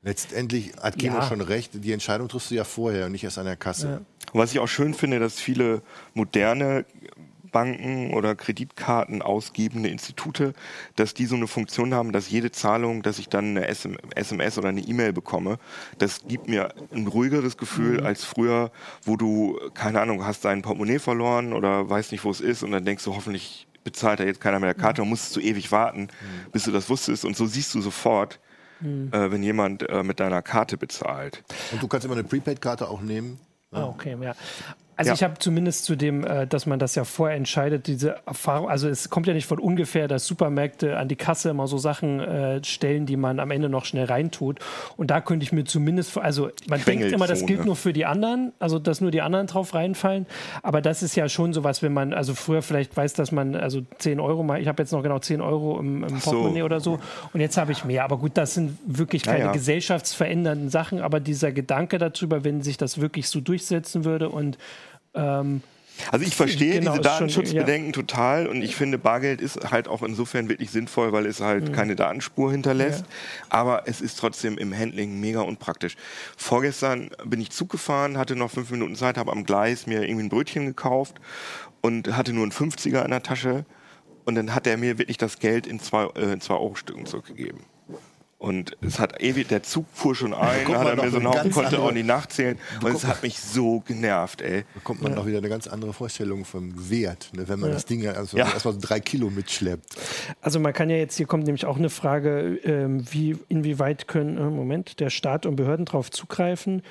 Letztendlich 0.07 0.71
hat 0.81 0.97
Kino 0.97 1.15
ja. 1.15 1.27
schon 1.27 1.41
recht, 1.41 1.71
die 1.73 1.91
Entscheidung 1.91 2.29
triffst 2.29 2.49
du 2.49 2.55
ja 2.55 2.63
vorher 2.63 3.07
und 3.07 3.11
nicht 3.11 3.25
erst 3.25 3.39
an 3.39 3.45
der 3.45 3.57
Kasse. 3.57 3.87
Ja. 3.89 4.29
Was 4.31 4.53
ich 4.53 4.59
auch 4.59 4.67
schön 4.67 4.93
finde, 4.93 5.19
dass 5.19 5.37
viele 5.37 5.81
moderne 6.13 6.85
Banken 7.51 8.13
oder 8.13 8.33
Kreditkarten 8.33 9.21
ausgebende 9.21 9.89
Institute, 9.89 10.53
dass 10.95 11.13
die 11.13 11.25
so 11.25 11.35
eine 11.35 11.47
Funktion 11.47 11.93
haben, 11.93 12.13
dass 12.13 12.29
jede 12.29 12.51
Zahlung, 12.53 13.01
dass 13.01 13.19
ich 13.19 13.27
dann 13.27 13.57
eine 13.57 13.67
SMS 13.67 14.57
oder 14.57 14.69
eine 14.69 14.79
E-Mail 14.79 15.11
bekomme, 15.11 15.59
das 15.97 16.21
gibt 16.25 16.47
mir 16.47 16.73
ein 16.93 17.07
ruhigeres 17.07 17.57
Gefühl 17.57 17.99
mhm. 17.99 18.05
als 18.05 18.23
früher, 18.23 18.71
wo 19.03 19.17
du, 19.17 19.59
keine 19.73 19.99
Ahnung, 19.99 20.25
hast 20.25 20.45
dein 20.45 20.61
Portemonnaie 20.61 20.99
verloren 20.99 21.51
oder 21.51 21.89
weißt 21.89 22.13
nicht, 22.13 22.23
wo 22.23 22.31
es 22.31 22.39
ist 22.39 22.63
und 22.63 22.71
dann 22.71 22.85
denkst 22.85 23.03
du, 23.03 23.13
hoffentlich 23.13 23.67
bezahlt 23.83 24.21
da 24.21 24.23
jetzt 24.23 24.39
keiner 24.39 24.59
mehr 24.61 24.73
der 24.73 24.81
Karte 24.81 25.01
und 25.01 25.09
musstest 25.09 25.35
du 25.35 25.41
ewig 25.41 25.69
warten, 25.73 26.03
mhm. 26.03 26.51
bis 26.53 26.63
du 26.63 26.71
das 26.71 26.89
wusstest 26.89 27.25
und 27.25 27.35
so 27.35 27.45
siehst 27.45 27.75
du 27.75 27.81
sofort, 27.81 28.39
mhm. 28.79 29.11
äh, 29.11 29.31
wenn 29.31 29.43
jemand 29.43 29.87
äh, 29.89 30.03
mit 30.03 30.19
deiner 30.19 30.41
Karte 30.41 30.77
bezahlt. 30.77 31.43
Und 31.71 31.81
du 31.81 31.87
kannst 31.87 32.05
immer 32.05 32.15
eine 32.15 32.23
Prepaid-Karte 32.23 32.89
auch 32.89 33.01
nehmen. 33.01 33.39
Ah, 33.71 33.85
okay, 33.85 34.17
ja. 34.21 34.33
Also 34.97 35.09
ja. 35.09 35.13
ich 35.13 35.23
habe 35.23 35.35
zumindest 35.37 35.85
zu 35.85 35.95
dem, 35.95 36.25
äh, 36.25 36.47
dass 36.47 36.65
man 36.65 36.79
das 36.79 36.95
ja 36.95 37.03
vorher 37.03 37.37
entscheidet, 37.37 37.85
diese 37.85 38.15
Erfahrung, 38.25 38.67
also 38.67 38.89
es 38.89 39.11
kommt 39.11 39.27
ja 39.27 39.33
nicht 39.33 39.45
von 39.45 39.59
ungefähr, 39.59 40.07
dass 40.07 40.25
Supermärkte 40.25 40.97
an 40.97 41.07
die 41.07 41.15
Kasse 41.15 41.51
immer 41.51 41.67
so 41.67 41.77
Sachen 41.77 42.19
äh, 42.19 42.63
stellen, 42.63 43.05
die 43.05 43.15
man 43.15 43.39
am 43.39 43.51
Ende 43.51 43.69
noch 43.69 43.85
schnell 43.85 44.05
reintut. 44.05 44.57
Und 44.97 45.11
da 45.11 45.21
könnte 45.21 45.43
ich 45.43 45.51
mir 45.51 45.65
zumindest, 45.65 46.17
also 46.17 46.49
man 46.67 46.83
denkt 46.83 47.11
immer, 47.11 47.27
das 47.27 47.45
gilt 47.45 47.63
nur 47.63 47.75
für 47.75 47.93
die 47.93 48.07
anderen, 48.07 48.53
also 48.57 48.79
dass 48.79 48.99
nur 48.99 49.11
die 49.11 49.21
anderen 49.21 49.45
drauf 49.45 49.75
reinfallen. 49.75 50.25
Aber 50.63 50.81
das 50.81 51.03
ist 51.03 51.15
ja 51.15 51.29
schon 51.29 51.53
sowas, 51.53 51.83
wenn 51.83 51.93
man, 51.93 52.13
also 52.13 52.33
früher 52.33 52.63
vielleicht 52.63 52.97
weiß, 52.97 53.13
dass 53.13 53.31
man, 53.31 53.55
also 53.55 53.81
10 53.99 54.19
Euro 54.19 54.41
mal, 54.41 54.59
ich 54.59 54.67
habe 54.67 54.81
jetzt 54.81 54.91
noch 54.93 55.03
genau 55.03 55.19
10 55.19 55.41
Euro 55.41 55.79
im, 55.79 56.03
im 56.05 56.19
Portemonnaie 56.19 56.59
so. 56.59 56.65
oder 56.65 56.79
so. 56.79 56.99
Und 57.33 57.39
jetzt 57.39 57.57
habe 57.57 57.71
ich 57.71 57.85
mehr. 57.85 58.03
Aber 58.03 58.17
gut, 58.17 58.31
das 58.33 58.55
sind 58.55 58.79
wirklich 58.83 59.21
keine 59.21 59.39
ja, 59.39 59.45
ja. 59.45 59.51
gesellschaftsverändernden 59.51 60.69
Sachen, 60.69 61.01
aber 61.01 61.19
dieser 61.19 61.51
Gedanke 61.51 61.99
darüber, 61.99 62.43
wenn 62.43 62.63
sich 62.63 62.77
das 62.77 62.99
wirklich 62.99 63.29
so 63.29 63.41
durchsetzen 63.41 64.03
würde 64.03 64.29
und 64.29 64.57
ähm, 65.17 65.61
also 66.11 66.25
ich 66.25 66.35
verstehe 66.35 66.79
genau, 66.79 66.91
diese 66.91 67.01
Datenschutzbedenken 67.01 67.87
ja. 67.87 67.91
total 67.91 68.47
und 68.47 68.61
ich 68.61 68.75
finde, 68.75 68.97
Bargeld 68.97 69.41
ist 69.41 69.71
halt 69.71 69.87
auch 69.87 70.03
insofern 70.03 70.49
wirklich 70.49 70.71
sinnvoll, 70.71 71.11
weil 71.11 71.25
es 71.25 71.41
halt 71.41 71.69
mhm. 71.69 71.73
keine 71.73 71.95
Datenspur 71.95 72.51
hinterlässt. 72.51 73.01
Ja. 73.01 73.07
Aber 73.49 73.83
es 73.87 74.01
ist 74.01 74.19
trotzdem 74.19 74.57
im 74.57 74.77
Handling 74.77 75.19
mega 75.19 75.41
unpraktisch. 75.41 75.95
Vorgestern 76.37 77.09
bin 77.25 77.41
ich 77.41 77.51
Zug 77.51 77.69
gefahren, 77.69 78.17
hatte 78.17 78.35
noch 78.35 78.51
fünf 78.51 78.71
Minuten 78.71 78.95
Zeit, 78.95 79.17
habe 79.17 79.31
am 79.31 79.43
Gleis 79.43 79.87
mir 79.87 80.03
irgendwie 80.03 80.25
ein 80.25 80.29
Brötchen 80.29 80.65
gekauft 80.65 81.15
und 81.81 82.15
hatte 82.15 82.33
nur 82.33 82.43
einen 82.43 82.51
50er 82.51 83.03
in 83.03 83.11
der 83.11 83.23
Tasche. 83.23 83.65
Und 84.25 84.35
dann 84.35 84.53
hat 84.53 84.67
er 84.67 84.77
mir 84.77 84.97
wirklich 84.97 85.17
das 85.17 85.39
Geld 85.39 85.65
in 85.65 85.79
zwei, 85.79 86.05
äh, 86.15 86.37
zwei 86.39 86.55
Euro-Stücken 86.55 87.05
zurückgegeben. 87.05 87.61
Und 88.39 88.77
es 88.81 88.99
hat 88.99 89.19
ewig, 89.23 89.47
der 89.47 89.63
Zug 89.63 89.87
fuhr 89.91 90.13
schon 90.13 90.31
ein, 90.35 90.67
hat 90.67 90.87
er 90.87 91.03
mir 91.03 91.09
so 91.09 91.17
einen 91.17 91.27
Haufen, 91.27 91.51
konnte 91.51 91.79
auch 91.79 91.91
nicht 91.91 92.05
nachzählen. 92.05 92.59
Und 92.83 92.93
es 92.93 93.03
hat 93.03 93.23
mich 93.23 93.39
so 93.39 93.79
genervt, 93.79 94.41
ey. 94.41 94.63
Da 94.75 94.79
kommt 94.83 95.01
man 95.01 95.11
ja. 95.11 95.17
noch 95.17 95.25
wieder 95.25 95.39
eine 95.39 95.49
ganz 95.49 95.65
andere 95.65 95.91
Vorstellung 95.91 96.45
vom 96.45 96.89
Wert, 96.89 97.31
ne, 97.35 97.47
wenn 97.47 97.59
man 97.59 97.69
ja. 97.69 97.75
das 97.75 97.85
Ding 97.85 98.05
also 98.07 98.37
ja. 98.37 98.45
erstmal 98.45 98.75
so 98.75 98.79
drei 98.79 98.99
Kilo 98.99 99.31
mitschleppt. 99.31 99.97
Also 100.39 100.59
man 100.59 100.71
kann 100.71 100.91
ja 100.91 100.97
jetzt, 100.97 101.17
hier 101.17 101.25
kommt 101.25 101.45
nämlich 101.45 101.65
auch 101.65 101.77
eine 101.77 101.89
Frage, 101.89 102.59
ähm, 102.63 103.11
wie, 103.11 103.37
inwieweit 103.49 104.07
können, 104.07 104.37
äh, 104.37 104.41
Moment, 104.41 104.99
der 104.99 105.09
Staat 105.09 105.47
und 105.47 105.55
Behörden 105.55 105.85
darauf 105.85 106.11
zugreifen, 106.11 106.83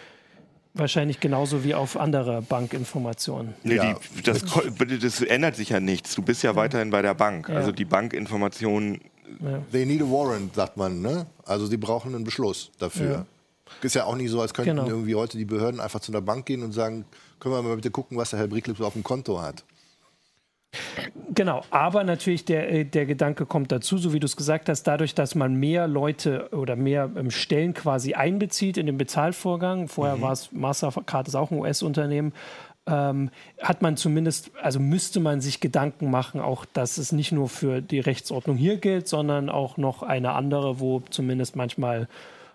Wahrscheinlich 0.78 1.20
genauso 1.20 1.64
wie 1.64 1.74
auf 1.74 1.96
andere 1.96 2.42
Bankinformationen. 2.42 3.54
Nee, 3.62 3.76
ja. 3.76 3.94
die, 3.94 4.22
das, 4.22 4.44
das, 5.00 5.22
ändert 5.22 5.56
sich 5.56 5.70
ja 5.70 5.80
nichts. 5.80 6.14
Du 6.14 6.20
bist 6.20 6.42
ja, 6.42 6.50
ja. 6.50 6.56
weiterhin 6.56 6.90
bei 6.90 7.00
der 7.00 7.14
Bank. 7.14 7.48
Ja. 7.48 7.54
Also 7.54 7.72
die 7.72 7.86
Bankinformationen 7.86 9.00
ja. 9.40 9.62
They 9.72 9.86
need 9.86 10.02
a 10.02 10.04
warrant, 10.04 10.54
sagt 10.54 10.76
man. 10.76 11.00
Ne? 11.00 11.26
Also 11.44 11.66
sie 11.66 11.76
brauchen 11.76 12.14
einen 12.14 12.24
Beschluss 12.24 12.70
dafür. 12.78 13.10
Ja. 13.10 13.26
Ist 13.82 13.94
ja 13.94 14.04
auch 14.04 14.16
nicht 14.16 14.30
so, 14.30 14.40
als 14.40 14.54
könnten 14.54 14.76
genau. 14.76 14.86
irgendwie 14.86 15.14
heute 15.14 15.38
die 15.38 15.44
Behörden 15.44 15.80
einfach 15.80 16.00
zu 16.00 16.12
einer 16.12 16.20
Bank 16.20 16.46
gehen 16.46 16.62
und 16.62 16.72
sagen, 16.72 17.04
können 17.40 17.54
wir 17.54 17.62
mal 17.62 17.76
bitte 17.76 17.90
gucken, 17.90 18.16
was 18.16 18.30
der 18.30 18.38
Herr 18.38 18.46
Bricklips 18.46 18.80
auf 18.80 18.92
dem 18.92 19.02
Konto 19.02 19.40
hat. 19.40 19.64
Genau, 21.34 21.62
aber 21.70 22.04
natürlich 22.04 22.44
der, 22.44 22.70
äh, 22.70 22.84
der 22.84 23.06
Gedanke 23.06 23.46
kommt 23.46 23.72
dazu, 23.72 23.98
so 23.98 24.12
wie 24.12 24.20
du 24.20 24.26
es 24.26 24.36
gesagt 24.36 24.68
hast, 24.68 24.84
dadurch, 24.84 25.14
dass 25.14 25.34
man 25.34 25.54
mehr 25.54 25.86
Leute 25.86 26.48
oder 26.52 26.76
mehr 26.76 27.10
ähm, 27.16 27.30
Stellen 27.30 27.74
quasi 27.74 28.14
einbezieht 28.14 28.76
in 28.76 28.86
den 28.86 28.98
Bezahlvorgang. 28.98 29.88
Vorher 29.88 30.16
mhm. 30.16 30.22
war 30.22 30.32
es 30.32 30.52
Mastercard 30.52 31.28
ist 31.28 31.34
auch 31.34 31.50
ein 31.50 31.58
US-Unternehmen 31.58 32.32
ähm, 32.86 33.30
hat 33.60 33.82
man 33.82 33.96
zumindest, 33.96 34.50
also 34.60 34.78
müsste 34.78 35.20
man 35.20 35.40
sich 35.40 35.60
Gedanken 35.60 36.10
machen, 36.10 36.40
auch 36.40 36.64
dass 36.64 36.98
es 36.98 37.12
nicht 37.12 37.32
nur 37.32 37.48
für 37.48 37.80
die 37.80 38.00
Rechtsordnung 38.00 38.56
hier 38.56 38.76
gilt, 38.76 39.08
sondern 39.08 39.48
auch 39.48 39.76
noch 39.76 40.02
eine 40.02 40.32
andere, 40.32 40.78
wo 40.80 41.00
zumindest 41.00 41.56
manchmal 41.56 42.08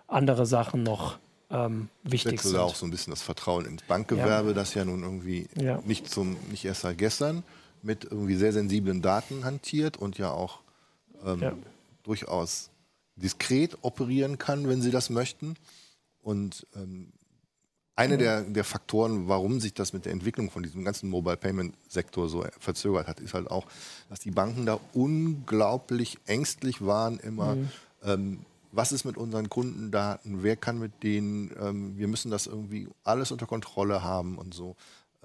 andere 0.08 0.46
Sachen 0.46 0.82
noch 0.82 1.18
ähm, 1.50 1.88
wichtig 2.02 2.40
sind. 2.40 2.56
auch 2.56 2.74
so 2.74 2.86
ein 2.86 2.90
bisschen 2.90 3.10
das 3.10 3.22
Vertrauen 3.22 3.66
ins 3.66 3.82
Bankgewerbe, 3.82 4.48
ja. 4.48 4.54
das 4.54 4.74
ja 4.74 4.84
nun 4.84 5.02
irgendwie 5.02 5.48
ja. 5.60 5.80
nicht, 5.84 6.08
zum, 6.08 6.36
nicht 6.50 6.64
erst 6.64 6.82
seit 6.82 6.98
gestern 6.98 7.44
mit 7.82 8.04
irgendwie 8.04 8.36
sehr 8.36 8.52
sensiblen 8.52 9.02
Daten 9.02 9.44
hantiert 9.44 9.96
und 9.96 10.16
ja 10.16 10.30
auch 10.30 10.60
ähm, 11.26 11.40
ja. 11.40 11.52
durchaus 12.04 12.70
diskret 13.16 13.76
operieren 13.82 14.38
kann, 14.38 14.68
wenn 14.68 14.80
sie 14.80 14.90
das 14.90 15.10
möchten. 15.10 15.56
Und 16.22 16.66
ähm, 16.74 17.12
einer 17.94 18.16
der, 18.16 18.42
der 18.42 18.64
Faktoren, 18.64 19.28
warum 19.28 19.60
sich 19.60 19.74
das 19.74 19.92
mit 19.92 20.06
der 20.06 20.12
Entwicklung 20.12 20.50
von 20.50 20.62
diesem 20.62 20.84
ganzen 20.84 21.10
Mobile 21.10 21.36
Payment 21.36 21.74
Sektor 21.88 22.28
so 22.28 22.44
verzögert 22.58 23.06
hat, 23.06 23.20
ist 23.20 23.34
halt 23.34 23.50
auch, 23.50 23.66
dass 24.08 24.20
die 24.20 24.30
Banken 24.30 24.64
da 24.64 24.80
unglaublich 24.94 26.18
ängstlich 26.26 26.84
waren 26.84 27.18
immer. 27.18 27.56
Mhm. 27.56 27.68
Ähm, 28.02 28.38
was 28.72 28.92
ist 28.92 29.04
mit 29.04 29.18
unseren 29.18 29.50
Kundendaten? 29.50 30.42
Wer 30.42 30.56
kann 30.56 30.78
mit 30.78 31.02
denen? 31.02 31.50
Ähm, 31.60 31.98
wir 31.98 32.08
müssen 32.08 32.30
das 32.30 32.46
irgendwie 32.46 32.88
alles 33.04 33.30
unter 33.30 33.46
Kontrolle 33.46 34.02
haben 34.02 34.38
und 34.38 34.54
so. 34.54 34.76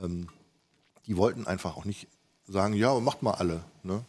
Ähm, 0.01 0.27
die 1.05 1.15
wollten 1.15 1.47
einfach 1.47 1.77
auch 1.77 1.85
nicht 1.85 2.07
sagen, 2.47 2.73
ja, 2.73 2.99
macht 2.99 3.23
mal 3.23 3.31
alle. 3.31 3.63
Ne? 3.83 4.03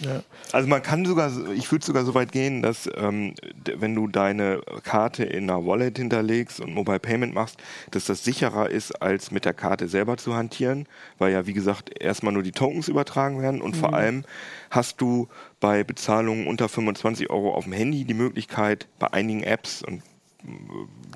Ja. 0.00 0.22
Also 0.52 0.68
man 0.68 0.82
kann 0.82 1.04
sogar, 1.04 1.30
ich 1.52 1.70
würde 1.70 1.84
sogar 1.84 2.04
so 2.04 2.14
weit 2.14 2.32
gehen, 2.32 2.62
dass 2.62 2.88
ähm, 2.96 3.34
wenn 3.76 3.94
du 3.94 4.08
deine 4.08 4.60
Karte 4.82 5.24
in 5.24 5.50
einer 5.50 5.66
Wallet 5.66 5.98
hinterlegst 5.98 6.60
und 6.60 6.74
Mobile 6.74 6.98
Payment 6.98 7.34
machst, 7.34 7.58
dass 7.90 8.06
das 8.06 8.24
sicherer 8.24 8.70
ist, 8.70 9.02
als 9.02 9.30
mit 9.30 9.44
der 9.44 9.54
Karte 9.54 9.88
selber 9.88 10.16
zu 10.16 10.34
hantieren, 10.34 10.86
weil 11.18 11.32
ja 11.32 11.46
wie 11.46 11.52
gesagt 11.52 11.90
erstmal 12.00 12.32
nur 12.32 12.42
die 12.42 12.52
Tokens 12.52 12.88
übertragen 12.88 13.42
werden 13.42 13.60
und 13.60 13.76
mhm. 13.76 13.80
vor 13.80 13.94
allem 13.94 14.24
hast 14.70 15.00
du 15.00 15.28
bei 15.60 15.84
Bezahlungen 15.84 16.46
unter 16.46 16.68
25 16.68 17.30
Euro 17.30 17.54
auf 17.54 17.64
dem 17.64 17.72
Handy 17.72 18.04
die 18.04 18.14
Möglichkeit, 18.14 18.88
bei 18.98 19.12
einigen 19.12 19.42
Apps 19.42 19.82
und 19.82 20.02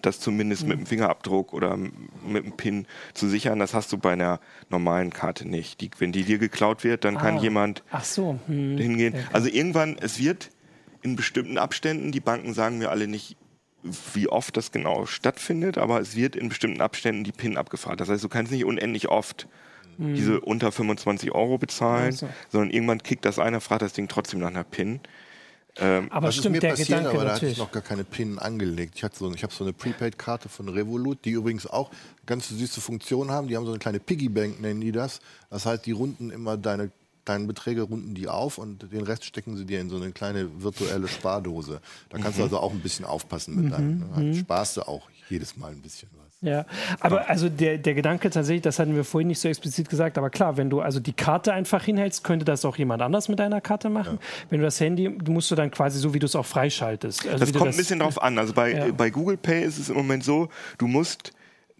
das 0.02 0.20
zumindest 0.20 0.66
mit 0.66 0.78
dem 0.78 0.86
Fingerabdruck 0.86 1.52
oder 1.52 1.76
mit 1.76 2.44
dem 2.44 2.52
PIN 2.56 2.86
zu 3.14 3.28
sichern. 3.28 3.58
Das 3.58 3.74
hast 3.74 3.92
du 3.92 3.98
bei 3.98 4.12
einer 4.12 4.40
normalen 4.70 5.12
Karte 5.12 5.46
nicht. 5.46 5.80
Die, 5.80 5.90
wenn 5.98 6.12
die 6.12 6.24
dir 6.24 6.38
geklaut 6.38 6.84
wird, 6.84 7.04
dann 7.04 7.16
ah. 7.16 7.20
kann 7.20 7.38
jemand 7.38 7.82
so. 8.02 8.38
hm. 8.46 8.78
hingehen. 8.78 9.14
Okay. 9.14 9.24
Also 9.32 9.48
irgendwann, 9.48 9.96
es 10.00 10.18
wird 10.18 10.50
in 11.02 11.16
bestimmten 11.16 11.58
Abständen, 11.58 12.12
die 12.12 12.20
Banken 12.20 12.54
sagen 12.54 12.78
mir 12.78 12.90
alle 12.90 13.06
nicht, 13.06 13.36
wie 14.14 14.28
oft 14.28 14.56
das 14.56 14.72
genau 14.72 15.06
stattfindet, 15.06 15.78
aber 15.78 16.00
es 16.00 16.16
wird 16.16 16.36
in 16.36 16.48
bestimmten 16.48 16.80
Abständen 16.80 17.24
die 17.24 17.32
PIN 17.32 17.56
abgefahren. 17.56 17.96
Das 17.96 18.08
heißt, 18.08 18.24
du 18.24 18.28
kannst 18.28 18.50
nicht 18.50 18.64
unendlich 18.64 19.08
oft 19.08 19.46
mhm. 19.98 20.14
diese 20.14 20.40
unter 20.40 20.72
25 20.72 21.32
Euro 21.32 21.58
bezahlen, 21.58 22.06
also. 22.06 22.28
sondern 22.48 22.70
irgendwann 22.70 23.02
kickt 23.02 23.24
das 23.24 23.38
einer, 23.38 23.60
fragt 23.60 23.82
das 23.82 23.92
Ding 23.92 24.08
trotzdem 24.08 24.40
nach 24.40 24.48
einer 24.48 24.64
PIN. 24.64 25.00
Ähm, 25.76 26.10
aber 26.10 26.32
stimmt, 26.32 26.54
mir 26.54 26.60
der 26.60 26.70
passiert, 26.70 26.88
Gedanke 26.88 27.10
aber 27.10 27.24
da 27.24 27.34
hatte 27.34 27.46
ich 27.46 27.58
noch 27.58 27.70
gar 27.70 27.82
keine 27.82 28.04
PIN 28.04 28.38
angelegt. 28.38 28.94
Ich, 28.96 29.04
so, 29.14 29.32
ich 29.32 29.42
habe 29.42 29.52
so 29.52 29.64
eine 29.64 29.72
Prepaid-Karte 29.72 30.48
von 30.48 30.68
Revolut, 30.68 31.24
die 31.24 31.30
übrigens 31.30 31.66
auch 31.66 31.90
ganz 32.26 32.48
süße 32.48 32.80
Funktionen 32.80 33.30
haben. 33.30 33.48
Die 33.48 33.56
haben 33.56 33.64
so 33.64 33.70
eine 33.70 33.78
kleine 33.78 34.00
Piggybank, 34.00 34.60
nennen 34.60 34.80
die 34.80 34.92
das. 34.92 35.20
Das 35.50 35.66
heißt, 35.66 35.86
die 35.86 35.92
runden 35.92 36.30
immer 36.30 36.56
deine 36.56 36.90
kleinen 37.28 37.46
Beträge 37.46 37.82
runden 37.82 38.14
die 38.14 38.26
auf 38.26 38.56
und 38.56 38.90
den 38.90 39.02
Rest 39.02 39.22
stecken 39.26 39.54
sie 39.58 39.66
dir 39.66 39.82
in 39.82 39.90
so 39.90 39.96
eine 39.96 40.12
kleine 40.12 40.62
virtuelle 40.62 41.08
Spardose. 41.08 41.82
Da 42.08 42.16
kannst 42.16 42.38
mhm. 42.38 42.40
du 42.40 42.44
also 42.44 42.58
auch 42.58 42.72
ein 42.72 42.80
bisschen 42.80 43.04
aufpassen 43.04 43.54
mit 43.54 43.66
mhm. 43.66 43.70
deinem. 43.70 43.98
Ne? 43.98 44.06
Mhm. 44.16 44.34
Sparst 44.34 44.78
du 44.78 44.88
auch 44.88 45.10
jedes 45.28 45.54
Mal 45.54 45.72
ein 45.72 45.82
bisschen 45.82 46.08
was. 46.14 46.27
Ja, 46.40 46.66
aber 47.00 47.28
also 47.28 47.48
der, 47.48 47.78
der 47.78 47.94
Gedanke 47.94 48.30
tatsächlich, 48.30 48.62
das 48.62 48.78
hatten 48.78 48.94
wir 48.94 49.02
vorhin 49.02 49.26
nicht 49.26 49.40
so 49.40 49.48
explizit 49.48 49.88
gesagt, 49.88 50.16
aber 50.18 50.30
klar, 50.30 50.56
wenn 50.56 50.70
du 50.70 50.80
also 50.80 51.00
die 51.00 51.12
Karte 51.12 51.52
einfach 51.52 51.82
hinhältst, 51.82 52.22
könnte 52.22 52.44
das 52.44 52.64
auch 52.64 52.76
jemand 52.76 53.02
anders 53.02 53.28
mit 53.28 53.40
deiner 53.40 53.60
Karte 53.60 53.90
machen. 53.90 54.18
Ja. 54.20 54.46
Wenn 54.50 54.60
du 54.60 54.64
das 54.64 54.78
Handy, 54.78 55.08
musst 55.08 55.50
du 55.50 55.56
dann 55.56 55.72
quasi 55.72 55.98
so, 55.98 56.14
wie 56.14 56.20
du 56.20 56.26
es 56.26 56.36
auch 56.36 56.46
freischaltest. 56.46 57.26
Also 57.26 57.38
das 57.38 57.52
kommt 57.52 57.66
das, 57.66 57.74
ein 57.74 57.78
bisschen 57.78 57.98
drauf 57.98 58.22
an. 58.22 58.38
Also 58.38 58.52
bei, 58.52 58.72
ja. 58.72 58.92
bei 58.92 59.10
Google 59.10 59.36
Pay 59.36 59.64
ist 59.64 59.78
es 59.78 59.88
im 59.88 59.96
Moment 59.96 60.22
so, 60.22 60.48
du 60.78 60.86
musst 60.86 61.32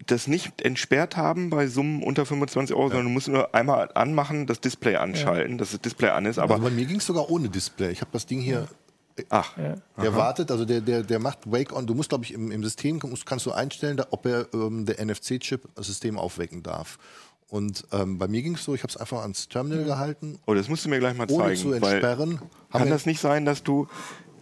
das 0.07 0.27
nicht 0.27 0.61
entsperrt 0.61 1.15
haben 1.15 1.49
bei 1.49 1.67
Summen 1.67 2.03
unter 2.03 2.25
25 2.25 2.75
Euro, 2.75 2.87
ja. 2.87 2.89
sondern 2.89 3.07
du 3.07 3.13
musst 3.13 3.29
nur 3.29 3.55
einmal 3.55 3.89
anmachen, 3.93 4.45
das 4.45 4.59
Display 4.59 4.97
anschalten, 4.97 5.53
ja. 5.53 5.57
dass 5.57 5.71
das 5.71 5.81
Display 5.81 6.09
an 6.09 6.25
ist. 6.25 6.37
Aber 6.37 6.55
also 6.55 6.65
bei 6.65 6.71
mir 6.71 6.85
ging 6.85 6.97
es 6.97 7.05
sogar 7.05 7.29
ohne 7.29 7.47
Display. 7.47 7.91
Ich 7.91 8.01
habe 8.01 8.11
das 8.11 8.25
Ding 8.25 8.41
hier 8.41 8.67
Ach, 9.29 9.57
ja. 9.57 9.75
der 10.01 10.11
Aha. 10.11 10.17
wartet, 10.17 10.51
also 10.51 10.65
der, 10.65 10.81
der, 10.81 11.03
der 11.03 11.19
macht 11.19 11.51
Wake 11.51 11.75
on. 11.75 11.87
Du 11.87 11.93
musst, 11.93 12.09
glaube 12.09 12.23
ich, 12.23 12.33
im, 12.33 12.51
im 12.51 12.63
System 12.63 12.99
kannst 12.99 13.45
du 13.45 13.51
einstellen, 13.51 14.01
ob 14.11 14.25
er 14.25 14.47
ähm, 14.53 14.85
der 14.85 15.03
NFC-Chip 15.03 15.67
das 15.75 15.87
System 15.87 16.17
aufwecken 16.17 16.63
darf. 16.63 16.97
Und 17.49 17.85
ähm, 17.91 18.19
bei 18.19 18.27
mir 18.27 18.43
ging 18.43 18.55
es 18.55 18.63
so, 18.63 18.75
ich 18.75 18.83
habe 18.83 18.91
es 18.91 18.97
einfach 18.97 19.21
ans 19.21 19.49
Terminal 19.49 19.83
gehalten. 19.83 20.39
Oh, 20.45 20.53
das 20.53 20.69
musst 20.69 20.85
du 20.85 20.89
mir 20.89 20.99
gleich 20.99 21.17
mal 21.17 21.27
zeigen. 21.27 21.41
Ohne 21.41 21.55
zu 21.55 21.73
entsperren. 21.73 22.39
Kann 22.71 22.89
das 22.89 23.07
nicht 23.07 23.19
sein, 23.19 23.45
dass 23.45 23.63
du 23.63 23.87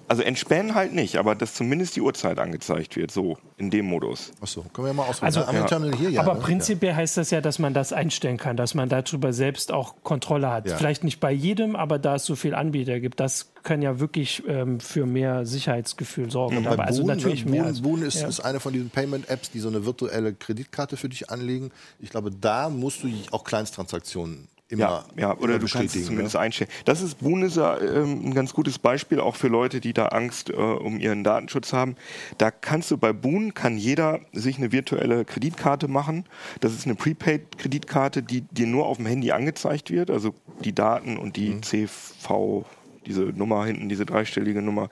also 0.07 0.23
entspannen 0.23 0.73
halt 0.73 0.93
nicht, 0.93 1.17
aber 1.17 1.35
dass 1.35 1.53
zumindest 1.53 1.95
die 1.95 2.01
Uhrzeit 2.01 2.39
angezeigt 2.39 2.95
wird, 2.95 3.11
so 3.11 3.37
in 3.57 3.69
dem 3.69 3.85
Modus. 3.85 4.31
Achso, 4.39 4.63
können 4.73 4.85
wir 4.85 4.87
ja 4.87 4.93
mal 4.93 5.03
ausprobieren. 5.03 5.43
Also, 5.45 5.85
ja. 5.85 5.97
hier, 5.97 6.09
ja, 6.11 6.21
aber 6.21 6.35
ne? 6.35 6.39
prinzipiell 6.39 6.91
ja. 6.91 6.97
heißt 6.97 7.17
das 7.17 7.29
ja, 7.31 7.41
dass 7.41 7.59
man 7.59 7.73
das 7.73 7.91
einstellen 7.91 8.37
kann, 8.37 8.55
dass 8.55 8.73
man 8.73 8.87
darüber 8.87 9.33
selbst 9.33 9.71
auch 9.71 9.95
Kontrolle 10.03 10.49
hat. 10.49 10.67
Ja. 10.67 10.77
Vielleicht 10.77 11.03
nicht 11.03 11.19
bei 11.19 11.31
jedem, 11.31 11.75
aber 11.75 11.99
da 11.99 12.15
es 12.15 12.25
so 12.25 12.35
viele 12.35 12.57
Anbieter 12.57 12.99
gibt, 12.99 13.19
das 13.19 13.51
kann 13.63 13.81
ja 13.81 13.99
wirklich 13.99 14.43
ähm, 14.47 14.79
für 14.79 15.05
mehr 15.05 15.45
Sicherheitsgefühl 15.45 16.31
sorgen. 16.31 16.61
Mhm. 16.61 16.67
Also 16.67 17.03
Boon, 17.03 17.15
natürlich 17.15 17.43
Boon, 17.43 17.51
mehr. 17.51 17.73
Boon 17.81 18.01
ist, 18.01 18.23
ist 18.23 18.39
eine 18.39 18.61
von 18.61 18.71
diesen 18.71 18.89
Payment-Apps, 18.89 19.51
die 19.51 19.59
so 19.59 19.67
eine 19.67 19.85
virtuelle 19.85 20.33
Kreditkarte 20.33 20.95
für 20.95 21.09
dich 21.09 21.29
anlegen. 21.29 21.71
Ich 21.99 22.09
glaube, 22.09 22.31
da 22.31 22.69
musst 22.69 23.03
du 23.03 23.09
auch 23.31 23.43
Kleinsttransaktionen 23.43 24.47
immer. 24.69 24.81
Ja, 24.81 25.05
ja 25.17 25.37
oder 25.37 25.55
immer 25.55 25.59
du 25.59 25.67
kannst 25.67 25.95
es 25.95 26.05
zumindest 26.05 26.35
ja. 26.35 26.41
einstellen. 26.41 26.69
Das 26.85 27.01
ist 27.01 27.19
Bundesar 27.19 27.81
äh, 27.81 28.03
ein 28.03 28.33
ganz 28.33 28.53
gutes 28.53 28.79
Beispiel, 28.79 29.19
auch 29.19 29.35
für 29.35 29.47
Leute, 29.47 29.79
die 29.79 29.93
da 29.93 30.07
Angst 30.07 30.49
äh, 30.49 30.53
um 30.53 30.99
ihren 30.99 31.23
Datenschutz 31.23 31.73
haben. 31.73 31.95
Da 32.37 32.51
kannst 32.51 32.91
du 32.91 32.97
bei 32.97 33.13
Boon, 33.13 33.53
kann 33.53 33.77
jeder 33.77 34.21
sich 34.33 34.57
eine 34.57 34.71
virtuelle 34.71 35.25
Kreditkarte 35.25 35.87
machen. 35.87 36.25
Das 36.59 36.73
ist 36.73 36.85
eine 36.85 36.95
Prepaid-Kreditkarte, 36.95 38.23
die 38.23 38.41
dir 38.41 38.67
nur 38.67 38.85
auf 38.87 38.97
dem 38.97 39.05
Handy 39.05 39.31
angezeigt 39.31 39.91
wird, 39.91 40.09
also 40.09 40.33
die 40.63 40.73
Daten 40.73 41.17
und 41.17 41.35
die 41.35 41.49
mhm. 41.49 41.63
CV 41.63 42.65
diese 43.05 43.21
Nummer 43.21 43.65
hinten, 43.65 43.87
diese 43.87 44.05
dreistellige 44.05 44.61
Nummer. 44.61 44.89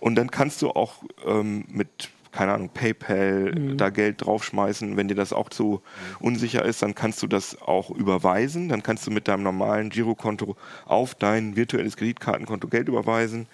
Und 0.00 0.16
dann 0.16 0.30
kannst 0.30 0.60
du 0.62 0.70
auch 0.70 1.04
ähm, 1.24 1.64
mit 1.68 2.10
keine 2.34 2.52
Ahnung, 2.52 2.70
PayPal, 2.70 3.52
mhm. 3.54 3.76
da 3.78 3.90
Geld 3.90 4.26
draufschmeißen. 4.26 4.96
Wenn 4.96 5.06
dir 5.06 5.14
das 5.14 5.32
auch 5.32 5.48
zu 5.48 5.82
unsicher 6.18 6.64
ist, 6.64 6.82
dann 6.82 6.94
kannst 6.94 7.22
du 7.22 7.28
das 7.28 7.62
auch 7.62 7.90
überweisen. 7.90 8.68
Dann 8.68 8.82
kannst 8.82 9.06
du 9.06 9.12
mit 9.12 9.28
deinem 9.28 9.44
normalen 9.44 9.88
Girokonto 9.88 10.56
auf 10.84 11.14
dein 11.14 11.54
virtuelles 11.54 11.96
Kreditkartenkonto 11.96 12.66
Geld 12.66 12.88
überweisen. 12.88 13.46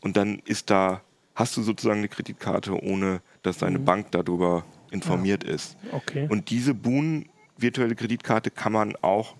Und 0.00 0.16
dann 0.18 0.40
ist 0.44 0.68
da, 0.68 1.00
hast 1.34 1.56
du 1.56 1.62
sozusagen 1.62 2.00
eine 2.00 2.08
Kreditkarte, 2.08 2.80
ohne 2.82 3.22
dass 3.42 3.58
deine 3.58 3.78
mhm. 3.78 3.84
Bank 3.86 4.06
darüber 4.10 4.64
informiert 4.90 5.44
ja. 5.44 5.54
ist. 5.54 5.78
Okay. 5.92 6.26
Und 6.28 6.50
diese 6.50 6.74
Boon 6.74 7.30
virtuelle 7.56 7.94
Kreditkarte 7.94 8.50
kann 8.50 8.72
man 8.72 8.94
auch 8.96 9.36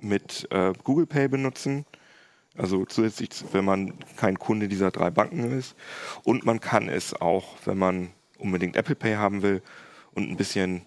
mit 0.00 0.48
äh, 0.50 0.72
Google 0.84 1.06
Pay 1.06 1.28
benutzen. 1.28 1.84
Also 2.56 2.84
zusätzlich, 2.86 3.30
wenn 3.52 3.64
man 3.64 3.94
kein 4.16 4.38
Kunde 4.38 4.68
dieser 4.68 4.90
drei 4.90 5.10
Banken 5.10 5.58
ist. 5.58 5.74
Und 6.24 6.44
man 6.44 6.60
kann 6.60 6.88
es 6.88 7.14
auch, 7.18 7.56
wenn 7.64 7.78
man 7.78 8.10
unbedingt 8.42 8.76
Apple 8.76 8.94
Pay 8.94 9.14
haben 9.14 9.42
will 9.42 9.62
und 10.12 10.30
ein 10.30 10.36
bisschen 10.36 10.82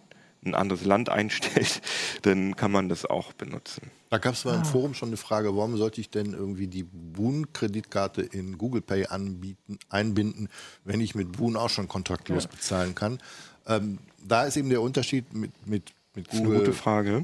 ein 0.46 0.56
anderes 0.56 0.86
Land 0.86 1.10
einstellt, 1.10 1.82
dann 2.22 2.56
kann 2.56 2.72
man 2.72 2.90
das 2.90 3.06
auch 3.06 3.34
benutzen. 3.34 3.92
Da 4.10 4.18
gab 4.18 4.34
es 4.34 4.46
mal 4.46 4.56
im 4.56 4.62
ah. 4.62 4.66
Forum 4.66 4.94
schon 4.94 5.10
eine 5.10 5.18
Frage, 5.18 5.56
warum 5.56 5.78
sollte 5.78 6.00
ich 6.00 6.10
denn 6.10 6.34
irgendwie 6.34 6.68
die 6.68 6.84
Boon-Kreditkarte 6.84 8.22
in 8.22 8.58
Google 8.58 8.82
Pay 8.82 9.08
anbieten, 9.08 9.80
einbinden, 9.90 10.50
wenn 10.84 11.02
ich 11.02 11.16
mit 11.16 11.34
Boon 11.34 11.58
auch 11.58 11.70
schon 11.70 11.88
kontaktlos 11.88 12.44
ja. 12.44 12.50
bezahlen 12.50 12.96
kann. 12.96 13.20
Ähm, 13.68 13.98
da 14.24 14.46
ist 14.46 14.58
eben 14.58 14.70
der 14.70 14.82
Unterschied 14.82 15.34
mit, 15.34 15.52
mit, 15.68 15.94
mit, 16.14 16.30
Google, 16.30 16.74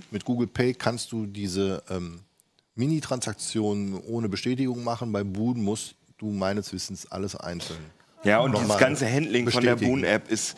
mit 0.10 0.26
Google 0.26 0.48
Pay 0.48 0.74
kannst 0.74 1.12
du 1.12 1.26
diese 1.26 1.84
ähm, 1.90 2.22
Mini-Transaktionen 2.76 3.96
ohne 3.96 4.28
Bestätigung 4.28 4.84
machen. 4.84 5.12
Bei 5.12 5.24
Boon 5.24 5.62
musst 5.62 5.96
du 6.18 6.32
meines 6.32 6.74
Wissens 6.74 7.10
alles 7.12 7.36
einzeln 7.36 7.80
ja, 8.24 8.40
und 8.40 8.58
dieses 8.58 8.78
ganze 8.78 9.12
Handling 9.12 9.50
von 9.50 9.64
der 9.64 9.76
Boon-App 9.76 10.30
ist 10.30 10.58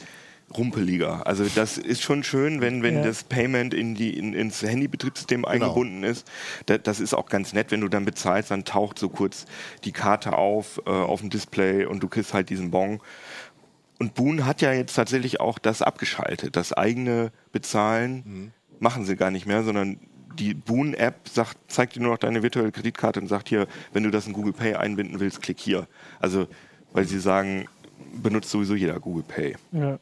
rumpeliger. 0.57 1.25
Also 1.25 1.45
das 1.55 1.77
ist 1.77 2.01
schon 2.01 2.23
schön, 2.23 2.61
wenn, 2.61 2.83
wenn 2.83 2.95
ja. 2.95 3.03
das 3.03 3.23
Payment 3.23 3.73
in 3.73 3.95
die, 3.95 4.17
in, 4.17 4.33
ins 4.33 4.61
Handybetriebssystem 4.61 5.41
genau. 5.41 5.51
eingebunden 5.51 6.03
ist. 6.03 6.29
Das, 6.65 6.79
das, 6.83 6.99
ist 6.99 7.13
auch 7.13 7.27
ganz 7.27 7.53
nett, 7.53 7.71
wenn 7.71 7.81
du 7.81 7.87
dann 7.87 8.05
bezahlst, 8.05 8.51
dann 8.51 8.65
taucht 8.65 8.99
so 8.99 9.09
kurz 9.09 9.45
die 9.83 9.91
Karte 9.91 10.37
auf 10.37 10.81
äh, 10.85 10.89
auf 10.89 11.21
dem 11.21 11.29
Display 11.29 11.85
und 11.85 12.01
du 12.01 12.07
kriegst 12.07 12.33
halt 12.33 12.49
diesen 12.49 12.71
Bon. 12.71 12.99
Und 13.99 14.15
Boon 14.15 14.45
hat 14.45 14.61
ja 14.61 14.73
jetzt 14.73 14.95
tatsächlich 14.95 15.39
auch 15.39 15.59
das 15.59 15.81
abgeschaltet. 15.81 16.55
Das 16.55 16.73
eigene 16.73 17.31
Bezahlen 17.51 18.23
mhm. 18.25 18.51
machen 18.79 19.05
sie 19.05 19.15
gar 19.15 19.31
nicht 19.31 19.45
mehr, 19.45 19.63
sondern 19.63 19.99
die 20.37 20.55
Boon-App 20.55 21.29
zeigt 21.67 21.95
dir 21.95 22.01
nur 22.01 22.11
noch 22.11 22.17
deine 22.17 22.41
virtuelle 22.41 22.71
Kreditkarte 22.71 23.19
und 23.19 23.27
sagt 23.27 23.49
hier, 23.49 23.67
wenn 23.93 24.03
du 24.03 24.09
das 24.09 24.25
in 24.25 24.33
Google 24.33 24.53
Pay 24.53 24.75
einbinden 24.75 25.19
willst, 25.19 25.41
klick 25.43 25.59
hier. 25.59 25.87
Also 26.19 26.47
weil 26.93 27.05
sie 27.05 27.19
sagen, 27.19 27.67
benutzt 28.21 28.49
sowieso 28.49 28.75
jeder 28.75 28.99
Google 28.99 29.23
Pay. 29.27 29.55
Ja. 29.71 29.99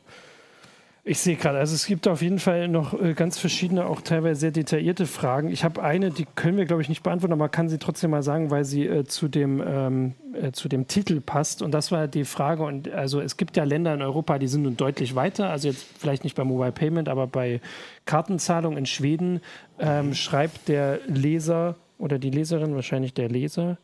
Ich 1.04 1.18
sehe 1.18 1.36
gerade, 1.36 1.58
also 1.58 1.74
es 1.74 1.88
gibt 1.88 2.08
auf 2.08 2.22
jeden 2.22 2.38
Fall 2.38 2.68
noch 2.68 2.94
äh, 2.94 3.16
ganz 3.16 3.40
verschiedene, 3.40 3.88
auch 3.88 4.02
teilweise 4.02 4.40
sehr 4.40 4.52
detaillierte 4.52 5.08
Fragen. 5.08 5.50
Ich 5.50 5.64
habe 5.64 5.82
eine, 5.82 6.12
die 6.12 6.28
können 6.36 6.58
wir, 6.58 6.66
glaube 6.66 6.84
ich, 6.84 6.90
nicht 6.90 7.02
beantworten, 7.02 7.34
aber 7.34 7.46
man 7.46 7.52
kann 7.52 7.70
sie 7.70 7.80
trotzdem 7.80 8.12
mal 8.12 8.22
sagen, 8.22 8.52
weil 8.52 8.66
sie 8.66 8.86
äh, 8.86 9.04
zu, 9.06 9.28
dem, 9.28 9.64
ähm, 9.66 10.14
äh, 10.40 10.52
zu 10.52 10.70
dem 10.70 10.88
Titel 10.88 11.20
passt. 11.20 11.64
Und 11.64 11.72
das 11.72 11.92
war 11.92 12.08
die 12.08 12.24
Frage, 12.24 12.62
und 12.62 12.92
also 12.92 13.20
es 13.20 13.36
gibt 13.36 13.58
ja 13.58 13.64
Länder 13.64 13.96
in 13.96 14.04
Europa, 14.04 14.38
die 14.38 14.48
sind 14.48 14.62
nun 14.62 14.78
deutlich 14.78 15.16
weiter, 15.16 15.50
also 15.50 15.70
jetzt 15.70 15.88
vielleicht 15.98 16.24
nicht 16.24 16.36
bei 16.36 16.44
Mobile 16.44 16.72
Payment, 16.72 17.10
aber 17.10 17.26
bei 17.26 17.62
Kartenzahlung 18.06 18.78
in 18.78 18.86
Schweden 18.86 19.42
ähm, 19.80 20.14
schreibt 20.14 20.68
der 20.68 21.00
Leser 21.08 21.78
oder 21.98 22.20
die 22.20 22.30
Leserin, 22.30 22.76
wahrscheinlich 22.76 23.16
der 23.16 23.28
Leser, 23.28 23.80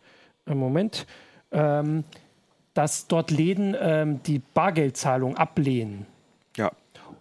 im 0.46 0.60
Moment, 0.60 1.08
ähm, 1.52 2.04
dass 2.78 3.08
dort 3.08 3.32
Läden 3.32 3.76
ähm, 3.80 4.22
die 4.24 4.40
Bargeldzahlung 4.54 5.36
ablehnen. 5.36 6.06
Ja. 6.56 6.72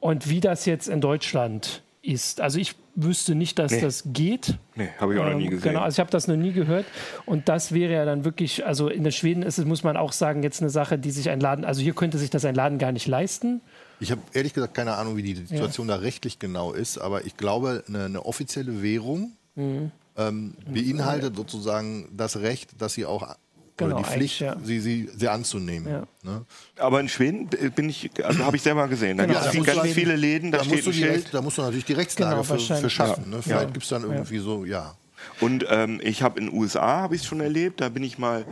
Und 0.00 0.28
wie 0.28 0.40
das 0.40 0.66
jetzt 0.66 0.88
in 0.88 1.00
Deutschland 1.00 1.82
ist. 2.02 2.40
Also 2.40 2.58
ich 2.58 2.76
wüsste 2.94 3.34
nicht, 3.34 3.58
dass 3.58 3.72
nee. 3.72 3.80
das 3.80 4.04
geht. 4.06 4.58
Nee, 4.74 4.88
habe 5.00 5.14
ich 5.14 5.20
auch 5.20 5.24
ähm, 5.24 5.32
noch 5.32 5.38
nie 5.38 5.44
ähm, 5.44 5.50
gesehen. 5.50 5.72
Genau, 5.72 5.80
also 5.82 5.96
ich 5.96 6.00
habe 6.00 6.10
das 6.10 6.28
noch 6.28 6.36
nie 6.36 6.52
gehört. 6.52 6.86
Und 7.26 7.48
das 7.48 7.72
wäre 7.72 7.92
ja 7.92 8.04
dann 8.04 8.24
wirklich, 8.24 8.64
also 8.64 8.88
in 8.88 9.04
der 9.04 9.10
Schweden 9.10 9.42
ist 9.42 9.58
es, 9.58 9.64
muss 9.64 9.82
man 9.82 9.96
auch 9.96 10.12
sagen, 10.12 10.42
jetzt 10.42 10.60
eine 10.60 10.70
Sache, 10.70 10.98
die 10.98 11.10
sich 11.10 11.28
ein 11.30 11.40
Laden, 11.40 11.64
also 11.64 11.82
hier 11.82 11.94
könnte 11.94 12.18
sich 12.18 12.30
das 12.30 12.44
ein 12.44 12.54
Laden 12.54 12.78
gar 12.78 12.92
nicht 12.92 13.06
leisten. 13.06 13.60
Ich 13.98 14.10
habe 14.10 14.20
ehrlich 14.32 14.54
gesagt 14.54 14.74
keine 14.74 14.94
Ahnung, 14.94 15.16
wie 15.16 15.22
die 15.22 15.34
Situation 15.34 15.88
ja. 15.88 15.96
da 15.96 16.02
rechtlich 16.02 16.38
genau 16.38 16.72
ist, 16.72 16.98
aber 16.98 17.24
ich 17.24 17.36
glaube, 17.36 17.82
eine, 17.88 18.04
eine 18.04 18.24
offizielle 18.24 18.82
Währung 18.82 19.32
mhm. 19.54 19.90
ähm, 20.16 20.54
beinhaltet 20.66 21.36
sozusagen 21.36 22.08
das 22.16 22.38
Recht, 22.38 22.80
dass 22.80 22.94
sie 22.94 23.06
auch 23.06 23.36
genau, 23.76 23.96
oder 23.96 24.04
die 24.04 24.10
Pflicht, 24.10 24.40
ja. 24.40 24.56
sie, 24.62 24.80
sie, 24.80 25.08
sie 25.14 25.28
anzunehmen. 25.28 25.88
Ja. 25.88 26.06
Ne? 26.22 26.44
Aber 26.78 27.00
in 27.00 27.08
Schweden 27.08 27.48
bin 27.74 27.88
ich, 27.88 28.10
also 28.22 28.44
habe 28.44 28.56
ich 28.56 28.62
selber 28.62 28.88
gesehen. 28.88 29.18
Da 29.18 29.26
genau, 29.26 29.40
gibt 29.50 29.68
es 29.68 29.74
ganz 29.74 29.92
viele 29.92 30.16
Läden, 30.16 30.50
da, 30.50 30.58
da 30.58 30.64
steht 30.64 30.86
ein 30.86 30.92
Schild. 30.92 31.34
da 31.34 31.42
musst 31.42 31.58
du 31.58 31.62
natürlich 31.62 31.84
die 31.84 31.94
Rechtslage 31.94 32.42
genau, 32.42 32.58
für, 32.58 32.76
für, 32.76 32.90
schaffen. 32.90 33.30
Ne? 33.30 33.42
Vielleicht 33.42 33.72
gibt 33.72 33.84
es 33.84 33.90
dann 33.90 34.02
irgendwie 34.02 34.38
so, 34.38 34.64
ja. 34.64 34.96
Und 35.40 35.66
ähm, 35.68 36.00
ich 36.02 36.22
habe 36.22 36.38
in 36.38 36.46
den 36.46 36.58
USA, 36.58 37.02
habe 37.02 37.14
ich 37.14 37.22
es 37.22 37.26
schon 37.26 37.40
erlebt, 37.40 37.80
da 37.80 37.88
bin 37.88 38.02
ich 38.02 38.18
mal 38.18 38.44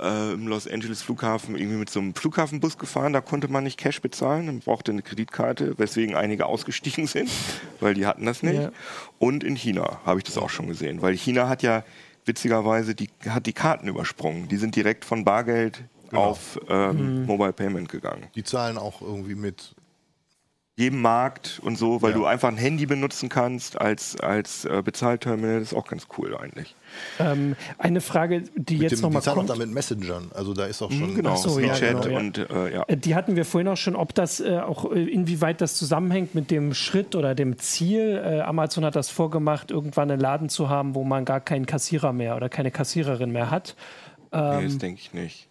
äh, 0.00 0.32
im 0.32 0.46
Los 0.46 0.68
Angeles 0.68 1.02
Flughafen 1.02 1.56
irgendwie 1.56 1.78
mit 1.78 1.90
so 1.90 2.00
einem 2.00 2.14
Flughafenbus 2.14 2.78
gefahren, 2.78 3.12
da 3.12 3.20
konnte 3.20 3.48
man 3.48 3.64
nicht 3.64 3.78
Cash 3.78 4.00
bezahlen, 4.00 4.46
man 4.46 4.60
brauchte 4.60 4.92
eine 4.92 5.02
Kreditkarte, 5.02 5.78
weswegen 5.78 6.14
einige 6.14 6.46
ausgestiegen 6.46 7.06
sind, 7.06 7.30
weil 7.80 7.94
die 7.94 8.06
hatten 8.06 8.24
das 8.24 8.42
nicht. 8.42 8.60
Ja. 8.60 8.70
Und 9.18 9.44
in 9.44 9.56
China 9.56 10.00
habe 10.04 10.20
ich 10.20 10.24
das 10.24 10.38
auch 10.38 10.50
schon 10.50 10.68
gesehen, 10.68 11.02
weil 11.02 11.14
China 11.14 11.48
hat 11.48 11.62
ja 11.62 11.84
witzigerweise 12.26 12.94
die, 12.94 13.08
hat 13.28 13.46
die 13.46 13.52
Karten 13.52 13.88
übersprungen. 13.88 14.48
Die 14.48 14.56
sind 14.56 14.74
direkt 14.76 15.04
von 15.04 15.24
Bargeld 15.24 15.84
genau. 16.10 16.24
auf 16.24 16.58
ähm, 16.68 17.20
mhm. 17.20 17.26
Mobile 17.26 17.52
Payment 17.52 17.88
gegangen. 17.88 18.26
Die 18.34 18.44
zahlen 18.44 18.76
auch 18.76 19.00
irgendwie 19.00 19.36
mit 19.36 19.75
jedem 20.78 21.00
Markt 21.00 21.58
und 21.64 21.78
so, 21.78 22.02
weil 22.02 22.10
ja. 22.10 22.18
du 22.18 22.26
einfach 22.26 22.48
ein 22.48 22.58
Handy 22.58 22.84
benutzen 22.84 23.30
kannst 23.30 23.80
als, 23.80 24.20
als 24.20 24.66
äh, 24.66 24.82
Bezahlterminal. 24.84 25.60
Das 25.60 25.72
ist 25.72 25.74
auch 25.78 25.88
ganz 25.88 26.06
cool 26.18 26.36
eigentlich. 26.36 26.76
Ähm, 27.18 27.56
eine 27.78 28.02
Frage, 28.02 28.42
die 28.54 28.76
mit 28.76 28.90
jetzt 28.90 29.00
nochmal 29.00 29.22
kommt. 29.22 29.50
Auch 29.50 29.54
damit 29.56 29.70
Messengern. 29.70 30.30
Also 30.34 30.52
da 30.52 30.66
ist 30.66 30.82
auch 30.82 30.92
schon... 30.92 31.12
Mhm, 31.12 31.16
genau, 31.16 31.36
so, 31.36 31.58
ja, 31.60 31.78
genau, 31.78 32.06
ja. 32.06 32.18
und 32.18 32.38
äh, 32.38 32.74
ja. 32.74 32.84
Äh, 32.88 32.96
die 32.98 33.14
hatten 33.14 33.36
wir 33.36 33.46
vorhin 33.46 33.68
auch 33.68 33.78
schon, 33.78 33.96
ob 33.96 34.14
das 34.14 34.40
äh, 34.40 34.58
auch, 34.58 34.92
äh, 34.92 35.02
inwieweit 35.02 35.62
das 35.62 35.76
zusammenhängt 35.76 36.34
mit 36.34 36.50
dem 36.50 36.74
Schritt 36.74 37.14
oder 37.14 37.34
dem 37.34 37.58
Ziel. 37.58 38.22
Äh, 38.22 38.40
Amazon 38.42 38.84
hat 38.84 38.96
das 38.96 39.08
vorgemacht, 39.08 39.70
irgendwann 39.70 40.10
einen 40.10 40.20
Laden 40.20 40.50
zu 40.50 40.68
haben, 40.68 40.94
wo 40.94 41.04
man 41.04 41.24
gar 41.24 41.40
keinen 41.40 41.64
Kassierer 41.64 42.12
mehr 42.12 42.36
oder 42.36 42.50
keine 42.50 42.70
Kassiererin 42.70 43.32
mehr 43.32 43.50
hat. 43.50 43.76
Ähm, 44.30 44.58
nee, 44.58 44.64
das 44.64 44.78
denke 44.78 45.00
ich 45.00 45.14
nicht. 45.14 45.48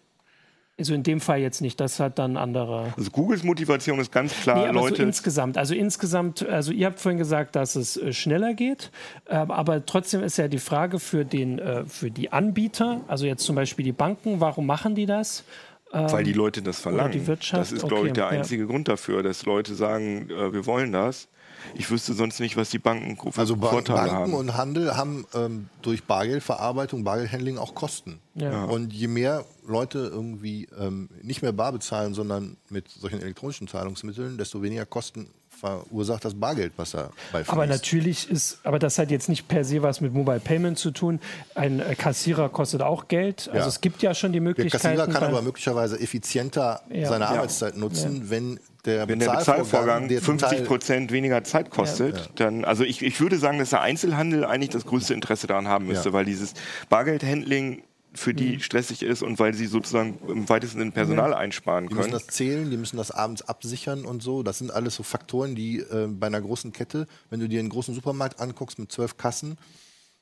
Also 0.78 0.92
in 0.92 1.02
dem 1.02 1.20
Fall 1.20 1.40
jetzt 1.40 1.62
nicht, 1.62 1.80
das 1.80 2.00
hat 2.00 2.18
dann 2.18 2.36
andere. 2.36 2.92
Also 2.98 3.10
Googles 3.10 3.42
Motivation 3.42 3.98
ist 3.98 4.12
ganz 4.12 4.34
klar, 4.34 4.58
nee, 4.58 4.68
aber 4.68 4.80
Leute. 4.80 4.96
So 4.96 5.02
insgesamt, 5.04 5.56
also 5.56 5.74
insgesamt, 5.74 6.46
also 6.46 6.70
ihr 6.70 6.86
habt 6.86 7.00
vorhin 7.00 7.16
gesagt, 7.16 7.56
dass 7.56 7.76
es 7.76 7.96
äh, 7.96 8.12
schneller 8.12 8.52
geht, 8.52 8.90
äh, 9.24 9.36
aber 9.36 9.86
trotzdem 9.86 10.22
ist 10.22 10.36
ja 10.36 10.48
die 10.48 10.58
Frage 10.58 10.98
für 10.98 11.24
den, 11.24 11.58
äh, 11.58 11.86
für 11.86 12.10
die 12.10 12.30
Anbieter, 12.30 13.00
also 13.08 13.24
jetzt 13.24 13.44
zum 13.44 13.56
Beispiel 13.56 13.86
die 13.86 13.92
Banken, 13.92 14.40
warum 14.40 14.66
machen 14.66 14.94
die 14.94 15.06
das? 15.06 15.44
Weil 15.92 16.24
die 16.24 16.32
Leute 16.32 16.60
das 16.62 16.80
verlangen. 16.80 17.12
Die 17.12 17.26
Wirtschaft? 17.26 17.62
Das 17.62 17.72
ist, 17.72 17.84
okay, 17.84 17.94
glaube 17.94 18.06
ich, 18.08 18.12
der 18.12 18.28
einzige 18.28 18.64
ja. 18.64 18.68
Grund 18.68 18.88
dafür, 18.88 19.22
dass 19.22 19.46
Leute 19.46 19.74
sagen, 19.74 20.28
äh, 20.28 20.52
wir 20.52 20.66
wollen 20.66 20.92
das. 20.92 21.28
Ich 21.74 21.90
wüsste 21.90 22.14
sonst 22.14 22.40
nicht, 22.40 22.56
was 22.56 22.70
die 22.70 22.78
Banken 22.78 23.16
für 23.32 23.40
also 23.40 23.56
Vorteile 23.56 24.10
Banken 24.10 24.14
haben. 24.14 24.34
und 24.34 24.56
Handel 24.56 24.96
haben 24.96 25.26
ähm, 25.34 25.68
durch 25.82 26.04
Bargeldverarbeitung, 26.04 27.04
Bargeldhandling 27.04 27.58
auch 27.58 27.74
Kosten. 27.74 28.18
Ja. 28.34 28.64
Und 28.64 28.92
je 28.92 29.08
mehr 29.08 29.44
Leute 29.66 29.98
irgendwie 29.98 30.68
ähm, 30.78 31.08
nicht 31.22 31.42
mehr 31.42 31.52
bar 31.52 31.72
bezahlen, 31.72 32.14
sondern 32.14 32.56
mit 32.68 32.88
solchen 32.88 33.20
elektronischen 33.20 33.68
Zahlungsmitteln, 33.68 34.38
desto 34.38 34.62
weniger 34.62 34.86
Kosten 34.86 35.28
verursacht 35.56 36.24
das 36.24 36.34
Bargeld, 36.34 36.72
was 36.76 36.94
er 36.94 37.10
bei 37.32 37.42
Aber 37.46 37.66
natürlich 37.66 38.30
ist, 38.30 38.58
aber 38.64 38.78
das 38.78 38.98
hat 38.98 39.10
jetzt 39.10 39.28
nicht 39.28 39.48
per 39.48 39.64
se 39.64 39.82
was 39.82 40.00
mit 40.00 40.12
Mobile 40.12 40.40
Payment 40.40 40.78
zu 40.78 40.90
tun. 40.90 41.20
Ein 41.54 41.80
äh, 41.80 41.94
Kassierer 41.94 42.48
kostet 42.48 42.82
auch 42.82 43.08
Geld. 43.08 43.48
Also 43.48 43.60
ja. 43.60 43.66
es 43.66 43.80
gibt 43.80 44.02
ja 44.02 44.14
schon 44.14 44.32
die 44.32 44.40
Möglichkeit. 44.40 44.84
Der 44.84 44.90
Kassierer 44.96 45.12
kann 45.12 45.28
aber 45.28 45.42
möglicherweise 45.42 45.98
effizienter 45.98 46.82
ja. 46.90 47.08
seine 47.08 47.28
Arbeitszeit 47.28 47.76
nutzen, 47.76 48.28
wenn 48.30 48.60
der, 48.86 49.08
wenn 49.08 49.18
der 49.18 49.32
Bezahlvorgang 49.32 50.08
50 50.08 50.64
Prozent 50.64 51.12
weniger 51.12 51.44
Zeit 51.44 51.70
kostet, 51.70 52.16
ja. 52.16 52.26
dann, 52.36 52.64
also 52.64 52.84
ich, 52.84 53.02
ich 53.02 53.20
würde 53.20 53.38
sagen, 53.38 53.58
dass 53.58 53.70
der 53.70 53.82
Einzelhandel 53.82 54.44
eigentlich 54.44 54.70
das 54.70 54.86
größte 54.86 55.14
Interesse 55.14 55.46
daran 55.46 55.68
haben 55.68 55.86
müsste, 55.86 56.10
ja. 56.10 56.12
weil 56.12 56.24
dieses 56.24 56.54
Bargeldhandling 56.88 57.82
für 58.16 58.34
die 58.34 58.54
mhm. 58.54 58.60
stressig 58.60 59.02
ist 59.02 59.22
und 59.22 59.38
weil 59.38 59.54
sie 59.54 59.66
sozusagen 59.66 60.18
im 60.28 60.48
weitesten 60.48 60.78
Sinne 60.78 60.90
Personal 60.90 61.34
einsparen 61.34 61.88
können. 61.88 62.00
Die 62.00 62.08
müssen 62.08 62.12
das 62.12 62.26
zählen, 62.28 62.70
die 62.70 62.76
müssen 62.76 62.96
das 62.96 63.10
abends 63.10 63.42
absichern 63.42 64.04
und 64.04 64.22
so. 64.22 64.42
Das 64.42 64.58
sind 64.58 64.70
alles 64.70 64.94
so 64.94 65.02
Faktoren, 65.02 65.54
die 65.54 65.80
äh, 65.80 66.06
bei 66.08 66.26
einer 66.26 66.40
großen 66.40 66.72
Kette, 66.72 67.06
wenn 67.30 67.40
du 67.40 67.48
dir 67.48 67.60
einen 67.60 67.68
großen 67.68 67.94
Supermarkt 67.94 68.40
anguckst 68.40 68.78
mit 68.78 68.90
zwölf 68.90 69.16
Kassen, 69.16 69.58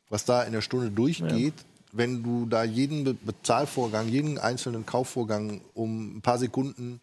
was 0.09 0.25
da 0.25 0.43
in 0.43 0.53
der 0.53 0.61
Stunde 0.61 0.91
durchgeht, 0.91 1.55
ja. 1.57 1.65
wenn 1.93 2.23
du 2.23 2.47
da 2.47 2.65
jeden 2.65 3.05
Be 3.05 3.15
Bezahlvorgang, 3.15 4.09
jeden 4.09 4.39
einzelnen 4.39 4.85
Kaufvorgang 4.87 5.61
um 5.75 6.17
ein 6.17 6.21
paar 6.21 6.39
Sekunden 6.39 7.01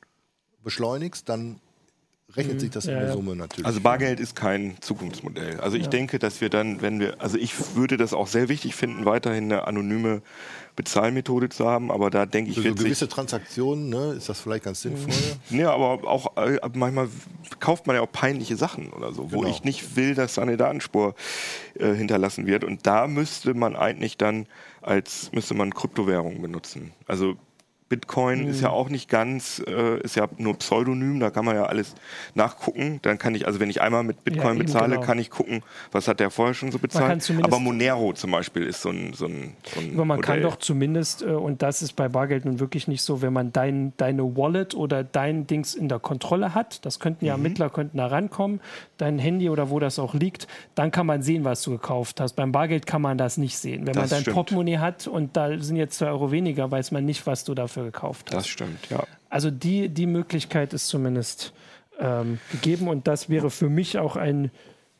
beschleunigst, 0.64 1.28
dann 1.30 1.60
rechnet 2.36 2.56
mhm. 2.56 2.60
sich 2.60 2.70
das 2.70 2.86
in 2.86 2.98
der 2.98 3.12
Summe 3.12 3.36
natürlich. 3.36 3.66
Also 3.66 3.82
Bargeld 3.82 4.20
ist 4.20 4.36
kein 4.36 4.76
Zukunftsmodell. 4.82 5.60
Also 5.60 5.78
ich 5.78 5.84
ja. 5.84 5.90
denke, 5.90 6.20
dass 6.20 6.42
wir 6.42 6.50
dann, 6.50 6.82
wenn 6.82 7.00
wir, 7.00 7.22
also 7.22 7.38
ich 7.38 7.76
würde 7.76 7.98
das 7.98 8.14
auch 8.14 8.28
sehr 8.28 8.50
wichtig 8.50 8.76
finden, 8.76 9.06
weiterhin 9.06 9.46
eine 9.46 9.68
anonyme 9.68 10.22
Bezahlmethode 10.78 11.50
zu 11.50 11.68
haben, 11.68 11.92
aber 11.92 12.10
da 12.10 12.26
denke 12.26 12.52
ich 12.52 12.60
Für 12.60 12.70
so 12.70 12.76
gewisse 12.76 13.10
Transaktionen 13.10 13.90
ne, 13.90 14.14
ist 14.14 14.30
das 14.30 14.40
vielleicht 14.40 14.64
ganz 14.64 14.82
sinnvoll. 14.82 15.14
Ja, 15.50 15.74
aber 15.74 16.08
auch 16.08 16.38
äh, 16.38 16.60
manchmal 16.74 17.10
kauft 17.60 17.88
man 17.88 17.98
ja 17.98 18.02
auch 18.02 18.12
peinliche 18.12 18.56
Sachen 18.56 18.90
oder 18.94 19.12
so, 19.12 19.26
genau. 19.26 19.44
wo 19.44 19.48
ich 19.48 19.64
nicht 19.66 19.98
will, 19.98 20.16
dass 20.16 20.40
eine 20.40 20.56
Datenspur 20.56 21.14
äh, 21.78 21.94
hinterlassen 21.94 22.48
wird 22.48 22.64
und 22.64 22.88
da 22.88 23.08
müsste 23.08 23.54
man 23.54 23.76
eigentlich 23.76 24.18
dann 24.18 24.48
als 24.82 25.32
müsste 25.32 25.54
man 25.54 25.74
Kryptowährungen 25.74 26.42
benutzen. 26.42 26.92
Also 27.06 27.36
Bitcoin 27.92 28.44
mhm. 28.44 28.50
ist 28.50 28.62
ja 28.62 28.70
auch 28.70 28.88
nicht 28.88 29.10
ganz, 29.10 29.62
äh, 29.68 30.00
ist 30.00 30.16
ja 30.16 30.30
nur 30.38 30.58
Pseudonym, 30.58 31.20
da 31.20 31.30
kann 31.30 31.44
man 31.44 31.58
ja 31.58 31.66
alles 31.66 31.94
nachgucken. 32.36 33.00
Dann 33.02 33.18
kann 33.18 33.36
ich, 33.36 33.46
also 33.46 33.60
wenn 33.60 33.70
ich 33.70 33.82
einmal 33.82 34.04
mit 34.04 34.24
Bitcoin 34.24 34.56
ja, 34.56 34.64
bezahle, 34.64 34.96
genau. 34.96 35.06
kann 35.06 35.20
ich 35.20 35.30
gucken, 35.30 35.62
was 35.92 36.08
hat 36.08 36.22
der 36.22 36.32
vorher 36.32 36.54
schon 36.54 36.72
so 36.72 36.80
bezahlt. 36.80 37.30
Aber 37.44 37.60
Monero 37.60 38.14
zum 38.14 38.32
Beispiel 38.32 38.64
ist 38.64 38.82
so 38.82 38.92
ein, 38.92 39.12
so 39.12 39.26
ein, 39.26 39.56
so 39.74 39.82
ein 39.82 39.92
Aber 39.94 40.06
man 40.06 40.20
Modell. 40.20 40.36
kann 40.36 40.42
doch 40.42 40.56
zumindest, 40.56 41.22
äh, 41.22 41.26
und 41.26 41.62
das 41.62 41.82
ist 41.82 41.98
bei 41.98 42.08
Bargeld 42.08 42.46
nun 42.46 42.62
wirklich 42.62 42.88
nicht 42.88 43.02
so, 43.04 43.22
wenn 43.22 43.34
man 43.34 43.52
dein, 43.52 43.92
deine 43.98 44.38
Wallet 44.38 44.74
oder 44.74 45.04
dein 45.04 45.46
Dings 45.46 45.76
in 45.76 45.90
der 45.90 46.00
Kontrolle 46.00 46.56
hat, 46.56 46.86
das 46.86 47.02
könnten 47.02 47.26
ja 47.26 47.36
mhm. 47.36 47.44
Ermittler 47.44 47.70
könnten 47.70 47.98
da 47.98 48.08
rankommen, 48.08 48.62
dein 48.98 49.20
Handy 49.20 49.50
oder 49.50 49.70
wo 49.70 49.80
das 49.80 50.00
auch 50.00 50.14
liegt, 50.14 50.48
dann 50.76 50.92
kann 50.92 51.06
man 51.06 51.24
sehen, 51.24 51.44
was 51.44 51.62
du 51.64 51.72
gekauft 51.72 52.22
hast. 52.22 52.38
Beim 52.38 52.54
Bargeld 52.54 52.86
kann 52.86 53.02
man 53.02 53.18
das 53.18 53.36
nicht 53.36 53.58
sehen. 53.58 53.86
Wenn 53.86 53.96
das 53.96 54.04
man 54.04 54.10
dein 54.12 54.22
stimmt. 54.22 54.36
Portemonnaie 54.36 54.78
hat 54.78 55.08
und 55.08 55.36
da 55.36 55.60
sind 55.60 55.76
jetzt 55.76 55.98
zwei 55.98 56.08
Euro 56.08 56.32
weniger, 56.32 56.72
weiß 56.72 56.92
man 56.92 57.04
nicht, 57.04 57.28
was 57.28 57.44
du 57.44 57.54
dafür 57.54 57.81
dafür 57.82 57.92
gekauft 57.92 58.28
hast. 58.28 58.38
Das 58.38 58.48
stimmt, 58.48 58.90
ja. 58.90 59.04
Also 59.30 59.50
die, 59.52 59.90
die 59.90 60.06
Möglichkeit 60.06 60.74
ist 60.74 60.88
zumindest 60.88 61.54
ähm, 62.00 62.40
gegeben 62.52 62.88
und 62.88 63.08
das 63.08 63.30
wäre 63.30 63.50
für 63.50 63.70
mich 63.70 63.98
auch 63.98 64.16
ein 64.16 64.52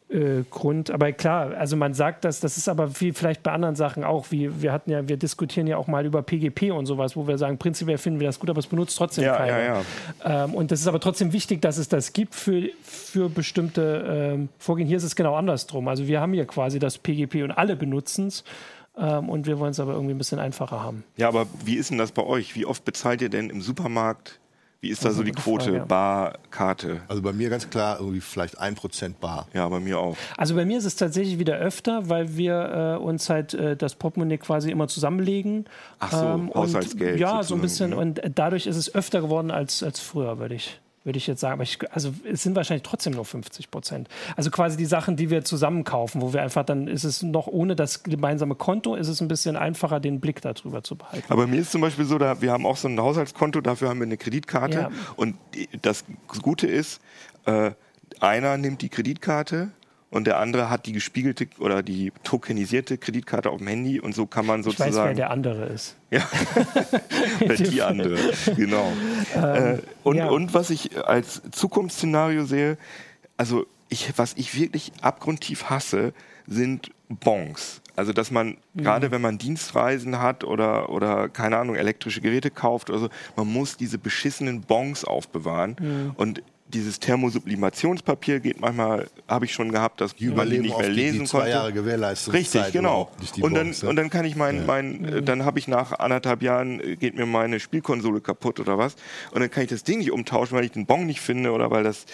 äh, 0.10 0.44
Grund. 0.50 0.92
Aber 0.92 1.12
klar, 1.12 1.52
also 1.58 1.76
man 1.76 1.94
sagt 1.94 2.24
das, 2.24 2.40
das 2.40 2.58
ist 2.58 2.70
aber 2.70 3.00
wie 3.02 3.12
vielleicht 3.12 3.44
bei 3.44 3.52
anderen 3.52 3.76
Sachen 3.76 4.04
auch, 4.04 4.28
wie 4.30 4.62
wir 4.62 4.72
hatten 4.72 4.92
ja, 4.92 5.08
wir 5.08 5.18
diskutieren 5.18 5.68
ja 5.68 5.78
auch 5.78 5.88
mal 5.88 6.06
über 6.06 6.22
PGP 6.22 6.72
und 6.72 6.86
sowas, 6.86 7.16
wo 7.16 7.28
wir 7.28 7.38
sagen, 7.38 7.58
prinzipiell 7.58 7.98
finden 7.98 8.20
wir 8.20 8.28
das 8.28 8.40
gut, 8.40 8.50
aber 8.50 8.60
es 8.60 8.68
benutzt 8.68 8.98
trotzdem 8.98 9.26
ja, 9.26 9.36
keiner. 9.36 9.60
Ja, 9.60 9.82
ja. 10.24 10.44
Ähm, 10.46 10.54
und 10.54 10.72
das 10.72 10.80
ist 10.80 10.88
aber 10.88 11.00
trotzdem 11.00 11.34
wichtig, 11.34 11.62
dass 11.62 11.78
es 11.78 11.90
das 11.90 12.14
gibt 12.14 12.36
für, 12.36 12.70
für 12.84 13.30
bestimmte 13.30 14.32
ähm, 14.34 14.50
Vorgehen. 14.58 14.88
Hier 14.88 14.98
ist 14.98 15.04
es 15.04 15.16
genau 15.16 15.36
andersrum. 15.36 15.88
Also 15.88 16.08
wir 16.08 16.22
haben 16.22 16.34
hier 16.34 16.46
quasi 16.46 16.80
das 16.80 16.98
PGP 16.98 17.44
und 17.44 17.52
alle 17.52 17.76
benutzen 17.76 18.28
es. 18.28 18.44
Ähm, 18.98 19.30
und 19.30 19.48
wir 19.48 19.60
wollen 19.60 19.72
es 19.72 19.80
aber 19.80 19.94
irgendwie 19.94 20.14
ein 20.14 20.18
bisschen 20.18 20.40
einfacher 20.40 20.82
haben. 20.82 21.04
Ja, 21.18 21.28
aber 21.28 21.48
wie 21.64 21.76
ist 21.76 21.90
denn 21.92 21.98
das 21.98 22.12
bei 22.12 22.24
euch? 22.24 22.56
Wie 22.56 22.66
oft 22.66 22.84
bezahlt 22.84 23.22
ihr 23.22 23.30
denn 23.30 23.50
im 23.50 23.62
Supermarkt? 23.62 24.40
Wie 24.82 24.90
ist 24.90 25.06
da 25.06 25.12
so 25.12 25.22
die 25.22 25.32
Quote? 25.32 25.66
Frage, 25.66 25.78
ja. 25.78 25.86
Bar, 25.86 26.40
Karte? 26.50 27.02
Also 27.08 27.22
bei 27.22 27.34
mir 27.34 27.52
ganz 27.52 27.70
klar 27.70 28.00
irgendwie 28.00 28.20
vielleicht 28.20 28.58
ein 28.58 28.74
Prozent 28.74 29.20
Bar. 29.20 29.48
Ja, 29.54 29.70
bei 29.70 29.80
mir 29.80 30.00
auch. 30.00 30.18
Also 30.38 30.56
bei 30.56 30.66
mir 30.66 30.80
ist 30.80 30.86
es 30.86 30.96
tatsächlich 30.96 31.38
wieder 31.38 31.58
öfter, 31.58 32.10
weil 32.10 32.36
wir 32.36 32.98
äh, 33.00 33.04
uns 33.04 33.30
halt 33.30 33.54
äh, 33.54 33.78
das 33.78 33.94
Portemonnaie 33.94 34.40
quasi 34.40 34.72
immer 34.72 34.88
zusammenlegen. 34.88 35.66
Ach 36.00 36.12
so, 36.12 36.26
ähm, 36.26 36.52
Haushaltsgeld. 36.56 37.20
Ja, 37.20 37.44
sozusagen. 37.44 37.48
so 37.48 37.56
ein 37.56 37.62
bisschen. 37.62 37.92
Mhm. 37.92 37.98
Und 37.98 38.22
dadurch 38.34 38.66
ist 38.66 38.76
es 38.76 38.96
öfter 38.96 39.22
geworden 39.22 39.52
als, 39.52 39.84
als 39.84 40.00
früher, 40.00 40.40
würde 40.40 40.56
ich 40.56 40.82
würde 41.04 41.18
ich 41.18 41.28
jetzt 41.28 41.40
sagen. 41.40 41.54
Aber 41.54 41.64
ich, 41.64 41.80
also 41.92 42.14
es 42.24 42.44
sind 42.44 42.56
wahrscheinlich 42.56 42.84
trotzdem 42.84 43.14
nur 43.14 43.26
50 43.26 43.72
Prozent. 43.72 44.08
Also 44.36 44.52
quasi 44.52 44.78
die 44.78 44.86
Sachen, 44.86 45.16
die 45.16 45.30
wir 45.30 45.44
zusammen 45.44 45.84
kaufen, 45.84 46.22
wo 46.22 46.34
wir 46.34 46.42
einfach 46.42 46.64
dann 46.64 46.88
ist 46.88 47.04
es 47.04 47.24
noch 47.24 47.48
ohne 47.48 47.76
das 47.76 48.04
gemeinsame 48.04 48.56
Konto, 48.56 48.96
ist 48.96 49.08
es 49.08 49.22
ein 49.22 49.28
bisschen 49.28 49.56
einfacher, 49.56 50.00
den 50.00 50.20
Blick 50.20 50.42
darüber 50.42 50.84
zu 50.84 50.96
behalten. 50.96 51.26
Aber 51.30 51.48
mir 51.48 51.62
ist 51.62 51.72
zum 51.72 51.82
Beispiel 51.82 52.06
so, 52.06 52.18
da, 52.18 52.42
wir 52.42 52.52
haben 52.52 52.66
auch 52.66 52.78
so 52.78 52.88
ein 52.88 53.00
Haushaltskonto, 53.00 53.62
dafür 53.62 53.90
haben 53.90 54.00
wir 54.00 54.06
eine 54.06 54.18
Kreditkarte. 54.18 54.78
Ja. 54.78 54.90
Und 55.16 55.36
das 55.82 56.06
Gute 56.42 56.68
ist, 56.68 57.02
äh, 57.46 57.72
einer 58.20 58.58
nimmt 58.58 58.82
die 58.82 58.90
Kreditkarte 58.90 59.72
und 60.12 60.28
der 60.28 60.38
andere 60.40 60.70
hat 60.70 60.86
die 60.86 60.92
gespiegelte 60.92 61.48
oder 61.60 61.82
die 61.82 62.12
tokenisierte 62.24 62.98
Kreditkarte 62.98 63.50
auf 63.50 63.60
dem 63.60 63.68
Handy 63.68 64.00
und 64.00 64.14
so 64.14 64.28
kann 64.28 64.46
man 64.46 64.62
sozusagen. 64.62 64.92
Ich 64.92 64.98
weiß, 64.98 65.06
wer 65.06 65.14
der 65.14 65.32
andere 65.32 65.66
ist. 65.68 65.96
Ja, 66.12 66.28
oder 67.42 67.56
die 67.56 67.82
andere, 67.82 68.18
genau. 68.56 68.92
Ähm, 69.36 69.76
äh, 69.76 69.78
und, 70.04 70.18
ja. 70.18 70.30
und 70.30 70.54
was 70.54 70.70
ich 70.70 71.04
als 71.06 71.42
Zukunftsszenario 71.52 72.46
sehe, 72.46 72.78
also 73.38 73.66
ich, 73.88 74.12
was 74.18 74.34
ich 74.36 74.60
wirklich 74.60 74.92
abgrundtief 75.02 75.70
hasse, 75.70 76.14
sind 76.46 76.92
Bons. 77.08 77.82
Also 77.96 78.14
dass 78.14 78.32
man, 78.32 78.58
mhm. 78.74 78.84
gerade 78.84 79.12
wenn 79.12 79.22
man 79.22 79.38
Dienstreisen 79.38 80.20
hat 80.20 80.44
oder, 80.44 80.90
oder 80.90 81.30
keine 81.30 81.58
Ahnung, 81.58 81.76
elektrische 81.76 82.22
Geräte 82.22 82.52
kauft 82.52 82.90
oder 82.90 83.00
so, 83.00 83.10
man 83.36 83.48
muss 83.48 83.78
diese 83.78 83.98
beschissenen 83.98 84.62
Bons 84.62 85.06
aufbewahren. 85.06 85.76
Mhm. 85.80 86.12
Und 86.16 86.44
dieses 86.74 87.00
Thermosublimationspapier 87.00 88.40
geht 88.40 88.60
manchmal, 88.62 89.08
habe 89.28 89.46
ich 89.46 89.54
schon 89.54 89.72
gehabt, 89.72 90.02
dass 90.02 90.16
die 90.16 90.28
man 90.28 90.50
die 90.50 90.60
nicht 90.60 90.78
mehr 90.78 90.90
lesen 90.90 91.14
die, 91.14 91.20
die 91.20 91.26
zwei 91.26 91.40
konnte. 91.40 91.52
Jahre 91.52 91.74
Gewährleistungszeit 91.74 92.64
Richtig, 92.66 92.74
genau. 92.74 93.12
Und 93.42 93.54
dann, 93.54 93.74
und 93.88 93.96
dann 93.96 94.10
kann 94.10 94.26
ich 94.26 94.36
mein, 94.36 94.66
mein 94.66 95.06
äh, 95.06 95.22
dann 95.22 95.46
habe 95.46 95.60
ich 95.60 95.68
nach 95.68 95.92
anderthalb 96.00 96.42
Jahren, 96.42 96.80
äh, 96.80 96.96
geht 96.96 97.16
mir 97.16 97.26
meine 97.26 97.60
Spielkonsole 97.60 98.22
kaputt 98.22 98.60
oder 98.60 98.78
was. 98.78 98.96
Und 99.32 99.42
dann 99.42 99.52
kann 99.52 99.64
ich 99.64 99.70
das 99.70 99.84
Ding 99.84 100.00
nicht 100.00 100.12
umtauschen, 100.12 100.58
weil 100.58 100.66
ich 100.66 100.72
den 100.72 100.86
Bon 100.86 101.06
nicht 101.06 101.22
finde 101.22 101.52
oder 101.52 101.72
weil 101.72 101.84
das 101.84 102.06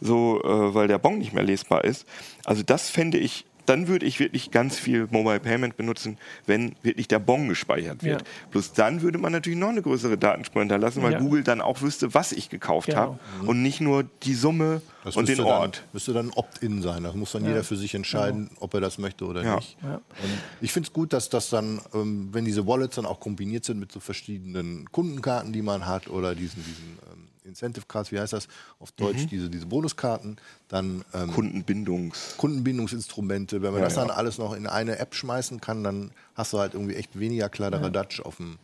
so, 0.00 0.42
äh, 0.42 0.74
weil 0.74 0.88
der 0.88 0.98
Bon 0.98 1.18
nicht 1.18 1.32
mehr 1.32 1.44
lesbar 1.44 1.84
ist. 1.84 2.06
Also 2.44 2.62
das 2.62 2.90
fände 2.90 3.18
ich 3.18 3.44
dann 3.70 3.86
würde 3.86 4.04
ich 4.04 4.18
wirklich 4.18 4.50
ganz 4.50 4.76
viel 4.76 5.06
Mobile 5.12 5.38
Payment 5.38 5.76
benutzen, 5.76 6.18
wenn 6.44 6.74
wirklich 6.82 7.06
der 7.06 7.20
Bon 7.20 7.46
gespeichert 7.48 8.02
wird. 8.02 8.22
Ja. 8.22 8.26
Bloß 8.50 8.72
dann 8.72 9.00
würde 9.00 9.16
man 9.18 9.30
natürlich 9.30 9.58
noch 9.60 9.68
eine 9.68 9.80
größere 9.80 10.18
Datenspur 10.18 10.60
hinterlassen, 10.60 11.04
weil 11.04 11.12
ja. 11.12 11.18
Google 11.20 11.44
dann 11.44 11.60
auch 11.60 11.80
wüsste, 11.80 12.12
was 12.12 12.32
ich 12.32 12.50
gekauft 12.50 12.88
genau. 12.88 12.98
habe 12.98 13.18
mhm. 13.40 13.48
und 13.48 13.62
nicht 13.62 13.80
nur 13.80 14.04
die 14.24 14.34
Summe 14.34 14.82
das 15.04 15.16
und 15.16 15.28
den 15.28 15.38
Ort. 15.38 15.76
Dann, 15.76 15.84
müsste 15.92 16.12
dann 16.12 16.30
Opt-in 16.30 16.82
sein. 16.82 17.04
Das 17.04 17.14
muss 17.14 17.30
dann 17.30 17.44
ja. 17.44 17.50
jeder 17.50 17.62
für 17.62 17.76
sich 17.76 17.94
entscheiden, 17.94 18.48
genau. 18.48 18.62
ob 18.62 18.74
er 18.74 18.80
das 18.80 18.98
möchte 18.98 19.24
oder 19.24 19.54
nicht. 19.54 19.76
Und 19.82 20.00
ich 20.60 20.72
finde 20.72 20.88
es 20.88 20.92
gut, 20.92 21.12
dass 21.12 21.28
das 21.28 21.48
dann, 21.48 21.80
ähm, 21.94 22.30
wenn 22.32 22.44
diese 22.44 22.66
Wallets 22.66 22.96
dann 22.96 23.06
auch 23.06 23.20
kombiniert 23.20 23.64
sind 23.64 23.78
mit 23.78 23.92
so 23.92 24.00
verschiedenen 24.00 24.90
Kundenkarten, 24.90 25.52
die 25.52 25.62
man 25.62 25.86
hat 25.86 26.08
oder 26.08 26.34
diesen, 26.34 26.64
diesen 26.64 26.98
ähm, 27.12 27.28
Incentive 27.50 27.84
Cards, 27.86 28.10
wie 28.12 28.18
heißt 28.18 28.32
das 28.32 28.48
auf 28.78 28.92
Deutsch, 28.92 29.24
mhm. 29.24 29.28
diese, 29.28 29.50
diese 29.50 29.66
Bonuskarten, 29.66 30.36
dann 30.68 31.04
ähm, 31.12 31.32
Kundenbindungs 31.32 32.36
Kundenbindungsinstrumente. 32.36 33.62
Wenn 33.62 33.72
man 33.72 33.80
ja, 33.80 33.86
das 33.86 33.94
dann 33.94 34.08
ja. 34.08 34.14
alles 34.14 34.38
noch 34.38 34.54
in 34.54 34.66
eine 34.66 34.98
App 34.98 35.14
schmeißen 35.14 35.60
kann, 35.60 35.84
dann 35.84 36.12
hast 36.34 36.52
du 36.52 36.58
halt 36.58 36.74
irgendwie 36.74 36.94
echt 36.94 37.18
weniger 37.18 37.48
Kladderadatsch 37.48 38.18
ja. 38.18 38.24
auf 38.24 38.36
dem 38.36 38.58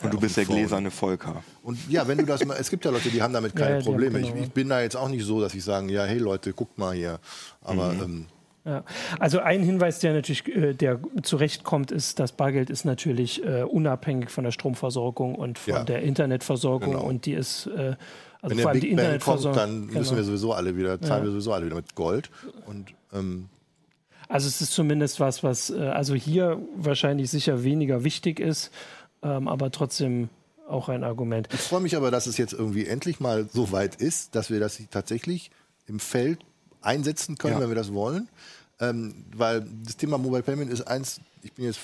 und 0.00 0.12
du 0.12 0.18
bist 0.18 0.36
der 0.38 0.46
gläserne 0.46 0.90
Volker. 0.90 1.44
Und 1.62 1.78
ja, 1.90 2.08
wenn 2.08 2.16
du 2.16 2.24
das 2.24 2.44
mal, 2.46 2.56
es 2.58 2.70
gibt 2.70 2.84
ja 2.84 2.90
Leute, 2.90 3.10
die 3.10 3.20
haben 3.20 3.34
damit 3.34 3.54
keine 3.54 3.82
Probleme. 3.82 4.20
Genau. 4.20 4.34
Ich, 4.34 4.44
ich, 4.44 4.50
bin 4.50 4.70
da 4.70 4.80
jetzt 4.80 4.96
auch 4.96 5.08
nicht 5.08 5.24
so, 5.24 5.40
dass 5.40 5.54
ich 5.54 5.62
sagen, 5.62 5.90
ja, 5.90 6.04
hey 6.04 6.18
Leute, 6.18 6.54
guckt 6.54 6.78
mal 6.78 6.94
hier. 6.94 7.20
Aber 7.60 7.92
mhm. 7.92 8.02
ähm, 8.02 8.26
ja. 8.64 8.84
Also 9.18 9.40
ein 9.40 9.62
Hinweis, 9.62 9.98
der 9.98 10.12
natürlich 10.14 10.48
äh, 10.48 10.72
der 10.72 11.00
zurechtkommt, 11.22 11.90
ist, 11.90 12.20
das 12.20 12.32
Bargeld 12.32 12.70
ist 12.70 12.84
natürlich 12.84 13.44
äh, 13.44 13.62
unabhängig 13.62 14.30
von 14.30 14.44
der 14.44 14.52
Stromversorgung 14.52 15.34
und 15.34 15.58
von 15.58 15.74
ja. 15.74 15.84
der 15.84 16.02
Internetversorgung 16.02 16.92
genau. 16.92 17.04
und 17.04 17.26
die 17.26 17.32
ist 17.32 17.66
äh, 17.66 17.96
also 18.42 18.56
Wenn 18.56 18.64
der 18.64 18.72
Big 18.72 18.96
Bang 18.96 19.18
kommt, 19.20 19.44
dann 19.56 19.86
genau. 19.86 20.00
müssen 20.00 20.16
wir 20.16 20.24
sowieso 20.24 20.52
alle 20.52 20.76
wieder, 20.76 21.00
zahlen 21.00 21.22
ja. 21.22 21.24
wir 21.24 21.30
sowieso 21.30 21.52
alle 21.52 21.66
wieder 21.66 21.76
mit 21.76 21.94
Gold. 21.94 22.28
Und, 22.66 22.92
ähm, 23.12 23.48
also 24.28 24.48
es 24.48 24.60
ist 24.60 24.72
zumindest 24.72 25.20
was, 25.20 25.44
was 25.44 25.70
äh, 25.70 25.78
also 25.78 26.14
hier 26.14 26.60
wahrscheinlich 26.76 27.30
sicher 27.30 27.62
weniger 27.62 28.02
wichtig 28.02 28.40
ist, 28.40 28.72
ähm, 29.22 29.46
aber 29.46 29.70
trotzdem 29.70 30.28
auch 30.68 30.88
ein 30.88 31.04
Argument. 31.04 31.48
Ich 31.52 31.60
freue 31.60 31.80
mich 31.80 31.96
aber, 31.96 32.10
dass 32.10 32.26
es 32.26 32.36
jetzt 32.36 32.52
irgendwie 32.52 32.86
endlich 32.86 33.20
mal 33.20 33.48
so 33.52 33.70
weit 33.70 33.94
ist, 33.94 34.34
dass 34.34 34.50
wir 34.50 34.58
das 34.58 34.80
tatsächlich 34.90 35.52
im 35.86 36.00
Feld 36.00 36.40
einsetzen 36.80 37.38
können, 37.38 37.54
ja. 37.54 37.60
wenn 37.60 37.68
wir 37.68 37.76
das 37.76 37.92
wollen. 37.92 38.28
Ähm, 38.80 39.24
weil 39.36 39.64
das 39.84 39.96
Thema 39.96 40.18
Mobile 40.18 40.42
Payment 40.42 40.72
ist 40.72 40.82
eins, 40.82 41.20
ich 41.42 41.52
bin 41.52 41.66
jetzt 41.66 41.80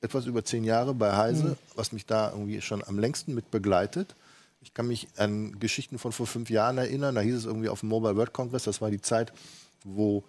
etwas 0.00 0.26
über 0.26 0.44
zehn 0.44 0.64
Jahre 0.64 0.94
bei 0.94 1.16
Heise, 1.16 1.44
mhm. 1.44 1.56
was 1.76 1.92
mich 1.92 2.06
da 2.06 2.32
irgendwie 2.32 2.60
schon 2.60 2.82
am 2.84 2.98
längsten 2.98 3.34
mit 3.34 3.52
begleitet. 3.52 4.16
Ich 4.62 4.74
kann 4.74 4.86
mich 4.86 5.08
an 5.16 5.58
Geschichten 5.58 5.98
von 5.98 6.12
vor 6.12 6.26
fünf 6.26 6.50
Jahren 6.50 6.78
erinnern. 6.78 7.14
Da 7.14 7.20
hieß 7.20 7.34
es 7.34 7.44
irgendwie 7.44 7.68
auf 7.68 7.80
dem 7.80 7.88
Mobile 7.88 8.16
World 8.16 8.32
Congress, 8.32 8.64
das 8.64 8.80
war 8.80 8.90
die 8.90 9.00
Zeit, 9.00 9.32
wo 9.84 10.24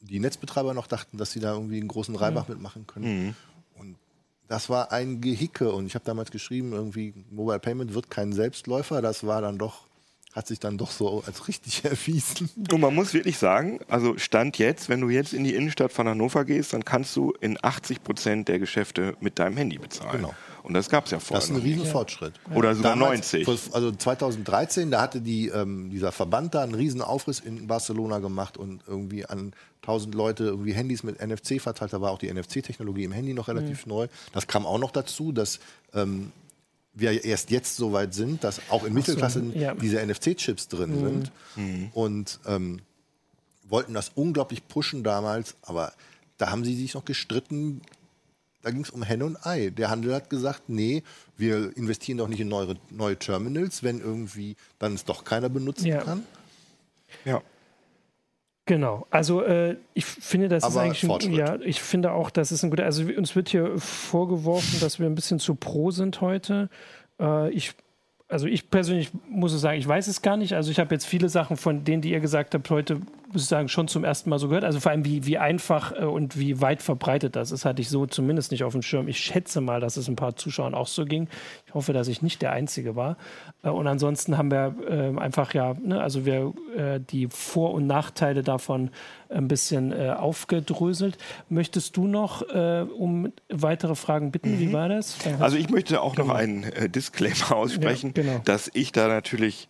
die 0.00 0.20
Netzbetreiber 0.20 0.74
noch 0.74 0.86
dachten, 0.86 1.18
dass 1.18 1.32
sie 1.32 1.40
da 1.40 1.52
irgendwie 1.52 1.78
einen 1.78 1.88
großen 1.88 2.14
Reibach 2.16 2.48
mhm. 2.48 2.54
mitmachen 2.54 2.86
können. 2.86 3.26
Mhm. 3.26 3.34
Und 3.74 3.96
das 4.48 4.68
war 4.68 4.92
ein 4.92 5.20
Gehicke. 5.20 5.72
Und 5.72 5.86
ich 5.86 5.94
habe 5.94 6.04
damals 6.04 6.30
geschrieben, 6.30 6.72
irgendwie 6.72 7.14
Mobile 7.30 7.58
Payment 7.58 7.94
wird 7.94 8.10
kein 8.10 8.32
Selbstläufer. 8.32 9.02
Das 9.02 9.26
war 9.26 9.40
dann 9.40 9.58
doch 9.58 9.86
hat 10.32 10.46
sich 10.46 10.58
dann 10.58 10.78
doch 10.78 10.90
so 10.90 11.22
als 11.26 11.46
richtig 11.46 11.84
erwiesen. 11.84 12.48
Und 12.70 12.80
man 12.80 12.94
muss 12.94 13.14
wirklich 13.14 13.38
sagen, 13.38 13.80
also 13.88 14.16
Stand 14.18 14.58
jetzt, 14.58 14.88
wenn 14.88 15.00
du 15.00 15.10
jetzt 15.10 15.34
in 15.34 15.44
die 15.44 15.54
Innenstadt 15.54 15.92
von 15.92 16.08
Hannover 16.08 16.44
gehst, 16.44 16.72
dann 16.72 16.84
kannst 16.84 17.14
du 17.16 17.32
in 17.40 17.58
80 17.62 18.02
Prozent 18.02 18.48
der 18.48 18.58
Geschäfte 18.58 19.14
mit 19.20 19.38
deinem 19.38 19.56
Handy 19.56 19.78
bezahlen. 19.78 20.22
Genau. 20.22 20.34
Und 20.62 20.74
das 20.74 20.88
gab 20.88 21.06
es 21.06 21.10
ja 21.10 21.18
vorher. 21.18 21.40
Das 21.40 21.50
ist 21.50 21.56
ein 21.56 21.62
Riesenfortschritt. 21.62 22.34
Ja. 22.50 22.56
Oder 22.56 22.74
sogar 22.74 22.92
Damals, 22.92 23.32
90. 23.32 23.74
Also 23.74 23.92
2013, 23.92 24.90
da 24.90 25.00
hatte 25.00 25.20
die, 25.20 25.48
ähm, 25.48 25.90
dieser 25.90 26.12
Verband 26.12 26.54
da 26.54 26.62
einen 26.62 26.74
Riesenaufriss 26.74 27.40
in 27.40 27.66
Barcelona 27.66 28.18
gemacht 28.18 28.56
und 28.56 28.82
irgendwie 28.86 29.26
an 29.26 29.52
1000 29.82 30.14
Leute 30.14 30.44
irgendwie 30.44 30.72
Handys 30.72 31.02
mit 31.02 31.20
NFC 31.20 31.60
verteilt. 31.60 31.92
Da 31.92 32.00
war 32.00 32.12
auch 32.12 32.18
die 32.18 32.32
NFC-Technologie 32.32 33.04
im 33.04 33.12
Handy 33.12 33.34
noch 33.34 33.48
relativ 33.48 33.86
mhm. 33.86 33.92
neu. 33.92 34.08
Das 34.32 34.46
kam 34.46 34.66
auch 34.66 34.78
noch 34.78 34.92
dazu, 34.92 35.32
dass 35.32 35.58
ähm, 35.94 36.32
wir 36.94 37.24
erst 37.24 37.50
jetzt 37.50 37.76
so 37.76 37.92
weit 37.92 38.14
sind, 38.14 38.44
dass 38.44 38.60
auch 38.68 38.84
in 38.84 38.92
Mittelklassen 38.92 39.52
so, 39.52 39.58
ja. 39.58 39.74
diese 39.74 40.04
NFC-Chips 40.04 40.68
drin 40.68 40.90
mhm. 40.90 41.04
sind. 41.04 41.32
Mhm. 41.56 41.90
Und 41.92 42.40
ähm, 42.46 42.80
wollten 43.68 43.94
das 43.94 44.12
unglaublich 44.14 44.68
pushen 44.68 45.02
damals, 45.02 45.56
aber 45.62 45.92
da 46.36 46.50
haben 46.50 46.64
sie 46.64 46.76
sich 46.76 46.94
noch 46.94 47.04
gestritten. 47.04 47.80
Da 48.62 48.70
ging 48.70 48.82
es 48.82 48.90
um 48.90 49.02
Henne 49.02 49.24
und 49.24 49.44
Ei. 49.44 49.70
Der 49.70 49.90
Handel 49.90 50.14
hat 50.14 50.30
gesagt, 50.30 50.68
nee, 50.68 51.02
wir 51.36 51.76
investieren 51.76 52.18
doch 52.18 52.28
nicht 52.28 52.40
in 52.40 52.48
neue, 52.48 52.76
neue 52.90 53.18
Terminals, 53.18 53.82
wenn 53.82 54.00
irgendwie 54.00 54.56
dann 54.78 54.94
es 54.94 55.04
doch 55.04 55.24
keiner 55.24 55.48
benutzen 55.48 55.86
ja. 55.86 56.00
kann. 56.00 56.24
Ja. 57.24 57.42
Genau, 58.64 59.06
also 59.10 59.42
äh, 59.42 59.76
ich 59.92 60.04
finde, 60.04 60.48
das 60.48 60.62
Aber 60.62 60.86
ist 60.86 61.04
eigentlich 61.04 61.26
ein, 61.26 61.32
ja, 61.32 61.60
ich 61.60 61.82
finde 61.82 62.12
auch, 62.12 62.30
das 62.30 62.52
ist 62.52 62.62
ein 62.62 62.70
guter, 62.70 62.84
also 62.84 63.02
uns 63.02 63.34
wird 63.34 63.48
hier 63.48 63.76
vorgeworfen, 63.78 64.78
dass 64.80 65.00
wir 65.00 65.06
ein 65.06 65.16
bisschen 65.16 65.40
zu 65.40 65.56
pro 65.56 65.90
sind 65.90 66.20
heute. 66.20 66.70
Äh, 67.18 67.50
ich 67.50 67.74
also 68.32 68.46
ich 68.46 68.70
persönlich 68.70 69.10
muss 69.28 69.52
sagen, 69.60 69.78
ich 69.78 69.86
weiß 69.86 70.06
es 70.06 70.22
gar 70.22 70.38
nicht. 70.38 70.54
Also 70.54 70.70
ich 70.70 70.78
habe 70.78 70.94
jetzt 70.94 71.04
viele 71.04 71.28
Sachen 71.28 71.58
von 71.58 71.84
denen, 71.84 72.00
die 72.00 72.10
ihr 72.10 72.20
gesagt 72.20 72.54
habt, 72.54 72.70
heute 72.70 73.02
muss 73.32 73.42
ich 73.42 73.48
sagen, 73.48 73.68
schon 73.68 73.88
zum 73.88 74.04
ersten 74.04 74.30
Mal 74.30 74.38
so 74.38 74.48
gehört. 74.48 74.64
Also 74.64 74.80
vor 74.80 74.92
allem, 74.92 75.04
wie, 75.04 75.26
wie 75.26 75.38
einfach 75.38 75.92
äh, 75.92 76.04
und 76.04 76.38
wie 76.38 76.60
weit 76.60 76.82
verbreitet 76.82 77.36
das 77.36 77.50
ist, 77.50 77.64
hatte 77.64 77.80
ich 77.80 77.88
so 77.88 78.06
zumindest 78.06 78.50
nicht 78.50 78.64
auf 78.64 78.72
dem 78.72 78.82
Schirm. 78.82 79.08
Ich 79.08 79.18
schätze 79.18 79.60
mal, 79.60 79.80
dass 79.80 79.96
es 79.96 80.08
ein 80.08 80.16
paar 80.16 80.36
Zuschauern 80.36 80.74
auch 80.74 80.86
so 80.86 81.04
ging. 81.04 81.28
Ich 81.66 81.74
hoffe, 81.74 81.92
dass 81.92 82.08
ich 82.08 82.22
nicht 82.22 82.42
der 82.42 82.52
Einzige 82.52 82.96
war. 82.96 83.16
Äh, 83.62 83.70
und 83.70 83.86
ansonsten 83.86 84.36
haben 84.36 84.50
wir 84.50 84.74
äh, 84.88 85.18
einfach 85.18 85.54
ja, 85.54 85.74
ne, 85.74 86.00
also 86.00 86.26
wir 86.26 86.52
äh, 86.76 87.00
die 87.00 87.28
Vor- 87.28 87.72
und 87.72 87.86
Nachteile 87.86 88.42
davon 88.42 88.90
ein 89.28 89.48
bisschen 89.48 89.94
aufgedröselt. 90.12 91.16
Möchtest 91.48 91.96
du 91.96 92.06
noch 92.06 92.42
um 92.42 93.32
weitere 93.48 93.94
Fragen 93.94 94.30
bitten? 94.30 94.56
Mhm. 94.56 94.58
Wie 94.58 94.72
war 94.74 94.90
das? 94.90 95.16
Also 95.40 95.56
ich 95.56 95.70
möchte 95.70 96.02
auch 96.02 96.14
genau. 96.14 96.28
noch 96.28 96.34
einen 96.34 96.66
Disclaimer 96.92 97.56
aussprechen, 97.56 98.12
ja, 98.14 98.22
genau. 98.22 98.40
dass 98.44 98.70
ich 98.74 98.92
da 98.92 99.08
natürlich 99.08 99.68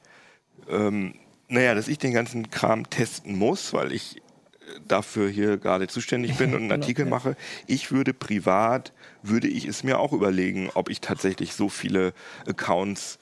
ähm, 0.68 1.14
naja, 1.52 1.74
dass 1.74 1.88
ich 1.88 1.98
den 1.98 2.14
ganzen 2.14 2.50
Kram 2.50 2.88
testen 2.88 3.36
muss, 3.36 3.72
weil 3.72 3.92
ich 3.92 4.16
äh, 4.16 4.20
dafür 4.88 5.28
hier 5.28 5.58
gerade 5.58 5.86
zuständig 5.86 6.36
bin 6.38 6.54
und 6.54 6.62
einen 6.62 6.72
Artikel 6.80 7.04
mache. 7.04 7.36
Ich 7.66 7.92
würde 7.92 8.14
privat, 8.14 8.92
würde 9.22 9.48
ich 9.48 9.66
es 9.66 9.84
mir 9.84 9.98
auch 10.00 10.12
überlegen, 10.12 10.70
ob 10.74 10.88
ich 10.88 11.00
tatsächlich 11.00 11.52
so 11.52 11.68
viele 11.68 12.14
Accounts 12.46 13.18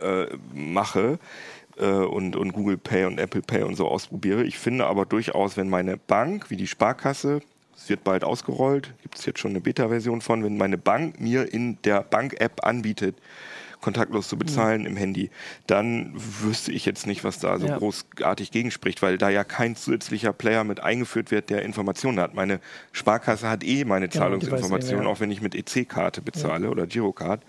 äh, 0.00 0.26
mache 0.54 1.18
äh, 1.78 1.86
und, 1.86 2.36
und 2.36 2.52
Google 2.52 2.76
Pay 2.76 3.06
und 3.06 3.18
Apple 3.18 3.42
Pay 3.42 3.62
und 3.62 3.76
so 3.76 3.88
ausprobiere. 3.88 4.44
Ich 4.44 4.58
finde 4.58 4.86
aber 4.86 5.06
durchaus, 5.06 5.56
wenn 5.56 5.70
meine 5.70 5.96
Bank, 5.96 6.50
wie 6.50 6.56
die 6.56 6.66
Sparkasse, 6.66 7.40
es 7.74 7.88
wird 7.88 8.04
bald 8.04 8.22
ausgerollt, 8.22 8.92
gibt 9.00 9.18
es 9.18 9.24
jetzt 9.24 9.40
schon 9.40 9.52
eine 9.52 9.60
Beta-Version 9.60 10.20
von, 10.20 10.44
wenn 10.44 10.58
meine 10.58 10.76
Bank 10.76 11.18
mir 11.20 11.52
in 11.52 11.80
der 11.82 12.02
Bank-App 12.02 12.64
anbietet, 12.66 13.16
kontaktlos 13.82 14.28
zu 14.28 14.38
bezahlen 14.38 14.82
mhm. 14.82 14.86
im 14.86 14.96
Handy, 14.96 15.30
dann 15.66 16.12
wüsste 16.14 16.72
ich 16.72 16.86
jetzt 16.86 17.06
nicht, 17.06 17.24
was 17.24 17.38
da 17.38 17.58
so 17.58 17.66
ja. 17.66 17.76
großartig 17.76 18.50
gegenspricht, 18.50 19.02
weil 19.02 19.18
da 19.18 19.28
ja 19.28 19.44
kein 19.44 19.76
zusätzlicher 19.76 20.32
Player 20.32 20.64
mit 20.64 20.80
eingeführt 20.80 21.30
wird, 21.30 21.50
der 21.50 21.62
Informationen 21.62 22.18
hat. 22.18 22.34
Meine 22.34 22.60
Sparkasse 22.92 23.50
hat 23.50 23.62
eh 23.64 23.84
meine 23.84 24.08
genau, 24.08 24.24
Zahlungsinformationen, 24.24 25.04
ja. 25.04 25.10
auch 25.10 25.20
wenn 25.20 25.30
ich 25.30 25.42
mit 25.42 25.54
EC-Karte 25.54 26.22
bezahle 26.22 26.70
oder 26.70 26.86
Girocard. 26.86 27.42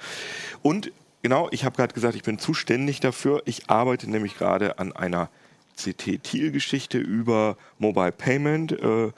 Und 0.61 0.91
genau, 1.21 1.47
ich 1.51 1.63
habe 1.63 1.77
gerade 1.77 1.93
gesagt, 1.93 2.15
ich 2.15 2.23
bin 2.23 2.39
zuständig 2.39 2.99
dafür. 2.99 3.43
Ich 3.45 3.69
arbeite 3.69 4.09
nämlich 4.09 4.37
gerade 4.37 4.79
an 4.79 4.91
einer 4.91 5.29
CT-Thiel-Geschichte 5.77 6.97
über 6.97 7.57
Mobile 7.77 8.11
Payment. 8.11 8.71
Äh, 8.73 9.11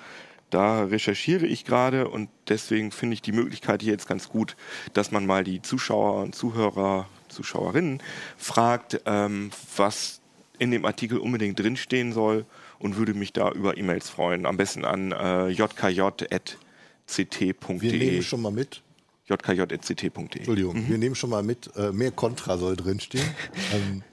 da 0.49 0.83
recherchiere 0.83 1.45
ich 1.45 1.65
gerade 1.65 2.07
und 2.07 2.29
deswegen 2.47 2.91
finde 2.91 3.15
ich 3.15 3.21
die 3.21 3.31
Möglichkeit 3.31 3.81
hier 3.81 3.91
jetzt 3.91 4.07
ganz 4.07 4.29
gut, 4.29 4.55
dass 4.93 5.11
man 5.11 5.25
mal 5.25 5.43
die 5.43 5.61
Zuschauer 5.61 6.21
und 6.23 6.35
Zuhörer, 6.35 7.07
Zuschauerinnen 7.29 8.01
fragt, 8.37 9.01
ähm, 9.05 9.51
was 9.75 10.21
in 10.59 10.71
dem 10.71 10.85
Artikel 10.85 11.17
unbedingt 11.17 11.59
drinstehen 11.59 12.13
soll 12.13 12.45
und 12.79 12.97
würde 12.97 13.13
mich 13.13 13.33
da 13.33 13.51
über 13.51 13.77
E-Mails 13.77 14.09
freuen. 14.09 14.45
Am 14.45 14.57
besten 14.57 14.85
an 14.85 15.11
äh, 15.11 15.49
jkj.ct.de. 15.49 16.31
Wir 17.81 17.91
nehmen 17.91 18.23
schon 18.23 18.41
mal 18.41 18.51
mit. 18.51 18.81
jkj.ct.de. 19.27 20.37
Entschuldigung, 20.37 20.77
mhm. 20.77 20.89
wir 20.89 20.97
nehmen 20.97 21.15
schon 21.15 21.29
mal 21.29 21.43
mit, 21.43 21.71
äh, 21.75 21.91
mehr 21.91 22.11
Kontra 22.11 22.57
soll 22.57 22.75
drinstehen. 22.75 23.27
ähm, 23.73 24.03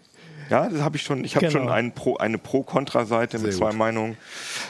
ja, 0.50 0.68
das 0.68 0.82
habe 0.82 0.96
ich 0.96 1.02
schon. 1.02 1.24
Ich 1.24 1.36
habe 1.36 1.46
genau. 1.46 1.60
schon 1.60 1.68
ein 1.68 1.94
Pro, 1.94 2.16
eine 2.16 2.38
Pro-Kontra-Seite 2.38 3.38
mit 3.38 3.54
zwei 3.54 3.70
gut. 3.70 3.78
Meinungen, 3.78 4.16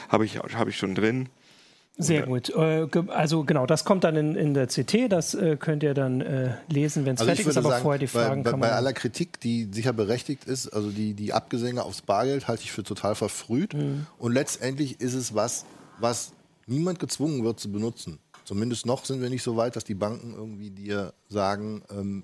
habe 0.07 0.25
ich, 0.25 0.37
hab 0.37 0.67
ich 0.67 0.77
schon 0.77 0.95
drin. 0.95 1.29
Sehr 1.97 2.25
gut. 2.25 2.49
Äh, 2.49 2.87
also 3.09 3.43
genau, 3.43 3.67
das 3.67 3.85
kommt 3.85 4.03
dann 4.03 4.15
in, 4.15 4.35
in 4.35 4.53
der 4.55 4.67
CT, 4.67 5.11
das 5.11 5.35
äh, 5.35 5.57
könnt 5.57 5.83
ihr 5.83 5.93
dann 5.93 6.21
äh, 6.21 6.55
lesen, 6.67 7.05
wenn 7.05 7.15
es 7.15 7.21
also 7.21 7.29
fertig 7.29 7.47
ist, 7.47 7.57
aber 7.57 7.69
sagen, 7.69 7.83
vorher 7.83 7.99
die 7.99 8.07
Fragen 8.07 8.43
bei, 8.43 8.51
bei, 8.51 8.57
bei 8.57 8.71
aller 8.71 8.93
Kritik, 8.93 9.39
die 9.39 9.69
sicher 9.71 9.93
berechtigt 9.93 10.45
ist, 10.45 10.69
also 10.69 10.89
die, 10.89 11.13
die 11.13 11.33
Abgesänge 11.33 11.83
aufs 11.83 12.01
Bargeld 12.01 12.47
halte 12.47 12.63
ich 12.63 12.71
für 12.71 12.83
total 12.83 13.13
verfrüht. 13.13 13.75
Mhm. 13.75 14.07
Und 14.17 14.33
letztendlich 14.33 15.01
ist 15.01 15.13
es 15.13 15.35
was, 15.35 15.65
was 15.99 16.33
niemand 16.65 16.97
gezwungen 16.97 17.43
wird 17.43 17.59
zu 17.59 17.71
benutzen. 17.71 18.17
Zumindest 18.43 18.87
noch 18.87 19.05
sind 19.05 19.21
wir 19.21 19.29
nicht 19.29 19.43
so 19.43 19.55
weit, 19.55 19.75
dass 19.75 19.83
die 19.83 19.93
Banken 19.93 20.33
irgendwie 20.33 20.71
dir 20.71 21.13
sagen, 21.29 21.83
ähm, 21.91 22.23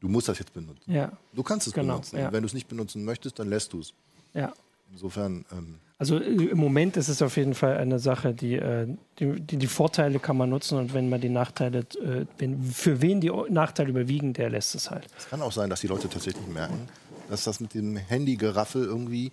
du 0.00 0.08
musst 0.08 0.28
das 0.28 0.40
jetzt 0.40 0.52
benutzen. 0.52 0.92
Ja. 0.92 1.12
Du 1.32 1.44
kannst 1.44 1.68
es 1.68 1.72
genau, 1.72 1.94
benutzen. 1.94 2.18
Ja. 2.18 2.32
Wenn 2.32 2.42
du 2.42 2.46
es 2.46 2.52
nicht 2.52 2.66
benutzen 2.66 3.04
möchtest, 3.04 3.38
dann 3.38 3.48
lässt 3.48 3.72
du 3.72 3.78
es. 3.78 3.94
Ja. 4.34 4.52
Insofern. 4.90 5.44
Ähm 5.52 5.76
also 5.98 6.18
äh, 6.18 6.26
im 6.26 6.58
Moment 6.58 6.96
ist 6.96 7.08
es 7.08 7.22
auf 7.22 7.36
jeden 7.36 7.54
Fall 7.54 7.76
eine 7.76 7.98
Sache, 7.98 8.34
die, 8.34 8.54
äh, 8.54 8.86
die, 9.18 9.40
die, 9.40 9.56
die, 9.56 9.66
Vorteile 9.66 10.18
kann 10.18 10.36
man 10.36 10.50
nutzen 10.50 10.78
und 10.78 10.94
wenn 10.94 11.08
man 11.08 11.20
die 11.20 11.28
Nachteile, 11.28 11.80
äh, 11.80 12.26
wenn, 12.38 12.62
für 12.62 13.00
wen 13.00 13.20
die 13.20 13.30
Nachteile 13.48 13.90
überwiegen, 13.90 14.32
der 14.32 14.50
lässt 14.50 14.74
es 14.74 14.90
halt. 14.90 15.06
Es 15.16 15.28
kann 15.28 15.40
auch 15.42 15.52
sein, 15.52 15.70
dass 15.70 15.80
die 15.80 15.86
Leute 15.86 16.08
tatsächlich 16.08 16.46
merken, 16.46 16.88
dass 17.28 17.44
das 17.44 17.60
mit 17.60 17.74
dem 17.74 17.96
Handy-Geraffel 17.96 18.84
irgendwie 18.84 19.32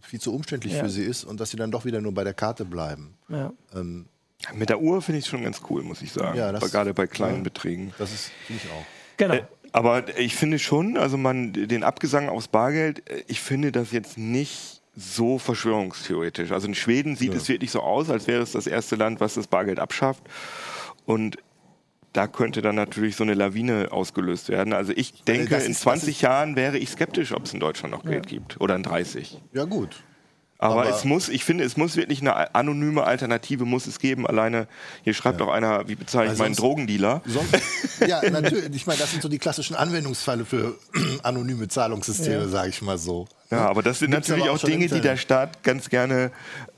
viel 0.00 0.20
zu 0.20 0.34
umständlich 0.34 0.74
ja. 0.74 0.82
für 0.82 0.90
sie 0.90 1.04
ist 1.04 1.24
und 1.24 1.40
dass 1.40 1.50
sie 1.50 1.56
dann 1.56 1.70
doch 1.70 1.84
wieder 1.84 2.00
nur 2.00 2.12
bei 2.12 2.24
der 2.24 2.34
Karte 2.34 2.64
bleiben. 2.64 3.14
Ja. 3.28 3.52
Ähm, 3.74 4.06
mit 4.54 4.70
der 4.70 4.80
Uhr 4.80 5.02
finde 5.02 5.18
ich 5.18 5.26
es 5.26 5.30
schon 5.30 5.44
ganz 5.44 5.60
cool, 5.68 5.82
muss 5.82 6.00
ich 6.00 6.12
sagen. 6.12 6.36
Ja, 6.36 6.50
das, 6.50 6.70
Gerade 6.70 6.94
bei 6.94 7.06
kleinen 7.06 7.38
ja, 7.38 7.42
Beträgen. 7.42 7.92
Das 7.98 8.10
ist, 8.12 8.30
finde 8.46 8.62
ich 8.64 8.70
auch. 8.70 8.84
Genau. 9.18 9.34
Äh, 9.34 9.42
aber 9.72 10.18
ich 10.18 10.34
finde 10.34 10.58
schon, 10.58 10.96
also 10.96 11.16
man, 11.16 11.52
den 11.52 11.84
Abgesang 11.84 12.28
aufs 12.28 12.48
Bargeld, 12.48 13.02
ich 13.28 13.40
finde 13.40 13.70
das 13.70 13.92
jetzt 13.92 14.18
nicht 14.18 14.79
so 14.96 15.38
verschwörungstheoretisch. 15.38 16.50
Also 16.52 16.66
in 16.66 16.74
Schweden 16.74 17.16
sieht 17.16 17.32
ja. 17.32 17.38
es 17.38 17.48
wirklich 17.48 17.70
so 17.70 17.80
aus, 17.80 18.10
als 18.10 18.26
wäre 18.26 18.42
es 18.42 18.52
das 18.52 18.66
erste 18.66 18.96
Land, 18.96 19.20
was 19.20 19.34
das 19.34 19.46
Bargeld 19.46 19.78
abschafft. 19.78 20.22
Und 21.04 21.38
da 22.12 22.26
könnte 22.26 22.60
dann 22.60 22.74
natürlich 22.74 23.16
so 23.16 23.22
eine 23.22 23.34
Lawine 23.34 23.92
ausgelöst 23.92 24.48
werden. 24.48 24.72
Also 24.72 24.92
ich 24.94 25.22
denke, 25.22 25.54
ist, 25.56 25.66
in 25.66 25.74
20 25.74 26.22
Jahren 26.22 26.56
wäre 26.56 26.76
ich 26.76 26.90
skeptisch, 26.90 27.32
ob 27.32 27.44
es 27.44 27.54
in 27.54 27.60
Deutschland 27.60 27.94
noch 27.94 28.04
Geld 28.04 28.26
gibt. 28.26 28.60
Oder 28.60 28.74
in 28.74 28.82
30. 28.82 29.40
Ja 29.52 29.64
gut. 29.64 30.02
Aber, 30.62 30.82
aber, 30.82 30.90
es 30.90 31.04
muss, 31.04 31.30
ich 31.30 31.42
finde, 31.42 31.64
es 31.64 31.78
muss 31.78 31.96
wirklich 31.96 32.20
eine 32.20 32.54
anonyme 32.54 33.04
Alternative 33.04 33.64
muss 33.64 33.86
es 33.86 33.98
geben. 33.98 34.26
Alleine, 34.26 34.68
hier 35.02 35.14
schreibt 35.14 35.40
ja. 35.40 35.46
auch 35.46 35.50
einer, 35.50 35.88
wie 35.88 35.94
bezahle 35.94 36.30
ich 36.30 36.38
meinen 36.38 36.54
Drogendealer? 36.54 37.22
Sonst, 37.24 37.56
ja, 38.06 38.20
natürlich. 38.28 38.76
Ich 38.76 38.86
meine, 38.86 38.98
das 38.98 39.10
sind 39.10 39.22
so 39.22 39.30
die 39.30 39.38
klassischen 39.38 39.74
Anwendungsfälle 39.74 40.44
für 40.44 40.74
anonyme 41.22 41.68
Zahlungssysteme, 41.68 42.42
ja. 42.42 42.48
sage 42.48 42.68
ich 42.68 42.82
mal 42.82 42.98
so. 42.98 43.26
Ja, 43.50 43.70
aber 43.70 43.82
das 43.82 44.00
sind 44.00 44.10
Gibt's 44.10 44.28
natürlich 44.28 44.50
auch 44.50 44.58
Dinge, 44.58 44.86
die 44.86 45.00
der 45.00 45.16
Staat 45.16 45.62
ganz 45.62 45.88
gerne 45.88 46.30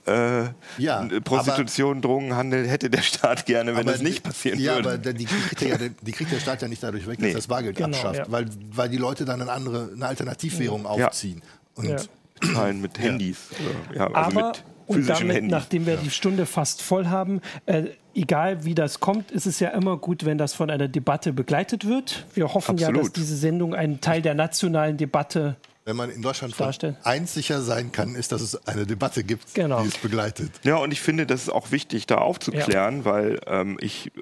äh, 0.07 0.45
ja, 0.79 1.09
Prostitution, 1.25 1.99
aber, 1.99 2.01
Drogenhandel 2.03 2.69
hätte 2.69 2.89
der 2.89 3.03
Staat 3.03 3.47
gerne, 3.47 3.77
wenn 3.77 3.85
das 3.85 4.01
nicht 4.01 4.23
passieren 4.23 4.61
ja, 4.61 4.77
würde. 4.77 4.89
Ja, 4.91 4.95
aber 4.95 5.13
die 5.13 5.25
kriegt, 5.25 5.61
ja, 5.61 5.77
die 5.77 6.13
kriegt, 6.13 6.31
der 6.31 6.39
Staat 6.39 6.63
ja 6.63 6.69
nicht 6.69 6.85
dadurch 6.85 7.09
weg, 7.09 7.19
nee. 7.19 7.27
dass 7.27 7.35
das 7.35 7.47
Bargeld 7.49 7.77
genau, 7.77 7.89
abschafft, 7.89 8.19
ja. 8.21 8.25
weil, 8.29 8.47
weil 8.71 8.89
die 8.89 8.97
Leute 8.97 9.25
dann 9.25 9.43
eine 9.43 9.51
andere 9.51 9.91
eine 9.93 10.07
Alternativwährung 10.07 10.87
aufziehen. 10.87 11.43
Und 11.75 12.09
Zahlen 12.43 12.81
mit 12.81 12.99
Handys. 12.99 13.49
Ja, 13.95 14.07
also 14.07 14.39
Aber 14.39 14.49
mit 14.49 14.65
und 14.87 15.09
damit, 15.09 15.37
Handys. 15.37 15.51
nachdem 15.51 15.87
wir 15.87 15.95
ja. 15.95 16.01
die 16.01 16.11
Stunde 16.11 16.47
fast 16.47 16.83
voll 16.83 17.07
haben, 17.07 17.41
äh, 17.67 17.85
egal 18.15 18.65
wie 18.65 18.75
das 18.75 19.01
kommt, 19.01 19.31
ist 19.31 19.47
es 19.47 19.61
ja 19.61 19.69
immer 19.71 19.97
gut, 19.97 20.25
wenn 20.25 20.39
das 20.39 20.55
von 20.55 20.71
einer 20.71 20.89
Debatte 20.89 21.33
begleitet 21.33 21.87
wird. 21.87 22.27
Wir 22.35 22.53
hoffen 22.53 22.73
Absolut. 22.73 22.97
ja, 22.97 23.03
dass 23.03 23.13
diese 23.13 23.37
Sendung 23.37 23.75
einen 23.75 24.01
Teil 24.01 24.23
der 24.23 24.35
nationalen 24.35 24.97
Debatte 24.97 25.57
wenn 25.85 25.97
man 25.97 26.11
in 26.11 26.23
Deutschland 26.23 26.55
eins 27.03 27.35
sicher 27.35 27.61
sein 27.61 27.91
kann, 27.91 28.15
ist, 28.15 28.31
dass 28.31 28.41
es 28.41 28.67
eine 28.69 28.87
Debatte 28.87 29.25
gibt, 29.25 29.55
genau. 29.55 29.83
die 29.83 29.89
es 29.89 29.99
begleitet. 29.99 30.53
Ja, 30.63 30.77
und 30.77 30.93
ich 30.93 31.01
finde, 31.01 31.27
das 31.27 31.43
ist 31.43 31.49
auch 31.49 31.73
wichtig, 31.73 32.07
da 32.07 32.17
aufzuklären, 32.17 32.99
ja. 32.99 33.05
weil 33.05 33.41
ähm, 33.47 33.79
ich 33.81 34.13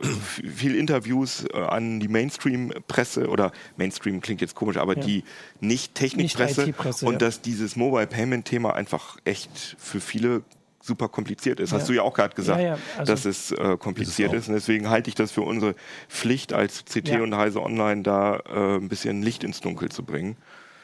viel 0.54 0.74
Interviews 0.74 1.44
äh, 1.52 1.58
an 1.58 2.00
die 2.00 2.08
Mainstream-Presse 2.08 3.28
oder 3.28 3.52
Mainstream 3.76 4.20
klingt 4.20 4.40
jetzt 4.40 4.54
komisch, 4.54 4.78
aber 4.78 4.96
ja. 4.96 5.04
die 5.04 5.24
nicht 5.60 5.94
Technikpresse 5.94 6.66
nicht 6.66 7.02
und 7.02 7.12
ja. 7.12 7.18
dass 7.18 7.42
dieses 7.42 7.76
Mobile 7.76 8.06
Payment-Thema 8.06 8.74
einfach 8.74 9.18
echt 9.24 9.76
für 9.78 10.00
viele 10.00 10.42
super 10.82 11.08
kompliziert 11.08 11.60
ist. 11.60 11.74
Hast 11.74 11.90
du 11.90 11.92
ja 11.92 12.02
auch 12.02 12.14
gerade 12.14 12.34
gesagt, 12.34 12.60
ja, 12.60 12.68
ja. 12.68 12.78
Also 12.96 13.12
dass 13.12 13.26
es 13.26 13.52
äh, 13.52 13.76
kompliziert 13.76 14.32
ist. 14.32 14.48
Und 14.48 14.54
deswegen 14.54 14.88
halte 14.88 15.10
ich 15.10 15.14
das 15.14 15.30
für 15.30 15.42
unsere 15.42 15.74
Pflicht 16.08 16.54
als 16.54 16.86
CT 16.86 17.20
und 17.20 17.36
Heise 17.36 17.60
Online 17.60 18.02
da 18.02 18.36
äh, 18.36 18.76
ein 18.76 18.88
bisschen 18.88 19.22
Licht 19.22 19.44
ins 19.44 19.60
Dunkel 19.60 19.90
zu 19.90 20.04
bringen. 20.04 20.36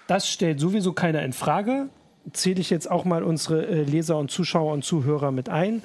Das 0.07 0.29
stellt 0.29 0.61
sowieso 0.61 0.93
keiner 0.93 1.23
in 1.23 1.33
Frage. 1.33 1.89
Zähle 2.33 2.61
ich 2.61 2.71
jetzt 2.71 2.91
auch 2.91 3.05
mal 3.05 3.23
unsere 3.23 3.67
äh, 3.67 3.83
Leser 3.83 4.19
und 4.19 4.31
Zuschauer 4.31 4.73
und 4.73 4.85
Zuhörer 4.85 5.31
mit 5.31 5.49
ein 5.49 5.83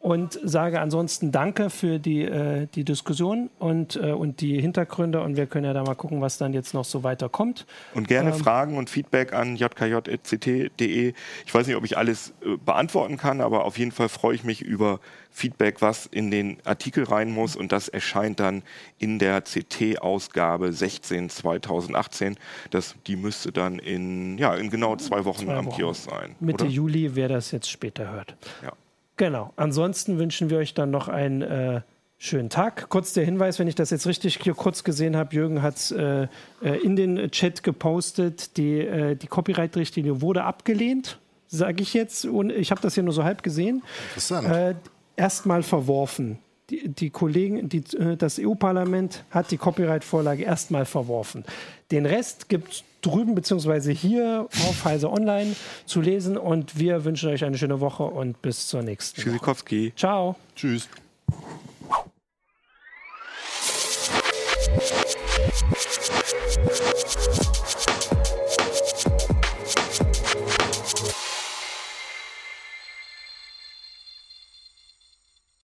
und 0.00 0.40
sage 0.42 0.80
ansonsten 0.80 1.30
Danke 1.30 1.68
für 1.68 1.98
die, 1.98 2.22
äh, 2.22 2.66
die 2.74 2.84
Diskussion 2.84 3.50
und, 3.58 3.96
äh, 3.96 4.12
und 4.12 4.40
die 4.40 4.58
Hintergründe 4.58 5.20
und 5.20 5.36
wir 5.36 5.46
können 5.46 5.66
ja 5.66 5.74
da 5.74 5.84
mal 5.84 5.94
gucken, 5.94 6.22
was 6.22 6.38
dann 6.38 6.54
jetzt 6.54 6.72
noch 6.72 6.86
so 6.86 7.02
weiterkommt. 7.02 7.66
Und 7.94 8.08
gerne 8.08 8.30
ähm, 8.30 8.36
Fragen 8.36 8.78
und 8.78 8.88
Feedback 8.88 9.34
an 9.34 9.56
jkj.ct.de. 9.56 11.12
Ich 11.44 11.54
weiß 11.54 11.66
nicht, 11.66 11.76
ob 11.76 11.84
ich 11.84 11.98
alles 11.98 12.32
äh, 12.40 12.56
beantworten 12.64 13.18
kann, 13.18 13.42
aber 13.42 13.66
auf 13.66 13.78
jeden 13.78 13.92
Fall 13.92 14.08
freue 14.08 14.34
ich 14.34 14.42
mich 14.42 14.62
über 14.62 15.00
Feedback, 15.30 15.82
was 15.82 16.06
in 16.06 16.30
den 16.30 16.56
Artikel 16.64 17.04
rein 17.04 17.30
muss 17.30 17.54
und 17.54 17.70
das 17.70 17.88
erscheint 17.88 18.40
dann 18.40 18.62
in 18.98 19.18
der 19.18 19.42
CT-Ausgabe 19.42 20.72
16 20.72 21.28
2018. 21.28 22.36
Das, 22.70 22.94
die 23.06 23.16
müsste 23.16 23.52
dann 23.52 23.78
in, 23.78 24.38
ja, 24.38 24.54
in 24.54 24.70
genau 24.70 24.96
zwei 24.96 25.26
Wochen 25.26 25.44
zwei 25.44 25.56
am 25.56 25.66
Wochen. 25.66 25.76
Kiosk 25.76 26.10
sein. 26.10 26.36
Mitte 26.40 26.64
oder? 26.64 26.72
Juli, 26.72 27.14
wer 27.14 27.28
das 27.28 27.50
jetzt 27.50 27.70
später 27.70 28.10
hört. 28.10 28.34
Ja. 28.62 28.72
Genau. 29.20 29.52
Ansonsten 29.56 30.18
wünschen 30.18 30.48
wir 30.48 30.56
euch 30.56 30.72
dann 30.72 30.90
noch 30.90 31.08
einen 31.08 31.42
äh, 31.42 31.82
schönen 32.16 32.48
Tag. 32.48 32.88
Kurz 32.88 33.12
der 33.12 33.22
Hinweis, 33.22 33.58
wenn 33.58 33.68
ich 33.68 33.74
das 33.74 33.90
jetzt 33.90 34.06
richtig 34.06 34.38
hier 34.42 34.54
kurz 34.54 34.82
gesehen 34.82 35.14
habe, 35.14 35.34
Jürgen 35.34 35.60
hat 35.60 35.76
es 35.76 35.90
äh, 35.90 36.26
äh, 36.62 36.76
in 36.82 36.96
den 36.96 37.30
Chat 37.30 37.62
gepostet, 37.62 38.56
die, 38.56 38.78
äh, 38.78 39.16
die 39.16 39.26
Copyright-Richtlinie 39.26 40.22
wurde 40.22 40.44
abgelehnt, 40.44 41.18
sage 41.48 41.82
ich 41.82 41.92
jetzt. 41.92 42.24
Und 42.24 42.48
ich 42.48 42.70
habe 42.70 42.80
das 42.80 42.94
hier 42.94 43.02
nur 43.02 43.12
so 43.12 43.22
halb 43.22 43.42
gesehen. 43.42 43.82
Interessant. 44.08 44.48
Äh, 44.48 44.74
Erstmal 45.16 45.62
verworfen. 45.62 46.38
Die, 46.70 46.88
die, 46.88 47.10
Kollegen, 47.10 47.68
die, 47.68 47.82
äh, 47.96 48.16
das 48.16 48.38
EU-Parlament 48.38 49.24
hat 49.30 49.50
die 49.50 49.56
Copyright-Vorlage 49.56 50.44
erstmal 50.44 50.84
verworfen. 50.84 51.44
Den 51.90 52.06
Rest 52.06 52.48
gibt 52.48 52.72
es 52.72 52.84
drüben 53.02 53.34
bzw. 53.34 53.94
hier 53.94 54.46
auf 54.68 54.84
Heise 54.84 55.10
Online 55.10 55.56
zu 55.86 56.00
lesen 56.00 56.36
und 56.36 56.78
wir 56.78 57.04
wünschen 57.04 57.30
euch 57.30 57.44
eine 57.44 57.58
schöne 57.58 57.80
Woche 57.80 58.04
und 58.04 58.40
bis 58.42 58.68
zur 58.68 58.82
nächsten. 58.82 59.20
Tschüssikowski. 59.20 59.92
Ciao. 59.96 60.36
Tschüss. 60.54 60.88